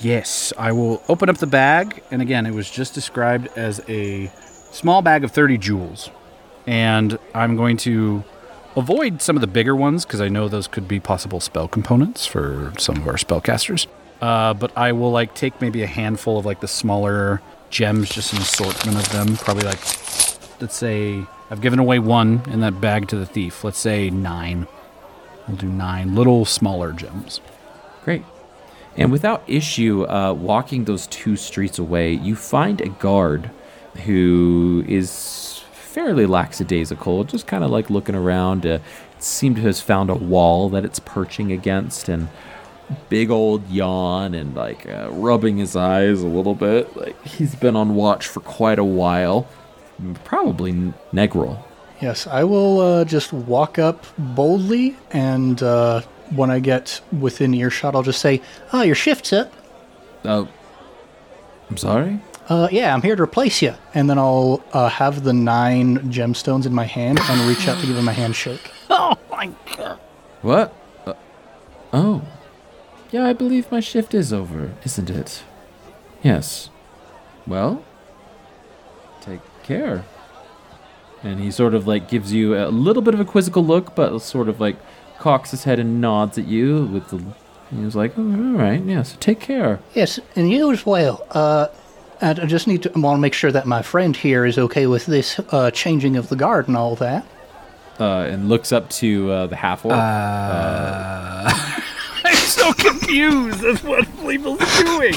Yes, 0.00 0.52
I 0.58 0.72
will 0.72 1.02
open 1.08 1.28
up 1.28 1.38
the 1.38 1.46
bag. 1.46 2.02
And 2.10 2.20
again, 2.20 2.46
it 2.46 2.52
was 2.52 2.70
just 2.70 2.94
described 2.94 3.48
as 3.56 3.80
a 3.88 4.26
small 4.26 5.00
bag 5.02 5.24
of 5.24 5.30
30 5.30 5.58
jewels. 5.58 6.10
And 6.66 7.18
I'm 7.34 7.56
going 7.56 7.76
to 7.78 8.22
avoid 8.76 9.22
some 9.22 9.36
of 9.36 9.40
the 9.40 9.46
bigger 9.46 9.74
ones 9.74 10.04
because 10.04 10.20
I 10.20 10.28
know 10.28 10.48
those 10.48 10.68
could 10.68 10.86
be 10.86 11.00
possible 11.00 11.40
spell 11.40 11.68
components 11.68 12.26
for 12.26 12.72
some 12.78 12.96
of 12.96 13.06
our 13.08 13.14
spellcasters. 13.14 13.86
Uh, 14.20 14.52
but 14.54 14.76
I 14.76 14.92
will 14.92 15.10
like 15.12 15.34
take 15.34 15.60
maybe 15.60 15.82
a 15.82 15.86
handful 15.86 16.38
of 16.38 16.46
like 16.46 16.60
the 16.60 16.68
smaller 16.68 17.40
gems, 17.70 18.08
just 18.08 18.32
an 18.32 18.40
assortment 18.40 18.96
of 18.96 19.10
them. 19.12 19.36
Probably 19.36 19.64
like, 19.64 19.80
let's 20.60 20.76
say, 20.76 21.24
I've 21.50 21.60
given 21.60 21.78
away 21.78 21.98
one 21.98 22.42
in 22.50 22.60
that 22.60 22.80
bag 22.80 23.08
to 23.08 23.16
the 23.16 23.26
thief. 23.26 23.64
Let's 23.64 23.78
say 23.78 24.10
nine. 24.10 24.66
We'll 25.46 25.56
do 25.56 25.68
nine 25.68 26.14
little 26.14 26.44
smaller 26.44 26.92
gems. 26.92 27.40
Great. 28.04 28.24
And 28.96 29.12
without 29.12 29.42
issue, 29.46 30.06
uh, 30.08 30.32
walking 30.32 30.84
those 30.84 31.06
two 31.06 31.36
streets 31.36 31.78
away, 31.78 32.12
you 32.12 32.34
find 32.34 32.80
a 32.80 32.88
guard 32.88 33.50
who 34.04 34.84
is 34.88 35.62
fairly 35.72 36.26
lackadaisical, 36.26 37.24
just 37.24 37.46
kind 37.46 37.64
of 37.64 37.70
like 37.70 37.90
looking 37.90 38.14
around. 38.14 38.66
Uh, 38.66 38.78
seemed 39.20 39.56
to 39.56 39.62
have 39.62 39.78
found 39.78 40.10
a 40.10 40.14
wall 40.14 40.68
that 40.68 40.84
it's 40.84 41.00
perching 41.00 41.50
against, 41.50 42.08
and 42.08 42.28
big 43.08 43.30
old 43.30 43.68
yawn 43.68 44.34
and 44.34 44.54
like 44.54 44.86
uh, 44.88 45.08
rubbing 45.10 45.58
his 45.58 45.76
eyes 45.76 46.22
a 46.22 46.26
little 46.26 46.54
bit. 46.54 46.96
Like 46.96 47.26
he's 47.26 47.54
been 47.54 47.76
on 47.76 47.94
watch 47.94 48.26
for 48.26 48.40
quite 48.40 48.78
a 48.78 48.84
while. 48.84 49.48
Probably 50.24 50.72
Negril. 51.12 51.62
Yes, 52.00 52.26
I 52.26 52.44
will 52.44 52.80
uh, 52.80 53.04
just 53.04 53.32
walk 53.32 53.78
up 53.78 54.04
boldly, 54.16 54.96
and 55.10 55.60
uh, 55.60 56.02
when 56.30 56.48
I 56.50 56.60
get 56.60 57.00
within 57.18 57.52
earshot, 57.54 57.96
I'll 57.96 58.04
just 58.04 58.20
say, 58.20 58.40
"Ah, 58.72 58.82
your 58.82 58.94
shift's 58.94 59.32
up." 59.32 59.52
Oh, 60.24 60.48
I'm 61.68 61.76
sorry. 61.76 62.20
Uh, 62.48 62.68
yeah, 62.70 62.94
I'm 62.94 63.02
here 63.02 63.14
to 63.14 63.22
replace 63.22 63.60
you. 63.60 63.74
And 63.92 64.08
then 64.08 64.18
I'll 64.18 64.64
uh, 64.72 64.88
have 64.88 65.22
the 65.22 65.34
nine 65.34 65.98
gemstones 66.10 66.64
in 66.64 66.74
my 66.74 66.84
hand 66.84 67.20
and 67.20 67.40
reach 67.48 67.68
out 67.68 67.78
to 67.80 67.86
give 67.86 67.96
him 67.96 68.08
a 68.08 68.12
handshake. 68.12 68.70
Oh 68.90 69.18
my 69.30 69.50
god! 69.76 69.98
What? 70.40 70.74
Uh, 71.06 71.12
oh. 71.92 72.22
Yeah, 73.10 73.26
I 73.26 73.32
believe 73.32 73.70
my 73.72 73.80
shift 73.80 74.14
is 74.14 74.32
over, 74.32 74.72
isn't 74.84 75.08
it? 75.10 75.42
Yes. 76.22 76.68
Well, 77.46 77.82
take 79.20 79.40
care. 79.62 80.04
And 81.22 81.40
he 81.40 81.50
sort 81.50 81.74
of 81.74 81.86
like 81.86 82.08
gives 82.08 82.32
you 82.32 82.56
a 82.56 82.68
little 82.68 83.02
bit 83.02 83.14
of 83.14 83.20
a 83.20 83.24
quizzical 83.24 83.64
look, 83.64 83.94
but 83.94 84.18
sort 84.20 84.48
of 84.48 84.60
like 84.60 84.76
cocks 85.18 85.50
his 85.50 85.64
head 85.64 85.78
and 85.78 86.00
nods 86.00 86.38
at 86.38 86.46
you 86.46 86.84
with 86.86 87.08
the. 87.08 87.22
He 87.70 87.84
was 87.84 87.94
like, 87.96 88.14
oh, 88.16 88.22
all 88.22 88.58
right, 88.58 88.82
yeah, 88.82 89.02
so 89.02 89.16
take 89.20 89.40
care. 89.40 89.78
Yes, 89.94 90.18
and 90.34 90.50
you 90.50 90.72
as 90.72 90.86
well. 90.86 91.26
Uh, 91.30 91.66
I 92.22 92.32
just 92.32 92.66
need 92.66 92.82
to 92.84 92.90
want 92.94 93.18
to 93.18 93.20
make 93.20 93.34
sure 93.34 93.52
that 93.52 93.66
my 93.66 93.82
friend 93.82 94.16
here 94.16 94.46
is 94.46 94.56
okay 94.58 94.86
with 94.86 95.04
this 95.06 95.38
uh, 95.50 95.70
changing 95.70 96.16
of 96.16 96.30
the 96.30 96.36
guard 96.36 96.66
and 96.68 96.76
all 96.78 96.96
that. 96.96 97.26
Uh, 98.00 98.26
and 98.30 98.48
looks 98.48 98.72
up 98.72 98.88
to 98.90 99.30
uh, 99.30 99.46
the 99.48 99.56
half 99.56 99.84
orc. 99.84 99.94
I'm 99.94 101.77
so 102.58 102.72
confused 102.72 103.64
as 103.64 103.82
what 103.82 104.06
Fleeple's 104.06 104.58
doing. 104.80 105.14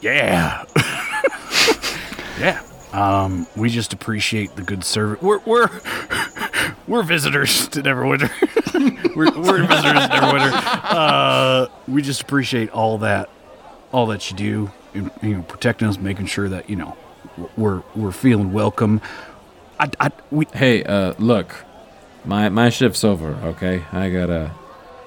yeah. 0.00 0.64
yeah. 2.38 2.62
Um, 2.92 3.46
we 3.56 3.68
just 3.68 3.92
appreciate 3.92 4.56
the 4.56 4.62
good 4.62 4.82
service. 4.84 5.22
We're 5.22 5.38
we're 5.40 5.68
we're 6.88 7.02
visitors 7.02 7.68
to 7.68 7.82
Neverwinter. 7.82 8.30
we're, 9.14 9.30
we're 9.30 9.66
visitors 9.66 10.08
to 10.08 10.14
Neverwinter. 10.14 10.50
Uh, 10.84 11.66
we 11.86 12.02
just 12.02 12.22
appreciate 12.22 12.70
all 12.70 12.98
that, 12.98 13.30
all 13.92 14.06
that 14.06 14.30
you 14.30 14.36
do, 14.36 14.70
in, 14.94 15.10
you 15.22 15.36
know, 15.36 15.42
protecting 15.42 15.86
us, 15.86 15.98
making 15.98 16.26
sure 16.26 16.48
that 16.48 16.68
you 16.68 16.76
know 16.76 16.96
we're 17.56 17.82
we're 17.94 18.12
feeling 18.12 18.52
welcome. 18.52 19.00
I, 19.78 19.90
I 20.00 20.10
we 20.32 20.46
hey, 20.52 20.82
uh, 20.82 21.14
look, 21.18 21.64
my 22.24 22.48
my 22.48 22.70
shift's 22.70 23.04
over. 23.04 23.28
Okay, 23.44 23.84
I 23.92 24.10
gotta, 24.10 24.52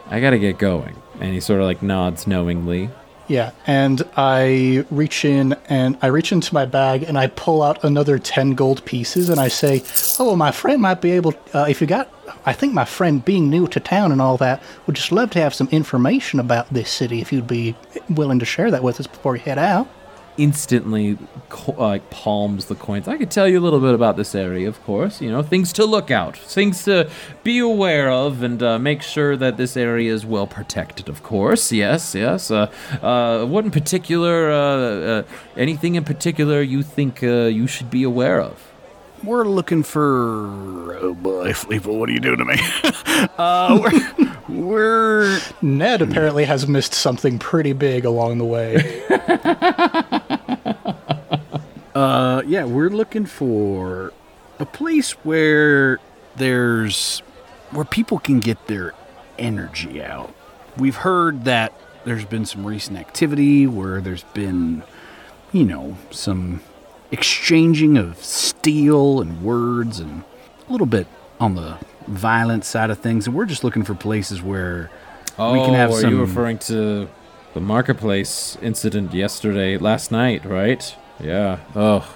I 0.07 0.19
gotta 0.19 0.39
get 0.39 0.57
going. 0.57 0.95
And 1.19 1.33
he 1.33 1.39
sort 1.39 1.59
of 1.59 1.65
like 1.65 1.81
nods 1.81 2.27
knowingly. 2.27 2.89
Yeah, 3.27 3.51
and 3.65 4.01
I 4.17 4.85
reach 4.91 5.23
in 5.23 5.53
and 5.69 5.97
I 6.01 6.07
reach 6.07 6.31
into 6.31 6.53
my 6.53 6.65
bag 6.65 7.03
and 7.03 7.17
I 7.17 7.27
pull 7.27 7.63
out 7.63 7.83
another 7.83 8.19
10 8.19 8.51
gold 8.55 8.83
pieces 8.83 9.29
and 9.29 9.39
I 9.39 9.47
say, 9.47 9.81
Oh, 10.19 10.35
my 10.35 10.51
friend 10.51 10.81
might 10.81 10.99
be 11.01 11.11
able, 11.11 11.33
uh, 11.53 11.65
if 11.69 11.79
you 11.79 11.87
got, 11.87 12.09
I 12.45 12.51
think 12.51 12.73
my 12.73 12.83
friend 12.83 13.23
being 13.23 13.49
new 13.49 13.67
to 13.67 13.79
town 13.79 14.11
and 14.11 14.21
all 14.21 14.35
that, 14.37 14.61
would 14.85 14.97
just 14.97 15.11
love 15.13 15.29
to 15.31 15.39
have 15.39 15.53
some 15.53 15.69
information 15.69 16.39
about 16.39 16.69
this 16.73 16.91
city 16.91 17.21
if 17.21 17.31
you'd 17.31 17.47
be 17.47 17.75
willing 18.09 18.39
to 18.39 18.45
share 18.45 18.69
that 18.71 18.83
with 18.83 18.99
us 18.99 19.07
before 19.07 19.37
you 19.37 19.41
head 19.41 19.57
out. 19.57 19.87
Instantly, 20.37 21.17
like 21.77 22.09
palms 22.09 22.65
the 22.65 22.75
coins. 22.75 23.07
I 23.07 23.17
could 23.17 23.29
tell 23.29 23.47
you 23.47 23.59
a 23.59 23.61
little 23.61 23.79
bit 23.79 23.93
about 23.93 24.17
this 24.17 24.33
area, 24.33 24.67
of 24.67 24.83
course. 24.83 25.21
You 25.21 25.29
know, 25.31 25.43
things 25.43 25.71
to 25.73 25.85
look 25.85 26.09
out, 26.09 26.37
things 26.37 26.83
to 26.85 27.09
be 27.43 27.59
aware 27.59 28.09
of, 28.09 28.41
and 28.41 28.61
uh, 28.63 28.79
make 28.79 29.01
sure 29.01 29.37
that 29.37 29.57
this 29.57 29.77
area 29.77 30.13
is 30.13 30.25
well 30.25 30.47
protected. 30.47 31.07
Of 31.07 31.21
course, 31.21 31.71
yes, 31.71 32.15
yes. 32.15 32.49
Uh, 32.49 32.71
uh, 33.01 33.45
what 33.45 33.65
in 33.65 33.71
particular? 33.71 34.51
Uh, 34.51 34.57
uh, 34.57 35.23
anything 35.55 35.95
in 35.95 36.03
particular 36.03 36.61
you 36.61 36.81
think 36.81 37.23
uh, 37.23 37.45
you 37.45 37.67
should 37.67 37.91
be 37.91 38.03
aware 38.03 38.41
of? 38.41 38.71
We're 39.23 39.45
looking 39.45 39.83
for. 39.83 40.97
Oh 40.99 41.13
boy, 41.13 41.51
Fleeple, 41.53 41.97
what 41.97 42.09
are 42.09 42.11
you 42.11 42.19
doing 42.19 42.39
to 42.39 42.45
me? 42.45 42.55
uh, 43.37 43.79
we're, 43.81 44.32
we're 44.63 45.39
Ned 45.61 46.01
apparently 46.01 46.45
has 46.45 46.67
missed 46.67 46.93
something 46.93 47.39
pretty 47.39 47.73
big 47.73 48.05
along 48.05 48.37
the 48.37 48.45
way. 48.45 49.03
Uh, 51.93 52.41
yeah, 52.47 52.65
we're 52.65 52.89
looking 52.89 53.25
for 53.25 54.11
a 54.59 54.65
place 54.65 55.11
where 55.23 55.99
there's 56.35 57.19
where 57.69 57.85
people 57.85 58.17
can 58.17 58.39
get 58.39 58.65
their 58.67 58.93
energy 59.37 60.01
out. 60.01 60.33
We've 60.75 60.95
heard 60.95 61.45
that 61.45 61.71
there's 62.03 62.25
been 62.25 62.45
some 62.45 62.65
recent 62.65 62.97
activity 62.97 63.67
where 63.67 64.01
there's 64.01 64.23
been, 64.23 64.83
you 65.51 65.65
know, 65.65 65.97
some 66.09 66.61
exchanging 67.11 67.97
of 67.97 68.17
steel 68.23 69.21
and 69.21 69.43
words 69.43 69.99
and 69.99 70.23
a 70.67 70.71
little 70.71 70.87
bit 70.87 71.05
on 71.39 71.53
the 71.55 71.77
violent 72.07 72.65
side 72.65 72.89
of 72.89 72.99
things, 72.99 73.27
and 73.27 73.35
we're 73.35 73.45
just 73.45 73.63
looking 73.63 73.83
for 73.83 73.93
places 73.95 74.41
where 74.41 74.89
Oh, 75.37 75.53
we 75.53 75.59
can 75.65 75.73
have 75.73 75.91
are 75.91 76.01
some. 76.01 76.11
you 76.11 76.21
referring 76.21 76.57
to 76.59 77.07
the 77.53 77.59
marketplace 77.61 78.57
incident 78.61 79.13
yesterday, 79.13 79.77
last 79.77 80.11
night, 80.11 80.45
right? 80.45 80.95
Yeah. 81.19 81.57
Oh, 81.75 82.07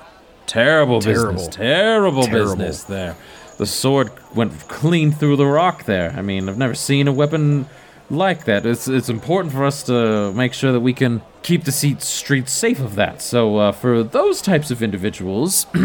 terrible, 0.46 1.02
Terrible. 1.02 1.34
business. 1.34 1.56
Terrible, 1.56 2.24
Terrible. 2.24 2.56
business 2.56 2.84
there. 2.84 3.16
The 3.58 3.66
sword 3.66 4.12
went 4.36 4.52
clean 4.68 5.12
through 5.12 5.36
the 5.38 5.46
rock 5.48 5.86
there. 5.86 6.14
I 6.16 6.22
mean, 6.22 6.48
I've 6.48 6.58
never 6.58 6.76
seen 6.76 7.08
a 7.08 7.12
weapon 7.12 7.66
like 8.10 8.46
that. 8.46 8.66
It's 8.66 8.88
it's 8.88 9.10
important 9.10 9.52
for 9.54 9.66
us 9.66 9.84
to 9.84 10.32
make 10.34 10.54
sure 10.54 10.72
that 10.72 10.80
we 10.80 10.94
can 10.94 11.22
keep 11.44 11.64
the 11.64 11.72
seat 11.72 12.02
streets 12.04 12.52
safe 12.52 12.80
of 12.80 12.96
that. 12.96 13.22
So 13.22 13.58
uh, 13.58 13.72
for 13.72 14.04
those 14.04 14.42
types 14.42 14.70
of 14.70 14.84
individuals, 14.84 15.66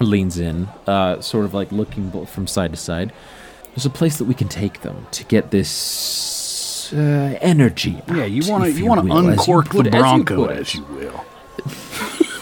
leans 0.00 0.38
in, 0.38 0.68
uh, 0.86 1.20
sort 1.20 1.44
of 1.44 1.54
like 1.54 1.72
looking 1.72 2.26
from 2.26 2.46
side 2.46 2.70
to 2.72 2.76
side. 2.76 3.12
There's 3.74 3.86
a 3.86 3.90
place 3.90 4.16
that 4.18 4.24
we 4.24 4.34
can 4.34 4.48
take 4.48 4.80
them 4.82 5.06
to 5.12 5.24
get 5.24 5.50
this 5.50 6.92
uh, 6.92 7.36
energy. 7.40 8.00
yeah, 8.08 8.24
you 8.24 8.50
want 8.50 8.64
to 8.64 8.70
you 8.72 8.86
want 8.86 9.00
to 9.02 9.06
will, 9.06 9.18
as 9.18 9.24
you 9.46 9.54
uncork 9.54 9.68
the 9.70 9.78
as 9.80 9.84
you 9.84 9.90
Bronco, 9.90 10.46
put 10.46 10.56
as 10.56 10.74
you 10.74 10.84
will. 10.84 11.24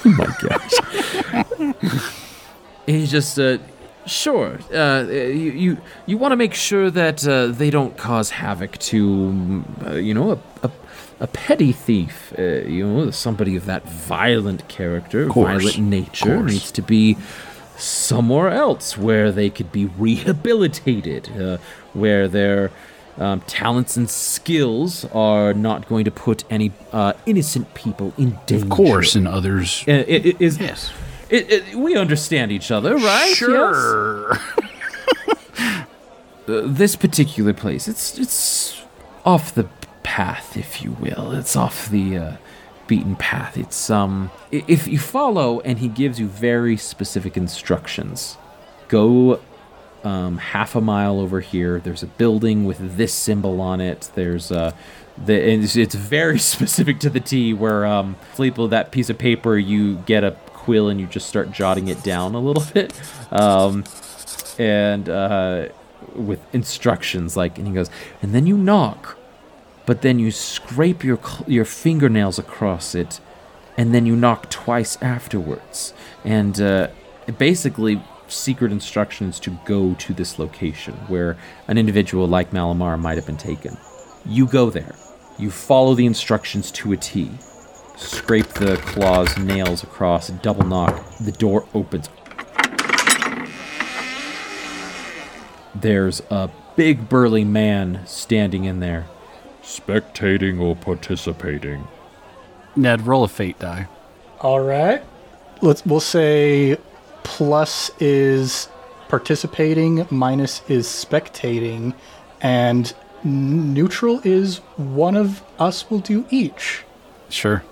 oh 0.07 0.11
My 0.17 0.27
gosh. 0.41 2.05
He's 2.87 3.11
just, 3.11 3.39
uh, 3.39 3.59
sure. 4.07 4.59
Uh, 4.73 5.07
you 5.09 5.51
you, 5.53 5.79
you 6.07 6.19
want 6.19 6.33
to 6.33 6.37
make 6.37 6.53
sure 6.55 6.91
that 6.91 7.27
uh, 7.27 7.47
they 7.47 7.71
don't 7.71 7.97
cause 7.97 8.31
havoc 8.31 8.77
to, 8.79 9.65
uh, 9.87 9.93
you 9.95 10.13
know, 10.13 10.33
a, 10.33 10.39
a, 10.67 10.71
a 11.21 11.27
petty 11.27 11.73
thief. 11.73 12.35
Uh, 12.39 12.43
you 12.43 12.87
know, 12.87 13.11
somebody 13.11 13.57
of 13.57 13.65
that 13.65 13.85
violent 13.89 14.69
character, 14.69 15.27
Course. 15.29 15.63
violent 15.63 15.79
nature 15.79 16.43
needs 16.43 16.71
to 16.73 16.83
be 16.83 17.17
somewhere 17.77 18.51
else 18.51 18.97
where 18.99 19.31
they 19.33 19.51
could 19.51 19.71
be 19.73 19.87
rehabilitated, 19.87 21.29
uh, 21.41 21.59
where 21.93 22.29
their 22.29 22.71
um, 23.19 23.41
talents 23.43 23.97
and 23.97 24.11
skills 24.11 25.05
are 25.13 25.55
not 25.55 25.89
going 25.89 26.05
to 26.05 26.11
put 26.11 26.45
any 26.51 26.73
uh, 26.93 27.13
innocent 27.27 27.73
people 27.75 28.13
in 28.19 28.39
danger. 28.47 28.65
Of 28.65 28.71
course, 28.71 29.15
and 29.15 29.29
others. 29.29 29.85
Uh, 29.87 29.93
it- 30.07 30.27
it 30.27 30.37
is- 30.41 30.59
Yes. 30.59 30.91
it- 31.31 31.51
it- 31.51 31.75
we 31.77 31.97
understand 31.97 32.51
each 32.51 32.71
other, 32.71 32.97
right? 32.97 33.29
Yes? 33.29 33.37
Sure. 33.37 34.33
Uh, 34.33 34.39
this 36.47 36.97
particular 36.97 37.53
place, 37.53 37.89
it's 37.89 38.19
it's 38.19 38.83
off 39.25 39.55
the 39.55 39.67
path, 40.03 40.57
if 40.57 40.83
you 40.83 40.93
will. 41.01 41.33
It's 41.33 41.57
off 41.57 41.89
the 41.89 42.19
uh, 42.19 42.33
beaten 42.87 43.17
path. 43.17 43.57
It's 43.57 43.91
um, 43.91 44.31
if 44.51 44.87
you 44.87 44.99
follow, 44.99 45.61
and 45.61 45.79
he 45.79 45.89
gives 45.89 46.19
you 46.19 46.27
very 46.27 46.77
specific 46.77 47.37
instructions. 47.37 48.37
Go 48.89 49.41
um, 50.05 50.39
half 50.39 50.75
a 50.75 50.81
mile 50.81 51.19
over 51.19 51.41
here. 51.41 51.81
There's 51.81 52.03
a 52.03 52.07
building 52.07 52.65
with 52.65 52.97
this 52.97 53.13
symbol 53.13 53.61
on 53.61 53.81
it. 53.81 54.11
There's 54.15 54.53
uh, 54.53 54.73
the 55.17 55.35
it's, 55.35 55.77
it's 55.77 55.95
very 55.95 56.39
specific 56.55 57.01
to 57.01 57.11
the 57.11 57.21
T. 57.21 57.55
Where 57.55 57.87
um, 57.87 58.17
Fleeple, 58.35 58.71
that 58.71 58.91
piece 58.91 59.11
of 59.11 59.19
paper, 59.19 59.57
you 59.57 59.97
get 60.07 60.25
a 60.25 60.33
quill 60.47 60.89
and 60.89 61.01
you 61.01 61.07
just 61.07 61.29
start 61.29 61.53
jotting 61.53 61.89
it 61.89 62.03
down 62.03 62.35
a 62.35 62.41
little 62.41 62.65
bit. 62.75 62.93
Um, 63.31 63.85
and 64.59 65.09
uh, 65.09 65.69
with 66.15 66.41
instructions 66.55 67.37
like, 67.37 67.59
and 67.59 67.67
he 67.67 67.75
goes, 67.75 67.91
and 68.23 68.35
then 68.35 68.47
you 68.47 68.57
knock, 68.57 69.19
but 69.87 70.03
then 70.03 70.19
you 70.19 70.31
scrape 70.31 71.05
your 71.05 71.19
your 71.47 71.65
fingernails 71.65 72.39
across 72.39 72.95
it, 72.95 73.21
and 73.77 73.95
then 73.95 74.07
you 74.07 74.17
knock 74.17 74.51
twice 74.51 74.97
afterwards, 75.03 75.95
and 76.25 76.61
uh, 76.61 76.89
basically 77.39 78.03
secret 78.27 78.73
instructions 78.73 79.39
to 79.39 79.59
go 79.65 79.95
to 79.95 80.15
this 80.15 80.39
location 80.39 80.95
where 81.09 81.37
an 81.69 81.77
individual 81.77 82.27
like 82.27 82.51
Malamar 82.51 82.99
might 82.99 83.17
have 83.17 83.27
been 83.27 83.37
taken. 83.37 83.77
You 84.25 84.47
go 84.47 84.71
there, 84.71 84.95
you 85.39 85.51
follow 85.51 85.95
the 85.95 86.07
instructions 86.07 86.71
to 86.73 86.93
a 86.93 86.97
T. 86.97 87.31
Scrape 87.97 88.49
the 88.49 88.77
claws, 88.79 89.39
nails 89.39 89.85
across, 89.85 90.29
double 90.29 90.67
knock. 90.67 91.17
The 91.19 91.31
door 91.31 91.69
opens 91.75 92.09
There's 95.75 96.23
a 96.31 96.51
big 96.77 97.09
burly 97.09 97.45
man 97.45 98.01
standing 98.07 98.65
in 98.65 98.81
there. 98.81 99.07
Spectating 99.65 100.61
or 100.61 100.77
participating? 100.77 101.89
Ned, 102.77 103.07
roll 103.07 103.25
a 103.25 103.29
fate 103.29 103.59
die. 103.59 103.89
All 104.41 104.61
right. 104.61 105.03
Let's 105.63 105.85
we'll 105.87 106.01
say 106.01 106.77
plus 107.23 107.91
is 107.99 108.69
participating, 109.09 110.07
minus 110.11 110.61
is 110.69 110.87
spectating, 110.87 111.95
and 112.43 112.93
neutral 113.25 114.21
is 114.23 114.59
one 114.77 115.17
of 115.17 115.43
us 115.59 115.91
will 115.91 116.01
do 116.01 116.27
each. 116.31 116.85
Sure. 117.29 117.65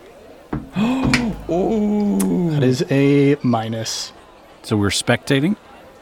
Oh. 1.48 2.50
That 2.50 2.62
is 2.62 2.84
a 2.90 3.36
minus. 3.42 4.12
So 4.62 4.76
we're 4.76 4.88
spectating? 4.88 5.56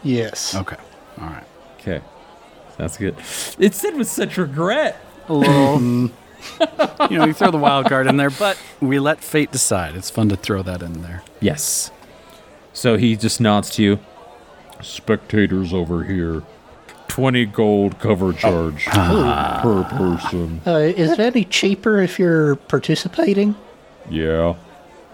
Yes. 0.05 0.55
Okay. 0.55 0.76
All 1.20 1.26
right. 1.26 1.45
Okay. 1.80 2.01
That's 2.76 2.97
good. 2.97 3.16
It's 3.59 3.80
said 3.80 3.97
with 3.97 4.09
such 4.09 4.36
regret. 4.36 5.03
A 5.31 5.35
little. 5.35 5.81
you 7.11 7.18
know, 7.18 7.24
you 7.24 7.33
throw 7.33 7.53
the 7.53 7.57
wild 7.57 7.87
card 7.87 8.09
in 8.09 8.16
there, 8.16 8.31
but 8.31 8.59
we 8.81 8.99
let 8.99 9.22
fate 9.22 9.53
decide. 9.53 9.95
It's 9.95 10.11
fun 10.11 10.28
to 10.31 10.37
throw 10.37 10.62
that 10.62 10.83
in 10.83 11.03
there. 11.03 11.22
Yes. 11.39 11.93
So 12.72 12.97
he 12.97 13.14
just 13.14 13.41
nods 13.41 13.70
to 13.76 13.83
you. 13.83 14.01
Spectators 14.83 15.72
over 15.72 16.03
here. 16.03 16.43
20 17.07 17.47
gold 17.47 18.01
cover 18.01 18.33
charge 18.33 18.87
per 18.87 19.87
person. 19.89 20.62
Uh, 20.66 20.78
is 20.78 21.12
it 21.12 21.20
any 21.20 21.45
cheaper 21.45 22.01
if 22.01 22.18
you're 22.18 22.57
participating? 22.57 23.55
Yeah, 24.09 24.57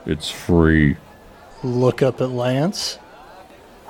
it's 0.06 0.30
free. 0.30 0.96
Look 1.62 2.00
up 2.00 2.22
at 2.22 2.30
Lance. 2.30 2.98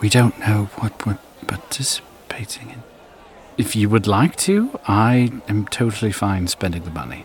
We 0.01 0.09
don't 0.09 0.39
know 0.41 0.70
what 0.77 1.07
we're 1.07 1.18
participating 1.47 2.70
in. 2.70 2.83
If 3.59 3.74
you 3.74 3.88
would 3.88 4.07
like 4.07 4.36
to, 4.36 4.78
I 4.86 5.32
am 5.48 5.66
totally 5.68 6.12
fine 6.12 6.46
spending 6.46 6.82
the 6.84 6.90
money. 6.90 7.24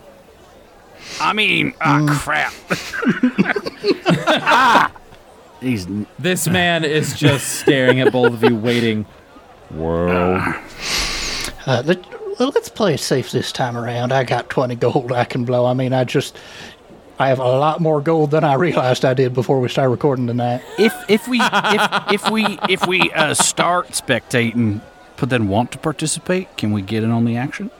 I 1.20 1.32
mean, 1.34 1.74
ah, 1.80 2.06
crap. 2.22 2.54
ah! 4.06 4.92
He's 5.60 5.86
This 6.18 6.48
man 6.48 6.84
is 6.84 7.14
just 7.14 7.60
staring 7.60 8.00
at 8.00 8.12
both 8.12 8.32
of 8.32 8.42
you, 8.42 8.56
waiting. 8.56 9.04
Whoa. 9.68 10.42
Uh, 11.66 11.82
let, 11.84 12.04
well, 12.38 12.50
let's 12.54 12.68
play 12.68 12.94
it 12.94 13.00
safe 13.00 13.30
this 13.30 13.52
time 13.52 13.76
around. 13.76 14.10
I 14.12 14.24
got 14.24 14.48
20 14.48 14.74
gold 14.76 15.12
I 15.12 15.24
can 15.24 15.44
blow. 15.44 15.66
I 15.66 15.74
mean, 15.74 15.92
I 15.92 16.04
just. 16.04 16.36
I 17.18 17.28
have 17.28 17.38
a 17.38 17.44
lot 17.44 17.80
more 17.80 18.00
gold 18.00 18.30
than 18.32 18.42
I 18.42 18.54
realized 18.54 19.04
I 19.04 19.14
did 19.14 19.34
before 19.34 19.60
we 19.60 19.68
started 19.68 19.90
recording 19.90 20.26
tonight. 20.26 20.62
if 20.78 20.94
if 21.08 21.28
we 21.28 21.40
if, 21.40 22.12
if 22.12 22.30
we 22.30 22.58
if 22.68 22.86
we 22.86 23.12
uh, 23.12 23.34
start 23.34 23.88
spectating, 23.90 24.80
but 25.22 25.30
then 25.30 25.46
want 25.46 25.70
to 25.70 25.78
participate, 25.78 26.56
can 26.56 26.72
we 26.72 26.82
get 26.82 27.04
in 27.04 27.12
on 27.12 27.24
the 27.24 27.36
action? 27.36 27.70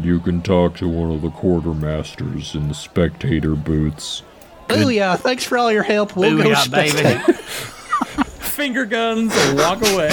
you 0.00 0.18
can 0.20 0.40
talk 0.40 0.74
to 0.74 0.88
one 0.88 1.10
of 1.10 1.20
the 1.20 1.28
quartermasters 1.28 2.54
in 2.54 2.68
the 2.68 2.74
spectator 2.74 3.54
booths. 3.54 4.22
Oh, 4.70 4.88
yeah, 4.88 5.14
thanks 5.16 5.44
for 5.44 5.58
all 5.58 5.70
your 5.70 5.82
help. 5.82 6.16
We'll 6.16 6.38
go 6.38 6.44
Booyah, 6.44 6.70
baby. 6.70 7.32
Finger 8.40 8.86
guns 8.86 9.34
and 9.36 9.58
walk 9.58 9.82
away. 9.82 10.12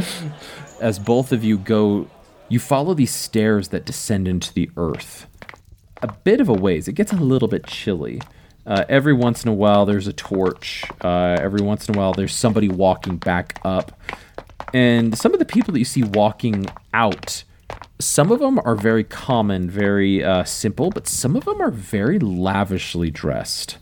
As 0.80 1.00
both 1.00 1.32
of 1.32 1.42
you 1.42 1.58
go, 1.58 2.06
you 2.48 2.60
follow 2.60 2.94
these 2.94 3.12
stairs 3.12 3.70
that 3.70 3.84
descend 3.84 4.28
into 4.28 4.54
the 4.54 4.70
earth. 4.76 5.26
A 6.02 6.12
bit 6.12 6.40
of 6.40 6.48
a 6.48 6.54
ways. 6.54 6.86
It 6.86 6.92
gets 6.92 7.12
a 7.12 7.16
little 7.16 7.48
bit 7.48 7.66
chilly. 7.66 8.20
Uh, 8.64 8.84
every 8.88 9.12
once 9.12 9.42
in 9.42 9.48
a 9.50 9.54
while, 9.54 9.86
there's 9.86 10.06
a 10.06 10.12
torch. 10.12 10.84
Uh, 11.00 11.36
every 11.40 11.62
once 11.62 11.88
in 11.88 11.96
a 11.96 11.98
while, 11.98 12.12
there's 12.12 12.32
somebody 12.32 12.68
walking 12.68 13.16
back 13.16 13.58
up. 13.64 14.00
And 14.72 15.16
some 15.16 15.32
of 15.32 15.38
the 15.38 15.44
people 15.44 15.72
that 15.72 15.78
you 15.78 15.84
see 15.84 16.02
walking 16.02 16.66
out, 16.94 17.44
some 17.98 18.30
of 18.30 18.38
them 18.38 18.60
are 18.64 18.74
very 18.74 19.04
common, 19.04 19.68
very 19.68 20.22
uh, 20.24 20.44
simple, 20.44 20.90
but 20.90 21.06
some 21.06 21.36
of 21.36 21.44
them 21.44 21.60
are 21.60 21.70
very 21.70 22.18
lavishly 22.18 23.10
dressed. 23.10 23.78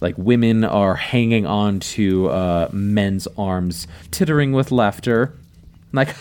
Like 0.00 0.16
women 0.16 0.64
are 0.64 0.94
hanging 0.94 1.44
on 1.46 1.80
to 1.80 2.28
uh, 2.28 2.68
men's 2.72 3.26
arms, 3.36 3.88
tittering 4.10 4.52
with 4.52 4.70
laughter, 4.70 5.34
like 5.92 6.14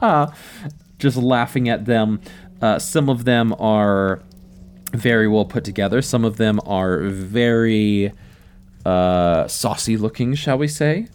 just 0.98 1.16
laughing 1.16 1.68
at 1.68 1.84
them. 1.84 2.20
Uh, 2.62 2.78
some 2.78 3.10
of 3.10 3.24
them 3.24 3.54
are 3.58 4.22
very 4.92 5.28
well 5.28 5.44
put 5.44 5.64
together. 5.64 6.00
Some 6.00 6.24
of 6.24 6.38
them 6.38 6.60
are 6.64 7.00
very 7.00 8.12
uh, 8.86 9.48
saucy 9.48 9.96
looking, 9.96 10.34
shall 10.34 10.56
we 10.56 10.68
say. 10.68 11.08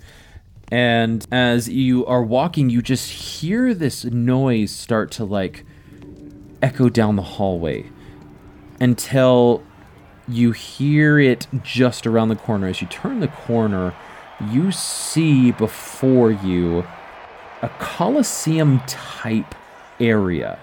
And 0.72 1.26
as 1.32 1.68
you 1.68 2.06
are 2.06 2.24
walking, 2.24 2.70
you 2.70 2.82
just 2.82 3.10
hear 3.12 3.74
this 3.74 4.06
noise 4.06 4.72
start 4.72 5.12
to 5.12 5.26
like 5.26 5.66
echo 6.62 6.90
down 6.90 7.16
the 7.16 7.24
hallway 7.24 7.86
until 8.80 9.64
you 10.28 10.52
hear 10.52 11.20
it 11.20 11.48
just 11.64 12.06
around 12.06 12.30
the 12.30 12.36
corner. 12.36 12.68
As 12.68 12.82
you 12.82 12.88
turn 12.88 13.20
the 13.20 13.28
corner, 13.28 13.96
you 14.52 14.72
see 14.72 15.52
before 15.52 16.32
you 16.32 16.86
a 17.62 17.70
coliseum 17.80 18.82
type 18.88 19.56
area. 20.00 20.60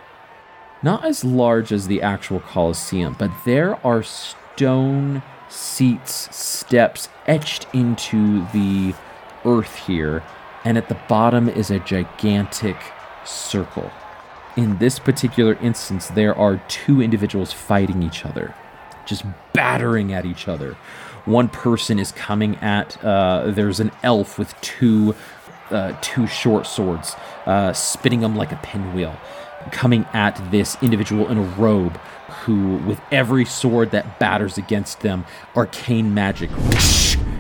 Not 0.83 1.05
as 1.05 1.25
large 1.25 1.73
as 1.73 1.89
the 1.89 2.01
actual 2.01 2.41
coliseum, 2.41 3.17
but 3.19 3.31
there 3.45 3.85
are 3.85 4.03
stone 4.03 5.23
seats, 5.49 6.35
steps 6.37 7.09
etched 7.27 7.67
into 7.73 8.47
the 8.53 8.95
earth 9.47 9.77
here, 9.87 10.23
and 10.65 10.77
at 10.77 10.89
the 10.89 10.99
bottom 11.09 11.49
is 11.49 11.71
a 11.71 11.79
gigantic 11.79 12.77
circle. 13.25 13.91
In 14.57 14.79
this 14.79 14.99
particular 14.99 15.55
instance, 15.61 16.09
there 16.09 16.37
are 16.37 16.57
two 16.69 17.01
individuals 17.01 17.53
fighting 17.53 18.03
each 18.03 18.25
other, 18.25 18.55
just 19.07 19.25
battering 19.53 20.13
at 20.13 20.25
each 20.25 20.49
other. 20.49 20.75
One 21.25 21.49
person 21.49 21.99
is 21.99 22.13
coming 22.13 22.57
at. 22.57 23.03
Uh, 23.05 23.51
there's 23.51 23.81
an 23.81 23.93
elf 24.03 24.39
with 24.39 24.59
two, 24.61 25.15
uh, 25.71 25.97
two 26.01 26.27
short 26.27 26.67
swords, 26.67 27.15
uh, 27.45 27.73
spinning 27.73 28.21
them 28.21 28.35
like 28.37 28.53
a 28.53 28.57
pinwheel, 28.57 29.17
coming 29.73 30.07
at 30.13 30.41
this 30.51 30.77
individual 30.83 31.29
in 31.29 31.39
a 31.39 31.43
robe, 31.43 31.99
who, 32.45 32.77
with 32.79 33.01
every 33.11 33.45
sword 33.45 33.91
that 33.91 34.19
batters 34.19 34.57
against 34.57 35.01
them, 35.01 35.25
arcane 35.55 36.15
magic 36.15 36.51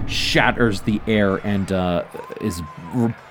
shatters 0.07 0.82
the 0.82 1.00
air 1.07 1.36
and 1.36 1.70
uh, 1.72 2.04
is 2.40 2.61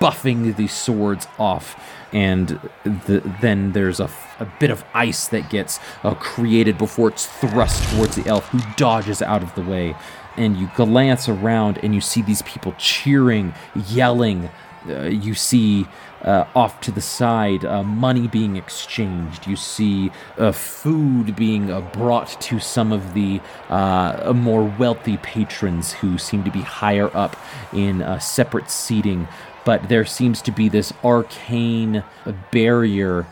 buffing 0.00 0.56
these 0.56 0.72
swords 0.72 1.26
off. 1.38 1.80
And 2.12 2.60
the, 2.84 3.20
then 3.40 3.72
there's 3.72 4.00
a, 4.00 4.08
a, 4.38 4.46
bit 4.58 4.70
of 4.70 4.84
ice 4.94 5.28
that 5.28 5.50
gets 5.50 5.80
uh, 6.02 6.14
created 6.14 6.78
before 6.78 7.08
it's 7.08 7.26
thrust 7.26 7.82
towards 7.92 8.16
the 8.16 8.26
elf, 8.26 8.48
who 8.48 8.60
dodges 8.76 9.20
out 9.20 9.42
of 9.42 9.54
the 9.54 9.62
way. 9.62 9.94
And 10.36 10.56
you 10.56 10.70
glance 10.76 11.28
around 11.28 11.78
and 11.78 11.94
you 11.94 12.00
see 12.00 12.22
these 12.22 12.42
people 12.42 12.74
cheering, 12.78 13.54
yelling. 13.88 14.50
Uh, 14.88 15.02
you 15.02 15.34
see 15.34 15.86
uh, 16.22 16.46
off 16.54 16.80
to 16.82 16.90
the 16.90 17.00
side, 17.00 17.64
uh, 17.64 17.82
money 17.82 18.26
being 18.26 18.56
exchanged. 18.56 19.46
You 19.46 19.56
see 19.56 20.10
uh, 20.38 20.52
food 20.52 21.36
being 21.36 21.70
uh, 21.70 21.80
brought 21.80 22.40
to 22.42 22.58
some 22.58 22.92
of 22.92 23.14
the 23.14 23.40
uh, 23.68 24.32
more 24.34 24.64
wealthy 24.78 25.16
patrons 25.18 25.92
who 25.94 26.18
seem 26.18 26.44
to 26.44 26.50
be 26.50 26.62
higher 26.62 27.14
up 27.16 27.36
in 27.72 28.02
uh, 28.02 28.18
separate 28.18 28.70
seating. 28.70 29.28
But 29.64 29.88
there 29.88 30.04
seems 30.04 30.42
to 30.42 30.52
be 30.52 30.68
this 30.68 30.92
arcane 31.04 32.04
barrier 32.52 33.26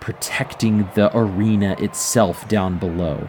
protecting 0.00 0.88
the 0.94 1.10
arena 1.16 1.76
itself 1.78 2.48
down 2.48 2.78
below. 2.78 3.28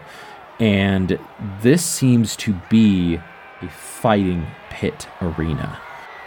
And 0.60 1.20
this 1.62 1.86
seems 1.86 2.36
to 2.38 2.54
be 2.70 3.20
a 3.62 3.70
fighting 3.70 4.46
pit 4.70 5.08
arena. 5.22 5.80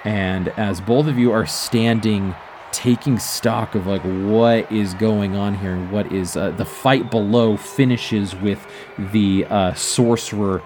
And 0.05 0.49
as 0.49 0.81
both 0.81 1.07
of 1.07 1.19
you 1.19 1.33
are 1.33 1.47
standing 1.47 2.35
taking 2.73 3.19
stock 3.19 3.75
of 3.75 3.87
like 3.87 4.03
what 4.03 4.71
is 4.73 4.95
going 4.95 5.37
on 5.37 5.55
here 5.55 5.73
and 5.73 5.93
what 5.93 6.11
is 6.13 6.37
uh, 6.37 6.51
the 6.53 6.65
fight 6.65 7.11
below 7.11 7.57
finishes 7.57 8.35
with 8.35 8.67
the 9.13 9.45
uh, 9.47 9.75
sorcerer 9.75 10.63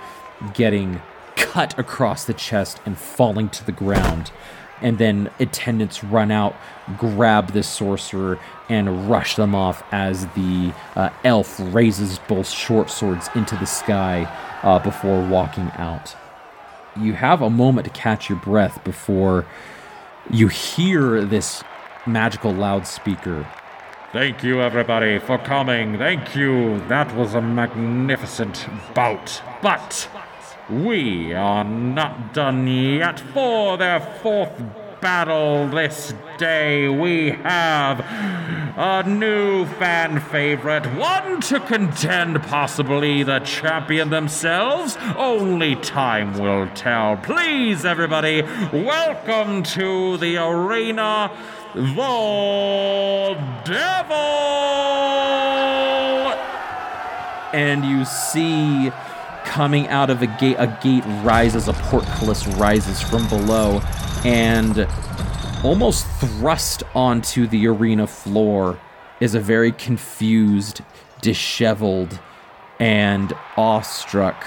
getting 0.55 1.01
cut 1.35 1.79
across 1.79 2.25
the 2.25 2.35
chest 2.35 2.81
and 2.87 2.97
falling 2.97 3.49
to 3.51 3.65
the 3.65 3.73
ground. 3.73 4.31
And 4.83 4.99
then 4.99 5.31
attendants 5.39 6.05
run 6.05 6.31
out 6.31 6.55
grab 6.99 7.53
this 7.53 7.69
sorcerer 7.69 8.39
and 8.69 9.09
rush 9.09 9.37
them 9.37 9.55
off 9.55 9.83
as 9.93 10.27
the 10.29 10.73
uh, 10.95 11.11
elf 11.25 11.59
raises 11.59 12.19
both 12.21 12.49
short 12.49 12.91
swords 12.91 13.29
into 13.35 13.57
the 13.57 13.67
sky 13.67 14.25
uh, 14.63 14.79
before 14.79 15.27
walking 15.27 15.71
out. 15.75 16.17
You 16.97 17.15
have 17.15 17.43
a 17.43 17.51
moment 17.51 17.87
to 17.87 17.91
catch 17.91 18.29
your 18.29 18.39
breath 18.39 18.83
before 18.85 19.47
you 20.31 20.49
hear 20.49 21.25
this 21.25 21.63
magical 22.07 22.53
loudspeaker. 22.53 23.47
Thank 24.13 24.43
you, 24.43 24.63
everybody, 24.63 25.19
for 25.19 25.37
coming. 25.39 25.99
Thank 25.99 26.35
you. 26.35 26.81
That 26.89 27.15
was 27.15 27.35
a 27.35 27.41
magnificent 27.41 28.67
bout. 28.95 29.43
But 29.61 30.09
we 30.71 31.35
are 31.35 31.65
not 31.65 32.33
done 32.33 32.67
yet. 32.67 33.21
For 33.21 33.77
their 33.77 34.01
fourth 34.23 34.63
battle 35.01 35.69
this 35.69 36.15
day, 36.39 36.89
we 36.89 37.31
have 37.31 38.01
a 38.79 39.03
new 39.09 39.65
fan 39.65 40.21
favorite, 40.21 40.85
one 40.97 41.41
to 41.41 41.61
contend 41.61 42.43
possibly 42.43 43.23
the 43.23 43.39
champion 43.41 44.11
themselves. 44.11 44.97
Only 45.17 45.77
time 45.77 46.39
will 46.39 46.69
tell. 46.75 47.17
Please, 47.17 47.85
everybody, 47.85 48.43
welcome 48.73 49.63
to 49.63 50.17
the 50.19 50.37
arena 50.37 51.31
the 51.77 53.39
devil! 53.64 54.16
And 57.53 57.85
you 57.85 58.05
see 58.05 58.91
coming 59.45 59.87
out 59.89 60.11
of 60.11 60.22
a 60.22 60.27
gate, 60.27 60.57
a 60.59 60.79
gate 60.83 61.05
rises, 61.22 61.68
a 61.68 61.74
portcullis 61.74 62.47
rises 62.47 63.01
from 63.01 63.29
below, 63.29 63.81
and 64.24 64.89
almost 65.62 66.07
thrust 66.18 66.83
onto 66.95 67.47
the 67.47 67.66
arena 67.66 68.07
floor 68.07 68.79
is 69.20 69.35
a 69.35 69.41
very 69.41 69.72
confused, 69.72 70.81
disheveled, 71.20 72.18
and 72.79 73.33
awestruck 73.57 74.45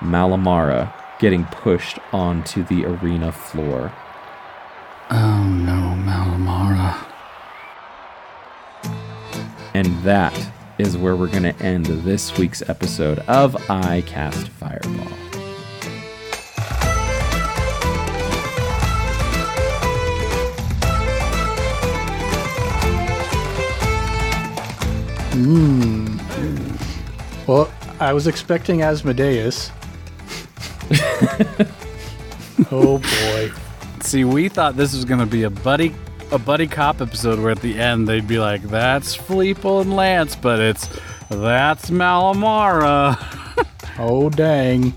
Malamara 0.00 0.92
getting 1.18 1.44
pushed 1.44 1.98
onto 2.12 2.62
the 2.64 2.84
arena 2.84 3.32
floor. 3.32 3.92
Oh 5.10 5.42
no, 5.42 5.96
Malamara. 6.04 7.06
And 9.72 9.86
that 10.02 10.38
is 10.76 10.98
where 10.98 11.16
we're 11.16 11.28
going 11.28 11.44
to 11.44 11.56
end 11.62 11.86
this 11.86 12.36
week's 12.36 12.68
episode 12.68 13.20
of 13.20 13.56
I 13.70 14.02
Cast 14.02 14.48
Fireball. 14.48 15.06
Mmm. 25.32 26.18
Well, 27.46 27.72
I 27.98 28.12
was 28.12 28.26
expecting 28.26 28.82
Asmodeus. 28.82 29.70
oh 32.70 32.98
boy. 32.98 33.52
See, 34.02 34.24
we 34.24 34.48
thought 34.48 34.76
this 34.76 34.94
was 34.94 35.04
gonna 35.04 35.26
be 35.26 35.42
a 35.42 35.50
buddy 35.50 35.94
a 36.30 36.38
buddy 36.38 36.66
cop 36.66 37.00
episode 37.00 37.38
where 37.38 37.50
at 37.50 37.60
the 37.60 37.78
end 37.78 38.06
they'd 38.06 38.28
be 38.28 38.38
like, 38.38 38.62
"That's 38.62 39.16
Fleeple 39.16 39.82
and 39.82 39.94
Lance," 39.94 40.36
but 40.36 40.60
it's 40.60 40.88
that's 41.28 41.90
Malamara. 41.90 43.16
oh 43.98 44.30
dang. 44.30 44.92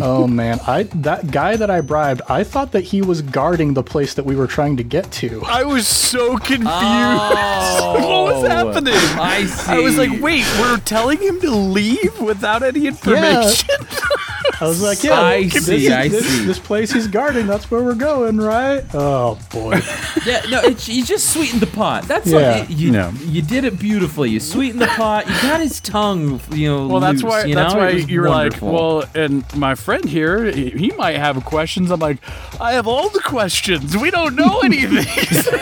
Oh 0.00 0.28
man, 0.28 0.60
I 0.66 0.84
that 0.84 1.32
guy 1.32 1.56
that 1.56 1.70
I 1.70 1.80
bribed, 1.80 2.22
I 2.28 2.44
thought 2.44 2.70
that 2.72 2.82
he 2.82 3.02
was 3.02 3.20
guarding 3.20 3.74
the 3.74 3.82
place 3.82 4.14
that 4.14 4.24
we 4.24 4.36
were 4.36 4.46
trying 4.46 4.76
to 4.76 4.84
get 4.84 5.10
to. 5.12 5.42
I 5.44 5.64
was 5.64 5.88
so 5.88 6.36
confused. 6.38 6.68
Oh, 6.70 7.94
what 8.24 8.34
was 8.34 8.44
oh. 8.44 8.48
happening? 8.48 8.94
I 8.94 9.46
see. 9.46 9.72
I 9.72 9.80
was 9.80 9.98
like, 9.98 10.20
wait, 10.20 10.44
we're 10.60 10.78
telling 10.78 11.18
him 11.18 11.40
to 11.40 11.50
leave 11.50 12.20
without 12.20 12.62
any 12.62 12.86
information. 12.86 13.68
Yeah. 13.80 14.08
I 14.60 14.66
was 14.66 14.82
like, 14.82 15.04
yeah, 15.04 15.20
I 15.20 15.44
this, 15.44 15.66
see, 15.66 15.86
this, 15.86 15.92
I 15.92 16.08
this, 16.08 16.26
see. 16.28 16.44
this 16.44 16.58
place 16.58 16.90
he's 16.92 17.06
guarding, 17.06 17.46
that's 17.46 17.70
where 17.70 17.82
we're 17.82 17.94
going, 17.94 18.38
right? 18.38 18.84
Oh 18.92 19.38
boy. 19.50 19.74
yeah, 20.26 20.42
no, 20.50 20.60
it's, 20.62 20.88
you 20.88 21.04
just 21.04 21.32
sweetened 21.32 21.62
the 21.62 21.66
pot. 21.68 22.04
That's 22.04 22.26
Yeah. 22.26 22.60
like, 22.60 22.70
you, 22.70 22.92
Yeah. 22.92 23.12
you 23.12 23.40
did 23.42 23.64
it 23.64 23.78
beautifully. 23.78 24.30
You 24.30 24.40
sweetened 24.40 24.80
the 24.82 24.86
pot. 24.88 25.26
You 25.28 25.32
got 25.42 25.60
his 25.60 25.80
tongue, 25.80 26.40
you 26.52 26.68
know. 26.68 26.88
Well, 26.88 27.00
that's 27.00 27.22
loose, 27.22 27.30
why. 27.30 27.44
You 27.44 27.54
that's 27.54 27.74
know? 27.74 27.80
why 27.80 27.90
you 27.90 28.20
were 28.20 28.28
wonderful. 28.28 28.68
like, 28.98 29.14
well, 29.14 29.24
and 29.24 29.56
my 29.56 29.74
friend 29.76 30.04
here, 30.04 30.50
he, 30.50 30.70
he 30.70 30.90
might 30.92 31.16
have 31.16 31.42
questions. 31.44 31.90
I'm 31.90 32.00
like, 32.00 32.18
I 32.60 32.72
have 32.72 32.86
all 32.88 33.08
the 33.10 33.20
questions. 33.20 33.96
We 33.96 34.10
don't 34.10 34.34
know 34.34 34.60
any 34.60 34.84
of 34.84 34.90
these. 34.90 35.48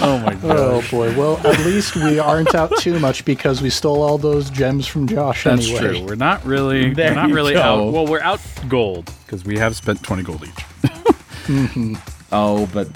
Oh 0.00 0.18
my 0.24 0.34
god. 0.34 0.56
Oh 0.56 0.82
boy. 0.90 1.14
Well, 1.18 1.38
at 1.46 1.58
least 1.66 1.96
we 1.96 2.18
aren't 2.18 2.54
out 2.54 2.72
too 2.78 2.98
much 3.00 3.24
because 3.24 3.60
we 3.60 3.68
stole 3.68 4.00
all 4.02 4.16
those 4.16 4.48
gems 4.48 4.86
from 4.86 5.06
Josh 5.08 5.44
That's 5.44 5.66
anyway. 5.68 5.98
true. 5.98 6.06
We're 6.06 6.14
not 6.14 6.27
really. 6.44 6.94
There 6.94 7.10
we're 7.10 7.14
not 7.14 7.28
you 7.28 7.34
really 7.34 7.54
go. 7.54 7.60
out. 7.60 7.92
Well, 7.92 8.06
we're 8.06 8.20
out 8.20 8.40
gold 8.68 9.12
because 9.24 9.44
we 9.44 9.58
have 9.58 9.76
spent 9.76 10.02
twenty 10.02 10.22
gold 10.22 10.44
each. 10.44 11.96
oh, 12.32 12.68
but 12.72 12.88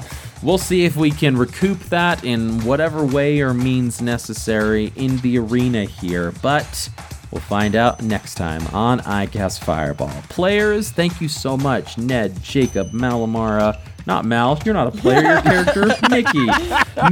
we'll 0.42 0.58
see 0.58 0.84
if 0.84 0.96
we 0.96 1.10
can 1.10 1.36
recoup 1.36 1.78
that 1.84 2.24
in 2.24 2.62
whatever 2.64 3.04
way 3.04 3.40
or 3.40 3.54
means 3.54 4.00
necessary 4.02 4.92
in 4.96 5.16
the 5.18 5.38
arena 5.38 5.84
here. 5.84 6.32
But 6.42 6.88
we'll 7.30 7.40
find 7.42 7.74
out 7.76 8.02
next 8.02 8.34
time 8.34 8.66
on 8.74 9.00
iCast 9.00 9.64
Fireball. 9.64 10.12
Players, 10.28 10.90
thank 10.90 11.20
you 11.20 11.28
so 11.28 11.56
much. 11.56 11.96
Ned, 11.98 12.42
Jacob, 12.42 12.90
Malamara. 12.92 13.78
Not 14.06 14.24
Mal, 14.24 14.58
you're 14.64 14.74
not 14.74 14.88
a 14.88 14.90
player, 14.98 15.22
you're 15.22 15.38
a 15.38 15.42
character. 15.42 15.86
Mickey. 16.10 16.46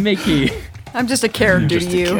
Mickey. 0.02 0.50
I'm 0.92 1.06
just 1.06 1.22
a 1.22 1.28
character 1.28 1.78
to 1.78 1.96
you. 1.96 2.16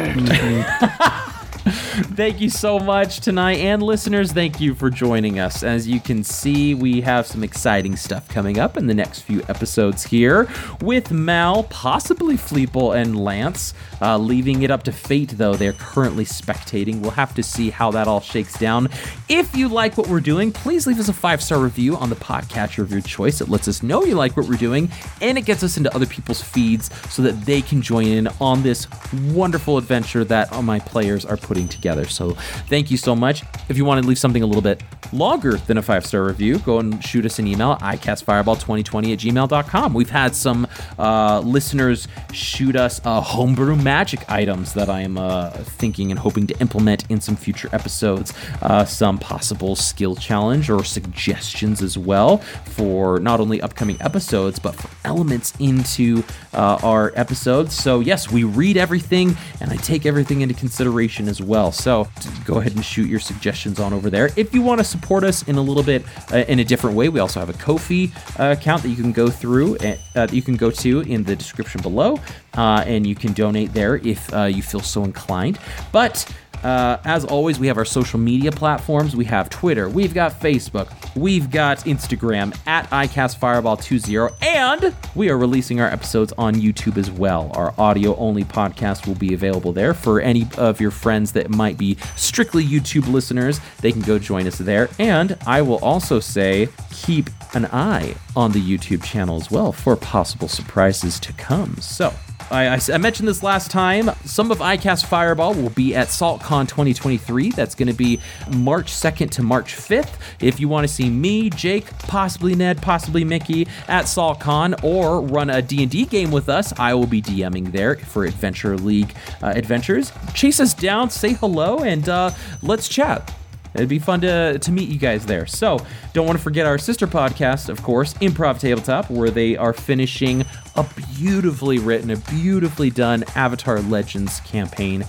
Thank 2.15 2.41
you 2.41 2.49
so 2.49 2.79
much 2.79 3.19
tonight. 3.19 3.59
And 3.59 3.83
listeners, 3.83 4.31
thank 4.31 4.59
you 4.59 4.73
for 4.73 4.89
joining 4.89 5.37
us. 5.37 5.61
As 5.61 5.87
you 5.87 5.99
can 5.99 6.23
see, 6.23 6.73
we 6.73 7.01
have 7.01 7.27
some 7.27 7.43
exciting 7.43 7.95
stuff 7.95 8.27
coming 8.27 8.57
up 8.57 8.77
in 8.77 8.87
the 8.87 8.95
next 8.95 9.21
few 9.21 9.41
episodes 9.47 10.03
here 10.03 10.49
with 10.81 11.11
Mal, 11.11 11.63
possibly 11.65 12.35
Fleeple, 12.35 12.95
and 12.95 13.23
Lance. 13.23 13.75
Uh, 14.01 14.17
leaving 14.17 14.63
it 14.63 14.71
up 14.71 14.81
to 14.83 14.91
fate, 14.91 15.37
though. 15.37 15.53
They're 15.53 15.73
currently 15.73 16.25
spectating. 16.25 16.99
We'll 16.99 17.11
have 17.11 17.35
to 17.35 17.43
see 17.43 17.69
how 17.69 17.91
that 17.91 18.07
all 18.07 18.21
shakes 18.21 18.57
down. 18.57 18.89
If 19.29 19.55
you 19.55 19.67
like 19.67 19.97
what 19.97 20.07
we're 20.07 20.19
doing, 20.19 20.51
please 20.51 20.87
leave 20.87 20.99
us 20.99 21.09
a 21.09 21.13
five 21.13 21.43
star 21.43 21.59
review 21.59 21.95
on 21.95 22.09
the 22.09 22.15
podcatcher 22.15 22.79
of 22.79 22.91
your 22.91 23.01
choice. 23.01 23.39
It 23.39 23.49
lets 23.49 23.67
us 23.67 23.83
know 23.83 24.03
you 24.03 24.15
like 24.15 24.35
what 24.35 24.47
we're 24.47 24.55
doing 24.55 24.89
and 25.21 25.37
it 25.37 25.45
gets 25.45 25.61
us 25.61 25.77
into 25.77 25.93
other 25.93 26.07
people's 26.07 26.41
feeds 26.41 26.89
so 27.11 27.21
that 27.21 27.45
they 27.45 27.61
can 27.61 27.81
join 27.81 28.07
in 28.07 28.27
on 28.39 28.63
this 28.63 28.87
wonderful 29.27 29.77
adventure 29.77 30.23
that 30.23 30.51
my 30.63 30.79
players 30.79 31.23
are 31.23 31.37
putting 31.37 31.50
together. 31.59 32.05
So 32.05 32.31
thank 32.67 32.91
you 32.91 32.97
so 32.97 33.15
much. 33.15 33.43
If 33.69 33.77
you 33.77 33.85
want 33.85 34.01
to 34.01 34.07
leave 34.07 34.19
something 34.19 34.43
a 34.43 34.45
little 34.45 34.61
bit 34.61 34.83
longer 35.13 35.57
than 35.57 35.77
a 35.77 35.81
five 35.81 36.05
star 36.05 36.23
review, 36.23 36.59
go 36.59 36.79
and 36.79 37.03
shoot 37.03 37.25
us 37.25 37.39
an 37.39 37.47
email 37.47 37.75
icastfireball2020 37.77 39.13
at 39.13 39.19
gmail.com. 39.19 39.93
We've 39.93 40.09
had 40.09 40.35
some 40.35 40.67
uh, 40.97 41.41
listeners 41.41 42.07
shoot 42.33 42.75
us 42.75 43.01
uh, 43.03 43.21
homebrew 43.21 43.75
magic 43.75 44.29
items 44.29 44.73
that 44.73 44.89
I 44.89 45.01
am 45.01 45.17
uh, 45.17 45.49
thinking 45.51 46.11
and 46.11 46.19
hoping 46.19 46.47
to 46.47 46.59
implement 46.59 47.09
in 47.09 47.19
some 47.19 47.35
future 47.35 47.69
episodes. 47.73 48.33
Uh, 48.61 48.85
some 48.85 49.17
possible 49.17 49.75
skill 49.75 50.15
challenge 50.15 50.69
or 50.69 50.83
suggestions 50.83 51.81
as 51.81 51.97
well 51.97 52.37
for 52.65 53.19
not 53.19 53.39
only 53.39 53.61
upcoming 53.61 53.97
episodes, 54.01 54.59
but 54.59 54.75
for 54.75 54.89
elements 55.05 55.53
into 55.59 56.23
uh, 56.53 56.79
our 56.83 57.11
episodes. 57.15 57.75
So, 57.75 57.99
yes, 57.99 58.31
we 58.31 58.43
read 58.43 58.77
everything 58.77 59.35
and 59.59 59.71
I 59.71 59.75
take 59.77 60.05
everything 60.05 60.41
into 60.41 60.55
consideration 60.55 61.27
as 61.27 61.40
well. 61.43 61.71
So, 61.71 62.07
go 62.45 62.59
ahead 62.59 62.75
and 62.75 62.83
shoot 62.83 63.09
your 63.09 63.19
suggestions 63.19 63.79
on 63.79 63.93
over 63.93 64.09
there. 64.09 64.29
If 64.35 64.53
you 64.53 64.61
want 64.61 64.79
to 64.79 64.83
support 64.83 65.23
us 65.23 65.47
in 65.47 65.55
a 65.55 65.61
little 65.61 65.83
bit 65.83 66.03
uh, 66.31 66.37
in 66.47 66.59
a 66.59 66.63
different 66.63 66.95
way, 66.95 67.09
we 67.09 67.19
also 67.19 67.39
have 67.39 67.49
a 67.49 67.53
Ko-fi 67.53 68.11
uh, 68.39 68.55
account 68.57 68.83
that 68.83 68.89
you 68.89 68.95
can 68.95 69.11
go 69.11 69.29
through, 69.29 69.77
uh, 69.77 69.95
that 70.13 70.33
you 70.33 70.41
can 70.41 70.55
go 70.55 70.71
to 70.71 71.01
in 71.01 71.23
the 71.23 71.35
description 71.35 71.81
below, 71.81 72.19
uh, 72.55 72.83
and 72.85 73.05
you 73.05 73.15
can 73.15 73.33
donate 73.33 73.73
there 73.73 73.97
if 73.97 74.33
uh, 74.33 74.43
you 74.43 74.61
feel 74.61 74.81
so 74.81 75.03
inclined. 75.03 75.59
But 75.91 76.25
uh, 76.63 76.97
as 77.05 77.25
always, 77.25 77.59
we 77.59 77.67
have 77.67 77.77
our 77.77 77.85
social 77.85 78.19
media 78.19 78.51
platforms. 78.51 79.15
We 79.15 79.25
have 79.25 79.49
Twitter, 79.49 79.89
we've 79.89 80.13
got 80.13 80.39
Facebook, 80.39 80.91
we've 81.15 81.49
got 81.49 81.79
Instagram 81.79 82.55
at 82.67 82.89
iCastFireball20, 82.89 84.33
and 84.41 84.95
we 85.15 85.29
are 85.29 85.37
releasing 85.37 85.81
our 85.81 85.87
episodes 85.87 86.33
on 86.37 86.55
YouTube 86.55 86.97
as 86.97 87.09
well. 87.09 87.51
Our 87.53 87.73
audio 87.77 88.15
only 88.17 88.43
podcast 88.43 89.07
will 89.07 89.15
be 89.15 89.33
available 89.33 89.73
there 89.73 89.93
for 89.93 90.19
any 90.21 90.47
of 90.57 90.79
your 90.79 90.91
friends 90.91 91.31
that 91.33 91.49
might 91.49 91.77
be 91.77 91.97
strictly 92.15 92.65
YouTube 92.65 93.11
listeners. 93.11 93.59
They 93.81 93.91
can 93.91 94.01
go 94.01 94.19
join 94.19 94.47
us 94.47 94.57
there. 94.57 94.89
And 94.99 95.37
I 95.45 95.61
will 95.61 95.79
also 95.79 96.19
say, 96.19 96.69
keep 96.91 97.29
an 97.53 97.65
eye 97.67 98.15
on 98.35 98.51
the 98.51 98.61
YouTube 98.61 99.03
channel 99.03 99.37
as 99.37 99.51
well 99.51 99.71
for 99.71 99.95
possible 99.95 100.47
surprises 100.47 101.19
to 101.21 101.33
come. 101.33 101.75
So, 101.77 102.13
I, 102.51 102.79
I 102.93 102.97
mentioned 102.97 103.27
this 103.27 103.43
last 103.43 103.71
time. 103.71 104.11
Some 104.25 104.51
of 104.51 104.59
iCast 104.59 105.05
Fireball 105.05 105.53
will 105.53 105.69
be 105.69 105.95
at 105.95 106.09
SaltCon 106.09 106.67
2023. 106.67 107.51
That's 107.51 107.75
going 107.75 107.87
to 107.87 107.93
be 107.93 108.19
March 108.49 108.91
2nd 108.91 109.31
to 109.31 109.43
March 109.43 109.73
5th. 109.75 110.13
If 110.41 110.59
you 110.59 110.67
want 110.67 110.87
to 110.87 110.93
see 110.93 111.09
me, 111.09 111.49
Jake, 111.49 111.85
possibly 111.99 112.53
Ned, 112.55 112.81
possibly 112.81 113.23
Mickey 113.23 113.67
at 113.87 114.05
SaltCon, 114.05 114.83
or 114.83 115.21
run 115.21 115.49
a 115.49 115.61
D&D 115.61 116.05
game 116.05 116.31
with 116.31 116.49
us, 116.49 116.77
I 116.77 116.93
will 116.93 117.07
be 117.07 117.21
DMing 117.21 117.71
there 117.71 117.95
for 117.95 118.25
Adventure 118.25 118.77
League 118.77 119.15
uh, 119.41 119.53
adventures. 119.55 120.11
Chase 120.33 120.59
us 120.59 120.73
down, 120.73 121.09
say 121.09 121.33
hello, 121.33 121.79
and 121.79 122.07
uh, 122.09 122.31
let's 122.61 122.89
chat. 122.89 123.33
It'd 123.73 123.89
be 123.89 123.99
fun 123.99 124.21
to, 124.21 124.59
to 124.59 124.71
meet 124.71 124.89
you 124.89 124.99
guys 124.99 125.25
there. 125.25 125.45
So, 125.45 125.79
don't 126.13 126.25
want 126.25 126.37
to 126.37 126.43
forget 126.43 126.65
our 126.65 126.77
sister 126.77 127.07
podcast, 127.07 127.69
of 127.69 127.81
course, 127.83 128.13
Improv 128.15 128.59
Tabletop, 128.59 129.09
where 129.09 129.29
they 129.29 129.55
are 129.55 129.73
finishing 129.73 130.45
a 130.75 130.85
beautifully 131.17 131.79
written, 131.79 132.11
a 132.11 132.17
beautifully 132.17 132.89
done 132.89 133.23
Avatar 133.35 133.79
Legends 133.81 134.39
campaign. 134.41 135.05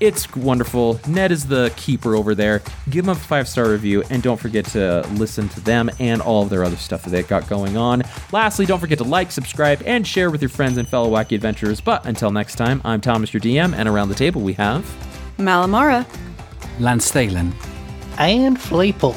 It's 0.00 0.34
wonderful. 0.34 0.98
Ned 1.06 1.30
is 1.30 1.46
the 1.46 1.70
keeper 1.76 2.16
over 2.16 2.34
there. 2.34 2.62
Give 2.88 3.04
them 3.04 3.14
a 3.14 3.18
five 3.18 3.46
star 3.46 3.68
review, 3.68 4.02
and 4.08 4.22
don't 4.22 4.40
forget 4.40 4.64
to 4.66 5.06
listen 5.12 5.50
to 5.50 5.60
them 5.60 5.90
and 5.98 6.22
all 6.22 6.42
of 6.42 6.48
their 6.48 6.64
other 6.64 6.76
stuff 6.76 7.02
that 7.02 7.10
they've 7.10 7.28
got 7.28 7.48
going 7.50 7.76
on. 7.76 8.02
Lastly, 8.32 8.64
don't 8.64 8.80
forget 8.80 8.96
to 8.98 9.04
like, 9.04 9.30
subscribe, 9.30 9.82
and 9.84 10.06
share 10.06 10.30
with 10.30 10.40
your 10.40 10.48
friends 10.48 10.78
and 10.78 10.88
fellow 10.88 11.10
wacky 11.10 11.34
adventurers. 11.34 11.82
But 11.82 12.06
until 12.06 12.30
next 12.30 12.54
time, 12.56 12.80
I'm 12.82 13.02
Thomas, 13.02 13.34
your 13.34 13.42
DM, 13.42 13.74
and 13.74 13.86
around 13.88 14.08
the 14.08 14.14
table 14.14 14.40
we 14.40 14.54
have. 14.54 14.82
Malamara. 15.36 16.06
Lance 16.78 17.12
Thalen. 17.12 17.52
And 18.20 18.58
Fleeple. 18.58 19.16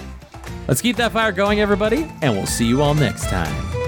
Let's 0.67 0.81
keep 0.81 0.95
that 0.95 1.11
fire 1.11 1.33
going, 1.33 1.59
everybody, 1.59 2.09
and 2.21 2.33
we'll 2.33 2.45
see 2.45 2.65
you 2.65 2.81
all 2.81 2.95
next 2.95 3.25
time. 3.25 3.82